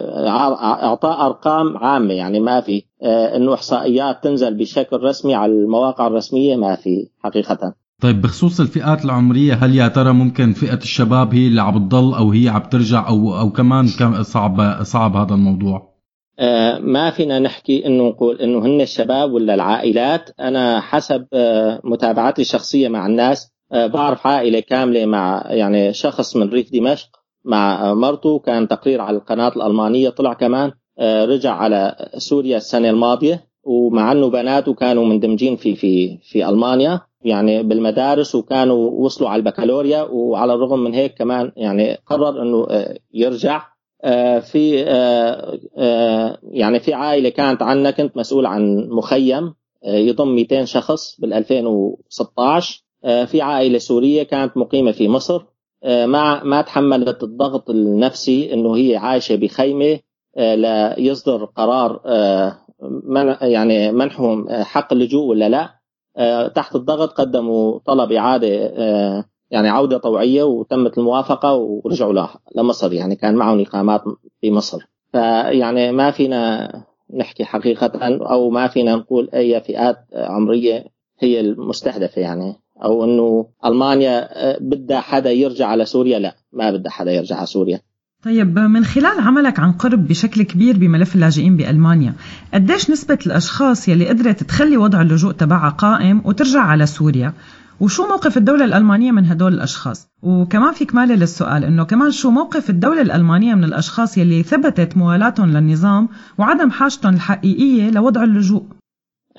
اعطاء 0.84 1.26
أرقام 1.26 1.76
عامة 1.76 2.14
يعني 2.14 2.40
ما 2.40 2.60
في. 2.60 2.82
آه، 3.02 3.36
إنه 3.36 3.54
إحصائيات 3.54 4.24
تنزل 4.24 4.54
بشكل 4.54 4.96
رسمي 4.96 5.34
على 5.34 5.52
المواقع 5.52 6.06
الرسمية 6.06 6.56
ما 6.56 6.76
في 6.76 7.08
حقيقة. 7.24 7.74
طيب 8.00 8.20
بخصوص 8.20 8.60
الفئات 8.60 9.04
العمرية 9.04 9.54
هل 9.54 9.76
يا 9.76 9.88
ترى 9.88 10.12
ممكن 10.12 10.52
فئة 10.52 10.78
الشباب 10.82 11.34
هي 11.34 11.46
اللي 11.46 11.62
عم 11.62 11.88
تضل 11.88 12.14
أو 12.14 12.30
هي 12.30 12.48
عم 12.48 12.62
ترجع 12.62 13.08
أو 13.08 13.38
أو 13.38 13.50
كمان 13.50 13.86
صعب 14.22 14.82
صعب 14.82 15.16
هذا 15.16 15.34
الموضوع؟ 15.34 15.90
آه، 16.38 16.78
ما 16.78 17.10
فينا 17.10 17.38
نحكي 17.38 17.86
إنه 17.86 18.08
نقول 18.08 18.40
إنه 18.40 18.66
هن 18.66 18.80
الشباب 18.80 19.32
ولا 19.32 19.54
العائلات. 19.54 20.30
أنا 20.40 20.80
حسب 20.80 21.26
آه، 21.32 21.80
متابعتي 21.84 22.42
الشخصية 22.42 22.88
مع 22.88 23.06
الناس 23.06 23.52
بعرف 23.72 24.26
عائلة 24.26 24.60
كاملة 24.60 25.06
مع 25.06 25.44
يعني 25.46 25.92
شخص 25.92 26.36
من 26.36 26.48
ريف 26.48 26.72
دمشق. 26.72 27.19
مع 27.44 27.94
مرته 27.94 28.38
كان 28.38 28.68
تقرير 28.68 29.00
على 29.00 29.16
القناة 29.16 29.48
الألمانية 29.48 30.08
طلع 30.08 30.32
كمان 30.32 30.72
آه، 30.98 31.24
رجع 31.24 31.54
على 31.54 32.10
سوريا 32.16 32.56
السنة 32.56 32.90
الماضية 32.90 33.44
ومع 33.62 34.12
أنه 34.12 34.30
بناته 34.30 34.74
كانوا 34.74 35.06
مندمجين 35.06 35.56
في 35.56 35.76
في 35.76 36.18
في 36.22 36.48
ألمانيا 36.48 37.00
يعني 37.22 37.62
بالمدارس 37.62 38.34
وكانوا 38.34 38.90
وصلوا 38.90 39.30
على 39.30 39.40
البكالوريا 39.40 40.02
وعلى 40.02 40.54
الرغم 40.54 40.78
من 40.78 40.94
هيك 40.94 41.14
كمان 41.14 41.52
يعني 41.56 41.98
قرر 42.06 42.42
أنه 42.42 42.66
آه، 42.70 42.98
يرجع 43.14 43.62
آه، 44.04 44.38
في 44.38 44.76
يعني 46.42 46.80
في 46.80 46.94
عائلة 46.94 47.28
كانت 47.28 47.62
عنا 47.62 47.90
كنت 47.90 48.16
مسؤول 48.16 48.46
عن 48.46 48.88
مخيم 48.90 49.54
يضم 49.84 50.34
200 50.34 50.64
شخص 50.64 51.20
بال 51.20 51.32
2016 51.32 52.84
في 53.26 53.42
عائلة 53.42 53.78
سورية 53.78 54.22
كانت 54.22 54.56
مقيمة 54.56 54.92
في 54.92 55.08
مصر 55.08 55.42
ما 55.84 56.44
ما 56.44 56.62
تحملت 56.62 57.22
الضغط 57.22 57.70
النفسي 57.70 58.52
إنه 58.52 58.76
هي 58.76 58.96
عايشة 58.96 59.36
بخيمة 59.36 59.98
آه، 60.36 60.54
ليصدر 60.98 61.44
قرار 61.44 62.00
آه، 62.06 62.56
يعني 63.42 63.92
منحهم 63.92 64.48
حق 64.50 64.92
اللجوء 64.92 65.26
ولا 65.26 65.48
لا. 65.48 65.80
تحت 66.48 66.76
الضغط 66.76 67.12
قدموا 67.12 67.78
طلب 67.78 68.12
إعادة 68.12 68.48
يعني 69.50 69.68
عودة 69.68 69.98
طوعية 69.98 70.42
وتمت 70.42 70.98
الموافقة 70.98 71.54
ورجعوا 71.54 72.26
لمصر. 72.56 72.92
يعني 72.92 73.16
كان 73.16 73.34
معهم 73.34 73.60
إقامات 73.60 74.02
في 74.40 74.50
مصر. 74.50 74.86
فيعني 75.12 75.92
ما 75.92 76.10
فينا 76.10 76.72
نحكي 77.14 77.44
حقيقة 77.44 77.92
أو 78.30 78.50
ما 78.50 78.68
فينا 78.68 78.96
نقول 78.96 79.30
أي 79.34 79.60
فئات 79.60 79.96
عمرية 80.14 80.84
هي 81.18 81.40
المستهدفة 81.40 82.22
يعني. 82.22 82.56
أو 82.84 83.04
إنه 83.04 83.46
ألمانيا 83.64 84.28
آه، 84.32 84.58
بدها 84.60 85.00
حدا 85.00 85.30
يرجع 85.30 85.66
على 85.66 85.84
سوريا؟ 85.84 86.18
لا 86.18 86.36
ما 86.52 86.70
بدها 86.70 86.92
حدا 86.92 87.12
يرجع 87.12 87.36
على 87.36 87.46
سوريا. 87.46 87.80
طيب 88.22 88.58
من 88.58 88.84
خلال 88.84 89.20
عملك 89.20 89.58
عن 89.58 89.72
قرب 89.72 90.08
بشكل 90.08 90.42
كبير 90.42 90.78
بملف 90.78 91.14
اللاجئين 91.14 91.56
بألمانيا 91.56 92.14
قديش 92.54 92.90
نسبة 92.90 93.18
الأشخاص 93.26 93.88
يلي 93.88 94.08
قدرت 94.08 94.42
تخلي 94.42 94.76
وضع 94.76 95.02
اللجوء 95.02 95.32
تبعها 95.32 95.68
قائم 95.68 96.22
وترجع 96.24 96.60
على 96.60 96.86
سوريا؟ 96.86 97.32
وشو 97.80 98.06
موقف 98.06 98.36
الدولة 98.36 98.64
الألمانية 98.64 99.12
من 99.12 99.26
هدول 99.26 99.54
الأشخاص؟ 99.54 100.08
وكمان 100.22 100.72
في 100.72 100.84
كمالة 100.84 101.14
للسؤال 101.14 101.64
إنه 101.64 101.84
كمان 101.84 102.10
شو 102.10 102.30
موقف 102.30 102.70
الدولة 102.70 103.02
الألمانية 103.02 103.54
من 103.54 103.64
الأشخاص 103.64 104.18
يلي 104.18 104.42
ثبتت 104.42 104.96
موالاتهم 104.96 105.50
للنظام 105.50 106.08
وعدم 106.38 106.70
حاجتهم 106.70 107.14
الحقيقية 107.14 107.90
لوضع 107.90 108.24
اللجوء؟ 108.24 108.62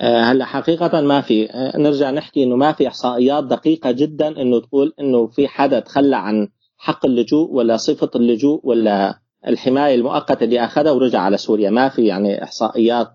هلا 0.00 0.44
حقيقة 0.44 1.00
ما 1.00 1.20
في. 1.20 1.50
آه، 1.50 1.78
نرجع 1.78 2.10
نحكي 2.10 2.42
إنه 2.42 2.56
ما 2.56 2.72
في 2.72 2.88
إحصائيات 2.88 3.44
دقيقة 3.44 3.90
جدا 3.90 4.28
إنه 4.28 4.60
تقول 4.60 4.92
إنه 5.00 5.26
في 5.26 5.48
حدا 5.48 5.80
تخلى 5.80 6.16
عن 6.16 6.48
حق 6.78 7.06
اللجوء 7.06 7.50
ولا 7.50 7.76
صفة 7.76 8.10
اللجوء 8.16 8.60
ولا 8.64 9.18
الحماية 9.48 9.94
المؤقتة 9.94 10.44
اللي 10.44 10.64
أخذها 10.64 10.92
ورجع 10.92 11.20
على 11.20 11.36
سوريا. 11.36 11.70
ما 11.70 11.88
في 11.88 12.06
يعني 12.06 12.42
إحصائيات 12.42 13.08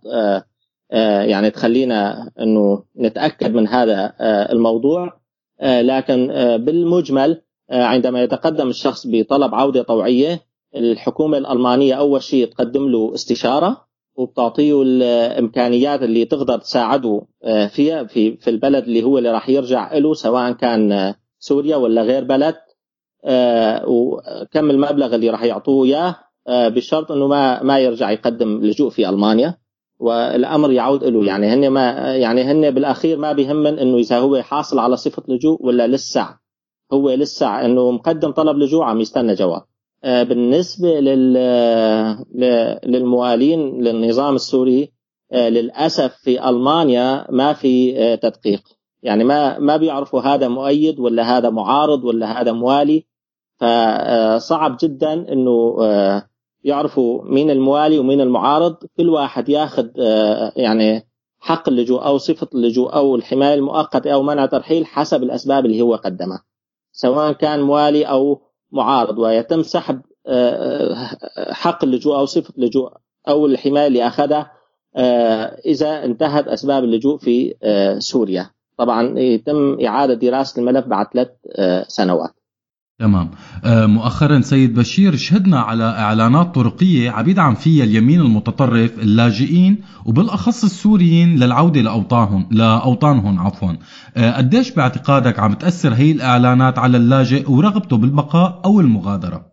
آه، 0.91 1.21
يعني 1.21 1.49
تخلينا 1.49 2.31
إنه 2.39 2.83
نتأكد 2.99 3.53
من 3.53 3.67
هذا 3.67 4.13
الموضوع. 4.21 5.19
لكن 5.61 6.27
بالمجمل 6.57 7.41
عندما 7.71 8.23
يتقدم 8.23 8.69
الشخص 8.69 9.07
بطلب 9.07 9.55
عودة 9.55 9.83
طوعية 9.83 10.39
الحكومة 10.75 11.37
الألمانية 11.37 11.93
أول 11.93 12.23
شيء 12.23 12.45
تقدم 12.45 12.89
له 12.89 13.13
استشارة. 13.13 13.86
وبتعطيه 14.17 14.81
الإمكانيات 14.81 16.03
اللي 16.03 16.25
تقدر 16.25 16.57
تساعده 16.57 17.21
آه، 17.43 17.67
فيها 17.67 18.03
في 18.03 18.37
في 18.37 18.49
البلد 18.49 18.83
اللي 18.83 19.03
هو 19.03 19.17
اللي 19.17 19.31
راح 19.31 19.49
يرجع 19.49 19.97
له 19.97 20.13
سواء 20.13 20.51
كان 20.51 20.91
آه، 20.91 21.15
سوريا 21.39 21.75
ولا 21.75 22.01
غير 22.01 22.23
بلد 22.23 22.55
آه، 23.25 23.83
وكم 23.87 24.69
المبلغ 24.69 25.15
اللي 25.15 25.29
راح 25.29 25.43
يعطوه 25.43 25.85
إياه 25.85 26.15
بشرط 26.49 27.11
إنه 27.11 27.27
ما 27.27 27.63
ما 27.63 27.79
يرجع 27.79 28.11
يقدم 28.11 28.61
لجوء 28.61 28.89
في 28.89 29.09
ألمانيا 29.09 29.57
والأمر 29.99 30.71
يعود 30.71 31.03
له 31.03 31.25
يعني 31.25 31.47
هن 31.47 31.69
ما 31.69 32.15
يعني 32.15 32.41
هن 32.43 32.71
بالأخير 32.71 33.17
ما 33.17 33.33
بيهمن 33.33 33.79
إنه 33.79 33.97
إذا 33.97 34.19
هو 34.19 34.41
حاصل 34.41 34.79
على 34.79 34.97
صفة 34.97 35.23
لجوء 35.27 35.65
ولا 35.65 35.87
لسه 35.87 36.37
هو 36.93 37.09
لسه 37.09 37.65
إنه 37.65 37.91
مقدم 37.91 38.31
طلب 38.31 38.57
لجوء 38.57 38.83
عم 38.83 39.01
يستنى 39.01 39.33
جواب. 39.33 39.63
آه، 40.03 40.23
ل- 42.35 42.79
للموالين 42.91 43.83
للنظام 43.83 44.35
السوري 44.35 44.91
آه، 45.31 45.49
للأسف 45.49 46.13
في 46.23 46.49
ألمانيا 46.49 47.27
ما 47.31 47.53
في 47.53 47.97
آه، 47.97 48.15
تدقيق. 48.15 48.61
يعني 49.03 49.23
ما 49.23 49.59
ما 49.59 49.77
بيعرفوا 49.77 50.21
هذا 50.21 50.47
مؤيد 50.47 50.99
ولا 50.99 51.37
هذا 51.37 51.49
معارض 51.49 52.03
ولا 52.03 52.41
هذا 52.41 52.51
موالي. 52.51 53.05
فصعب 53.59 54.77
جدا 54.81 55.13
إنه 55.33 55.75
يعرفوا 56.63 57.23
مين 57.23 57.51
الموالي 57.51 57.99
ومين 57.99 58.21
المعارض. 58.21 58.75
كل 58.97 59.09
واحد 59.09 59.49
ياخذ 59.49 59.87
يعني 60.55 61.07
حق 61.39 61.69
اللجوء 61.69 62.05
أو 62.05 62.17
صفة 62.17 62.47
اللجوء 62.55 62.93
أو 62.95 63.15
الحماية 63.15 63.53
المؤقتة 63.53 64.11
أو 64.13 64.23
منع 64.23 64.45
ترحيل 64.45 64.85
حسب 64.85 65.23
الأسباب 65.23 65.65
اللي 65.65 65.81
هو 65.81 65.95
قدمها. 65.95 66.43
سواء 66.91 67.31
كان 67.31 67.61
موالي 67.61 68.03
أو 68.03 68.41
معارض 68.71 69.19
ويتم 69.19 69.63
سحب 69.63 70.01
آه، 70.27 70.93
آه، 71.37 71.53
حق 71.53 71.83
اللجوء 71.83 72.15
أو 72.15 72.25
صفة 72.25 72.53
اللجوء 72.57 72.91
أو 73.27 73.45
الحماية 73.45 73.87
اللي 73.87 74.07
أخذها 74.07 74.51
آه، 74.95 75.59
إذا 75.65 76.05
انتهت 76.05 76.47
أسباب 76.47 76.83
اللجوء 76.83 77.17
في 77.17 77.53
سوريا. 77.99 78.49
طبعا 78.77 79.19
يتم 79.19 79.77
إعادة 79.85 80.13
دراسة 80.13 80.59
الملف 80.59 80.85
بعد 80.85 81.07
ثلاث 81.13 81.29
سنوات. 81.87 82.36
تمام. 82.99 83.31
آه، 83.65 83.85
مؤخرا 83.85 84.41
سيد 84.41 84.79
بشير 84.79 85.15
شهدنا 85.15 85.59
على 85.59 85.83
إعلانات 85.83 86.55
طرقية 86.55 87.09
عم 87.09 87.29
يدعم 87.29 87.55
فيها 87.55 87.83
اليمين 87.83 88.21
المتطرف 88.21 88.99
اللاجئين 88.99 89.83
وبالأخص 90.05 90.63
السوريين 90.63 91.39
للعودة 91.39 91.81
لاوطانهم 91.81 92.49
لأوطانهم 92.51 93.39
عفوا. 93.39 93.73
آه، 94.17 94.31
قديش 94.37 94.71
باعتقادك 94.71 95.39
عم 95.39 95.53
تأثر 95.53 95.93
هي 95.93 96.11
الإعلانات 96.11 96.79
على 96.79 96.97
اللاجئ 96.97 97.51
ورغبته 97.51 97.97
بالبقاء 97.97 98.61
أو 98.65 98.79
المغادرة؟ 98.79 99.45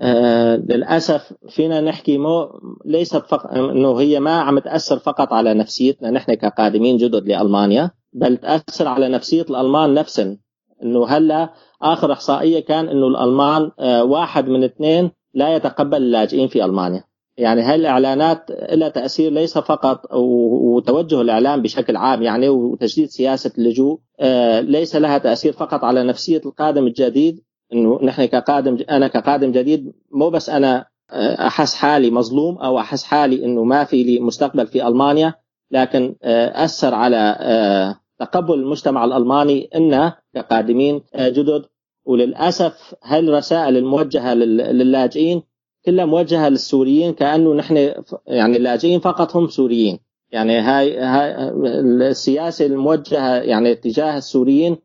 آه، 0.00 0.56
للأسف 0.56 1.32
فينا 1.48 1.80
نحكي 1.80 2.18
مو 2.18 2.48
ليست 2.86 3.22
فقط 3.28 3.50
إنه 3.50 4.00
هي 4.00 4.20
ما 4.20 4.40
عم 4.40 4.58
تأثر 4.58 4.98
فقط 4.98 5.32
على 5.32 5.54
نفسيتنا 5.54 6.10
نحن 6.10 6.34
كقادمين 6.34 6.96
جدد 6.96 7.26
لألمانيا 7.26 7.90
بل 8.12 8.36
تأثر 8.36 8.88
على 8.88 9.08
نفسية 9.08 9.42
الألمان 9.42 9.94
نفسهم 9.94 10.38
إنه 10.82 11.06
هلا 11.06 11.52
آخر 11.82 12.12
إحصائية 12.12 12.60
كان 12.60 12.88
إنه 12.88 13.06
الألمان 13.06 13.70
آه، 13.78 14.04
واحد 14.04 14.48
من 14.48 14.64
اثنين 14.64 15.10
لا 15.34 15.56
يتقبل 15.56 15.96
اللاجئين 15.96 16.48
في 16.48 16.64
ألمانيا. 16.64 17.04
يعني 17.38 17.62
هاي 17.62 17.74
الاعلانات 17.74 18.50
لها 18.72 18.88
تأثير 18.88 19.32
ليس 19.32 19.58
فقط 19.58 20.14
وتوجه 20.14 21.20
الإعلام 21.20 21.62
بشكل 21.62 21.96
عام 21.96 22.22
يعني 22.22 22.48
وتجديد 22.48 23.08
سياسة 23.08 23.52
اللجوء 23.58 23.98
آه، 24.20 24.60
ليس 24.60 24.96
لها 24.96 25.18
تأثير 25.18 25.52
فقط 25.52 25.84
على 25.84 26.04
نفسية 26.04 26.40
القادم 26.46 26.86
الجديد 26.86 27.40
إنه 27.72 27.98
نحن 28.02 28.24
كقادم 28.24 28.78
أنا 28.90 29.08
كقادم 29.08 29.52
جديد 29.52 29.92
مو 30.12 30.30
بس 30.30 30.50
أنا 30.50 30.86
آه، 31.10 31.46
أحس 31.46 31.74
حالي 31.74 32.10
مظلوم 32.10 32.58
أو 32.58 32.78
أحس 32.78 33.04
حالي 33.04 33.44
إنه 33.44 33.64
ما 33.64 33.84
في 33.84 34.02
لي 34.02 34.20
مستقبل 34.20 34.66
في 34.66 34.86
ألمانيا 34.86 35.34
لكن 35.70 36.14
أثر 36.54 36.94
على 36.94 37.36
تقبل 38.18 38.54
المجتمع 38.54 39.04
الألماني 39.04 39.70
إنا 39.74 40.16
كقادمين 40.34 41.02
جدد 41.18 41.64
وللأسف 42.04 42.94
هالرسائل 43.04 43.76
الموجهة 43.76 44.34
لل- 44.34 44.56
للاجئين 44.78 45.42
كلها 45.86 46.04
موجهة 46.04 46.48
للسوريين؟ 46.48 47.12
كأنه 47.12 47.54
نحن 47.54 47.92
يعني 48.26 48.56
اللاجئين 48.56 49.00
فقط 49.00 49.36
هم 49.36 49.48
سوريين. 49.48 49.98
يعني 50.30 50.58
هاي 50.58 50.98
هاي 50.98 51.48
السياسة 52.08 52.66
الموجهة 52.66 53.36
يعني 53.36 53.74
تجاه 53.74 54.16
السوريين 54.18 54.76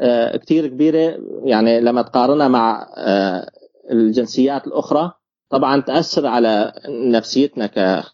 آه، 0.00 0.36
كتير 0.36 0.66
كبيرة 0.66 1.18
يعني 1.44 1.80
لما 1.80 2.02
تقارنها 2.02 2.48
مع 2.48 2.88
آه، 2.96 3.50
الجنسيات 3.90 4.66
الأخرى 4.66 5.12
طبعا 5.52 5.80
تأثر 5.80 6.26
على 6.26 6.72
نفسيتنا 6.88 7.66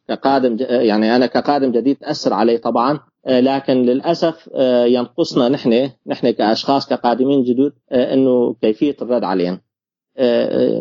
كقادم 0.08 0.56
يعني 0.60 1.16
أنا 1.16 1.26
كقادم 1.26 1.72
جديد 1.72 1.96
تأثر 1.96 2.34
علي 2.34 2.58
طبعا. 2.58 3.00
آه، 3.26 3.40
لكن 3.40 3.82
للأسف 3.82 4.50
آه، 4.54 4.84
ينقصنا 4.84 5.48
نحن 5.48 5.90
نحن 6.06 6.30
كأشخاص 6.30 6.88
كقادمين 6.88 7.42
جدد 7.42 7.72
آه، 7.90 8.14
إنه 8.14 8.54
كيفية 8.62 8.96
الرد 9.02 9.24
عليهم. 9.24 9.60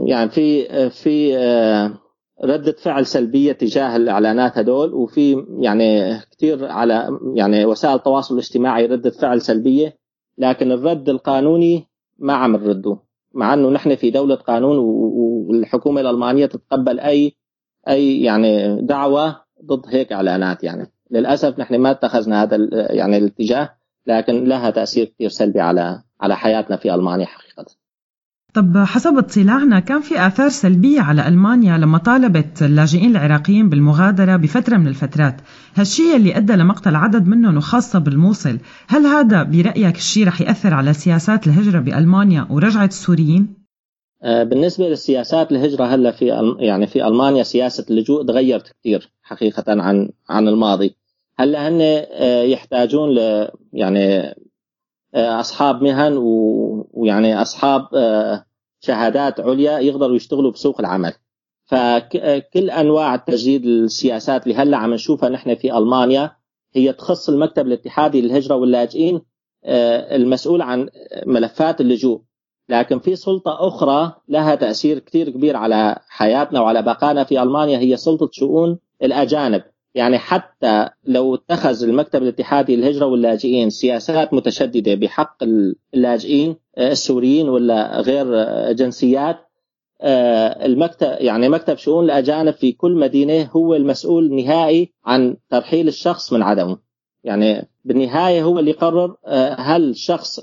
يعني 0.05 0.29
في 0.29 0.89
في 0.89 1.35
ردة 2.43 2.71
فعل 2.71 3.05
سلبية 3.05 3.51
تجاه 3.51 3.95
الإعلانات 3.95 4.57
هدول 4.57 4.93
وفي 4.93 5.45
يعني 5.59 6.19
كثير 6.31 6.65
على 6.65 7.19
يعني 7.35 7.65
وسائل 7.65 7.95
التواصل 7.95 8.33
الاجتماعي 8.33 8.85
ردة 8.85 9.09
فعل 9.09 9.41
سلبية 9.41 9.97
لكن 10.37 10.71
الرد 10.71 11.09
القانوني 11.09 11.87
ما 12.19 12.33
عم 12.33 12.55
نرده. 12.55 13.06
مع 13.37 13.53
إنه 13.53 13.69
نحن 13.69 13.95
في 13.95 14.11
دولة 14.11 14.35
قانون 14.35 14.77
والحكومة 15.49 16.01
الألمانية 16.01 16.45
تتقبل 16.45 16.99
اي 16.99 17.35
أي 17.87 18.21
يعني 18.21 18.81
دعوة 18.81 19.41
ضد 19.65 19.85
هيك 19.87 20.13
إعلانات 20.13 20.63
يعني. 20.63 20.91
للأسف 21.11 21.59
نحن 21.59 21.75
ما 21.75 21.91
اتخذنا 21.91 22.43
هذا 22.43 22.57
يعني 22.71 23.17
الاتجاه 23.17 23.69
لكن 24.07 24.43
لها 24.43 24.69
تأثير 24.69 25.05
كثير 25.05 25.29
سلبي 25.29 25.59
على 25.59 26.01
على 26.21 26.35
حياتنا 26.35 26.77
في 26.77 26.93
ألمانيا 26.93 27.25
حقيقة. 27.25 27.46
طب 28.53 28.77
حسب 28.77 29.17
اطلاعنا 29.17 29.79
كان 29.79 30.01
في 30.01 30.27
آثار 30.27 30.49
سلبية 30.49 31.01
على 31.01 31.27
ألمانيا 31.27 31.77
لما 31.77 31.97
طالبت 31.97 32.61
اللاجئين 32.61 33.11
العراقيين 33.11 33.69
بالمغادرة 33.69 34.35
بفترة 34.35 34.77
من 34.77 34.87
الفترات. 34.87 35.35
هالشيء 35.75 36.15
اللي 36.15 36.37
أدى 36.37 36.53
لمقتل 36.53 36.95
عدد 36.95 37.27
منهم 37.27 37.57
وخاصة 37.57 37.99
بالموصل. 37.99 38.59
هل 38.87 39.05
هذا 39.05 39.43
برأيك 39.43 39.95
الشيء 39.95 40.27
رح 40.27 40.41
يأثر 40.41 40.73
على 40.73 40.93
سياسات 40.93 41.47
الهجرة 41.47 41.79
بألمانيا 41.79 42.47
ورجعة 42.49 42.85
السوريين؟ 42.85 43.53
آه، 44.23 44.43
بالنسبة 44.43 44.89
للسياسات 44.89 45.51
الهجرة 45.51 45.85
هلا 45.85 46.11
في 46.11 46.25
يعني 46.59 46.87
في 46.87 47.07
ألمانيا 47.07 47.43
سياسة 47.43 47.85
اللجوء 47.89 48.25
تغيرت 48.25 48.73
كثير 48.79 49.11
حقيقة 49.21 49.63
عن 49.67 50.09
عن 50.29 50.47
الماضي. 50.47 50.95
هلا 51.39 51.67
هن 51.67 51.81
آه، 51.81 52.43
يحتاجون 52.43 53.15
ل 53.15 53.47
يعني 53.73 54.35
أصحاب 55.21 55.81
مهن 55.83 56.13
ويعني 56.93 57.41
أصحاب 57.41 57.87
آه، 57.95 58.45
شهادات 58.79 59.39
عليا 59.39 59.79
يقدروا 59.79 60.15
يشتغلوا 60.15 60.51
بسوق 60.51 60.79
العمل. 60.79 61.13
فكل 61.65 62.69
أنواع 62.69 63.15
تجديد 63.15 63.65
السياسات 63.65 64.43
اللي 64.43 64.55
هلأ 64.55 64.77
عم 64.77 64.93
نشوفها 64.93 65.29
نحن 65.29 65.55
في 65.55 65.77
ألمانيا 65.77 66.31
هي 66.75 66.93
تخص 66.93 67.29
المكتب 67.29 67.67
الاتحادي 67.67 68.21
للهجرة 68.21 68.55
واللاجئين 68.55 69.21
آه، 69.65 70.15
المسؤول 70.15 70.61
عن 70.61 70.89
ملفات 71.25 71.81
اللجوء. 71.81 72.21
لكن 72.69 72.99
في 72.99 73.15
سلطة 73.15 73.67
أخرى 73.67 74.13
لها 74.27 74.55
تأثير 74.55 74.99
كثير 74.99 75.29
كبير 75.29 75.57
على 75.57 75.99
حياتنا 76.07 76.61
وعلى 76.61 76.81
بقائنا 76.81 77.23
في 77.23 77.43
ألمانيا 77.43 77.77
هي 77.79 77.97
سلطة 77.97 78.29
شؤون 78.31 78.79
الأجانب. 79.03 79.63
يعني 79.97 80.17
حتى 80.17 80.89
لو 81.03 81.35
اتخذ 81.35 81.83
المكتب 81.83 82.23
الاتحادي 82.23 82.75
للهجرة 82.75 83.05
واللاجئين 83.05 83.69
سياسات 83.69 84.33
متشددة 84.33 84.95
بحق 84.95 85.37
اللاجئين 85.93 86.55
آه، 86.77 86.91
السوريين 86.91 87.49
ولا 87.49 88.01
غير 88.01 88.27
آه، 88.33 88.71
جنسيات 88.71 89.37
آه، 90.01 90.65
المكتب 90.65 91.17
يعني 91.19 91.49
مكتب 91.49 91.77
شؤون 91.77 92.05
الأجانب 92.05 92.53
في 92.53 92.71
كل 92.71 92.95
مدينة 92.95 93.49
هو 93.55 93.75
المسؤول 93.75 94.25
النهائي 94.25 94.93
عن 95.05 95.37
ترحيل 95.49 95.87
الشخص 95.87 96.33
من 96.33 96.43
عدمه. 96.43 96.77
يعني 97.23 97.69
بالنهاية 97.85 98.43
هو 98.43 98.59
اللي 98.59 98.71
يقرر 98.71 99.15
هل 99.57 99.89
الشخص 99.89 100.39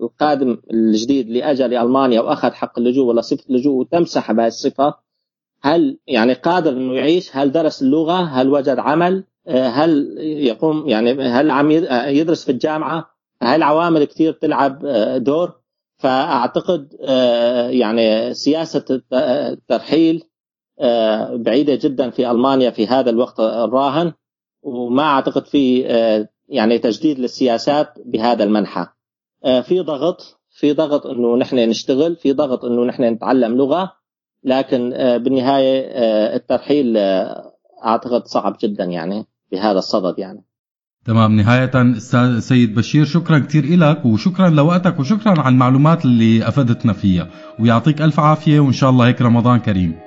القادم 0.00 0.58
الجديد 0.70 1.26
اللي 1.26 1.44
اجى 1.44 1.66
لالمانيا 1.66 2.20
واخذ 2.20 2.50
حق 2.50 2.78
اللجوء 2.78 3.06
ولا 3.06 3.20
صفة 3.20 3.44
اللجوء 3.50 3.74
وتم 3.74 4.04
سحب 4.04 4.40
هذه 4.40 4.46
الصفة 4.46 4.94
هل 5.62 5.98
يعني 6.06 6.32
قادر 6.32 6.70
إنه 6.72 6.94
يعيش؟ 6.94 7.36
هل 7.36 7.52
درس 7.52 7.82
اللغة؟ 7.82 8.20
هل 8.22 8.48
وجد 8.48 8.78
عمل؟ 8.78 9.24
آه، 9.46 9.68
هل 9.68 10.18
يقوم 10.20 10.88
يعني 10.88 11.12
هل 11.22 11.50
عم 11.50 11.70
آه، 11.70 12.06
يدرس 12.06 12.44
في 12.44 12.52
الجامعة؟ 12.52 13.10
هاي 13.42 13.56
العوامل 13.56 14.04
كثير 14.04 14.32
تلعب 14.32 14.84
آه، 14.86 15.16
دور 15.18 15.52
فأعتقد 15.98 16.96
يعني 17.70 18.34
سياسة 18.34 18.84
الت- 18.90 19.12
الترحيل 19.52 20.22
بعيدة 21.34 21.74
جدا 21.74 22.10
في 22.10 22.30
ألمانيا 22.30 22.70
في 22.70 22.86
هذا 22.86 23.10
الوقت 23.10 23.40
الراهن 23.40 24.12
وما 24.62 25.02
أعتقد 25.02 25.46
في 25.46 25.80
يعني 26.48 26.78
تجديد 26.78 27.18
للسياسات 27.18 27.94
بهذا 28.04 28.44
المنحى 28.44 28.86
في 29.62 29.80
ضغط 29.80 30.40
في 30.50 30.72
ضغط 30.72 31.06
إنه 31.06 31.36
نحن 31.36 31.56
نشتغل 31.56 32.16
في 32.16 32.32
ضغط 32.32 32.64
إنه 32.64 32.84
نحن 32.84 33.02
نتعلم 33.04 33.56
لغة 33.56 33.92
لكن 34.44 34.92
آه، 34.94 35.16
بالنهاية 35.16 35.80
آه، 35.80 36.36
الترحيل 36.36 36.96
آه، 36.96 37.52
أعتقد 37.84 38.26
صعب 38.26 38.56
جدا 38.62 38.84
يعني 38.84 39.26
بهذا 39.52 39.78
الصدد 39.78 40.18
يعني. 40.18 40.44
تمام. 41.04 41.36
نهاية 41.36 41.70
أستاذ 41.74 42.38
سيد 42.38 42.74
بشير 42.74 43.04
شكرا 43.04 43.38
كثير 43.38 43.78
لك 43.78 44.06
وشكرا 44.06 44.48
لوقتك 44.48 45.00
وشكرا 45.00 45.40
على 45.40 45.52
المعلومات 45.52 46.04
اللي 46.04 46.48
أفدتنا 46.48 46.92
فيها. 46.92 47.28
ويعطيك 47.60 48.02
ألف 48.02 48.20
عافية 48.20 48.60
وإن 48.60 48.72
شاء 48.72 48.90
الله 48.90 49.06
هيك 49.06 49.22
رمضان 49.22 49.58
كريم. 49.58 49.98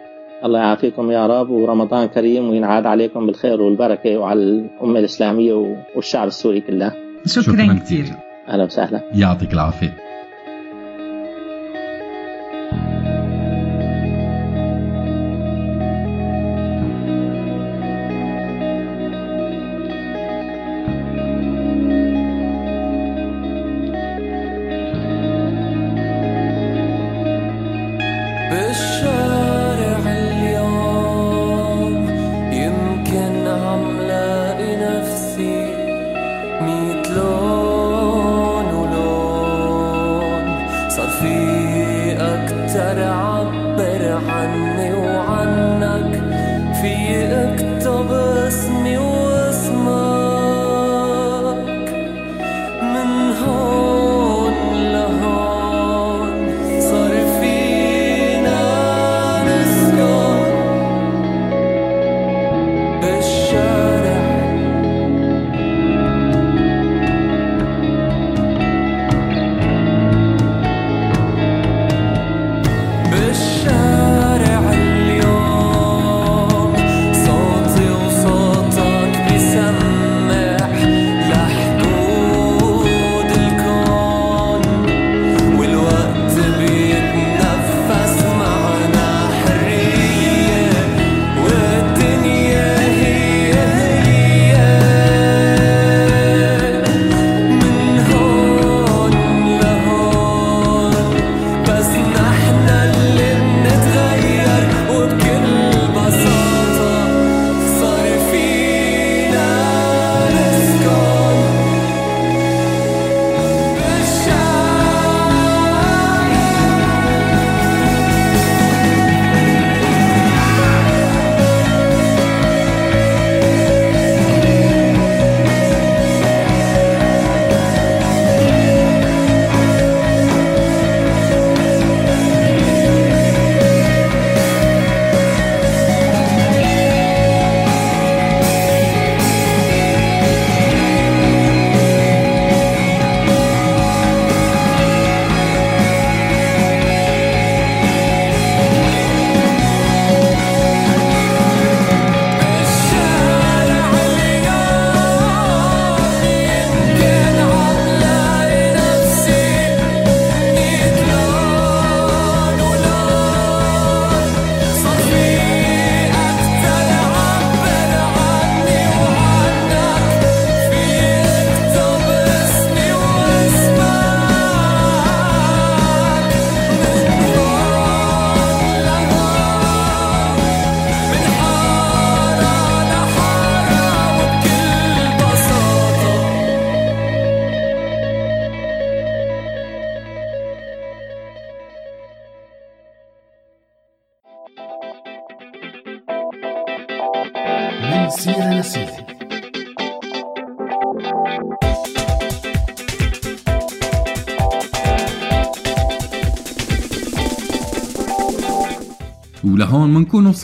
الله 0.45 0.59
يعافيكم 0.59 1.11
يا 1.11 1.27
رب 1.27 1.49
ورمضان 1.49 2.07
كريم 2.07 2.49
وينعاد 2.49 2.85
عليكم 2.85 3.25
بالخير 3.25 3.61
والبركة 3.61 4.17
وعلى 4.17 4.39
الأمة 4.39 4.99
الإسلامية 4.99 5.75
والشعب 5.95 6.27
السوري 6.27 6.61
كله. 6.61 6.93
شكرا, 7.25 7.41
شكراً 7.41 7.73
كثير 7.73 8.05
أهلا 8.47 8.63
وسهلا. 8.63 9.01
يعطيك 9.13 9.53
العافية. 9.53 10.04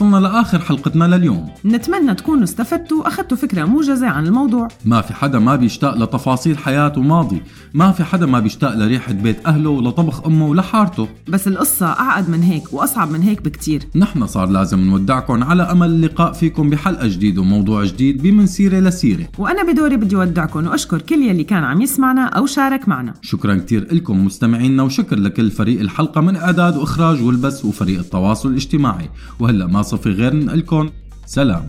وصلنا 0.02 0.16
لآخر 0.16 0.58
حلقتنا 0.58 1.04
لليوم. 1.04 1.48
نتمنى 1.64 2.14
تكونوا 2.14 2.44
استفدتوا 2.44 2.98
واخذتوا 2.98 3.36
فكرة 3.36 3.64
موجزة 3.64 4.08
عن 4.08 4.26
الموضوع. 4.26 4.68
ما 4.84 5.00
في 5.00 5.14
حدا 5.14 5.38
ما 5.38 5.56
بيشتاق 5.56 5.96
لتفاصيل 5.96 6.58
حياته 6.58 7.00
وماضي 7.00 7.42
ما 7.74 7.92
في 7.92 8.04
حدا 8.04 8.26
ما 8.26 8.40
بيشتاق 8.40 8.74
لريحة 8.76 9.12
بيت 9.12 9.46
أهله 9.46 9.70
ولطبخ 9.70 10.26
أمه 10.26 10.46
ولحارته 10.46 11.08
بس 11.28 11.48
القصة 11.48 11.86
أعقد 11.86 12.30
من 12.30 12.42
هيك 12.42 12.72
وأصعب 12.72 13.10
من 13.10 13.22
هيك 13.22 13.42
بكتير. 13.42 13.82
نحن 13.96 14.26
صار 14.26 14.48
لازم 14.48 14.80
نودعكم 14.80 15.42
على 15.42 15.62
أمل 15.62 15.86
اللقاء 15.86 16.32
فيكم 16.32 16.70
بحلقة 16.70 17.06
جديدة 17.06 17.40
وموضوع 17.40 17.84
جديد 17.84 18.22
بمن 18.22 18.46
سيرة 18.46 18.80
لسيرة. 18.80 19.28
وأنا 19.38 19.72
بدوري 19.72 19.96
بدي 19.96 20.16
أودعكم 20.16 20.66
وأشكر 20.66 21.02
كل 21.02 21.22
يلي 21.22 21.44
كان 21.44 21.64
عم 21.64 21.80
يسمعنا 21.80 22.24
أو 22.24 22.46
شارك 22.46 22.88
معنا. 22.88 23.14
شكرا 23.22 23.54
كتير 23.54 23.94
لكم 23.94 24.24
مستمعينا 24.24 24.82
وشكر 24.82 25.18
لكل 25.18 25.50
فريق 25.50 25.80
الحلقة 25.80 26.20
من 26.20 26.36
إعداد 26.36 26.76
وإخراج 26.76 27.22
والبث 27.22 27.64
وفريق 27.64 27.98
التواصل 27.98 28.48
الاجتماعي. 28.48 29.10
وهلأ 29.40 29.66
ما 29.66 29.82
صفي 29.92 30.10
غير 30.10 30.36
نقلكم 30.36 30.90
سلام. 31.26 31.68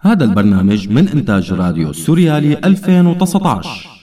هذا 0.00 0.24
البرنامج 0.24 0.88
من 0.88 1.08
إنتاج 1.08 1.52
راديو 1.52 1.92
سوريالي 1.92 2.58
2019 2.58 3.97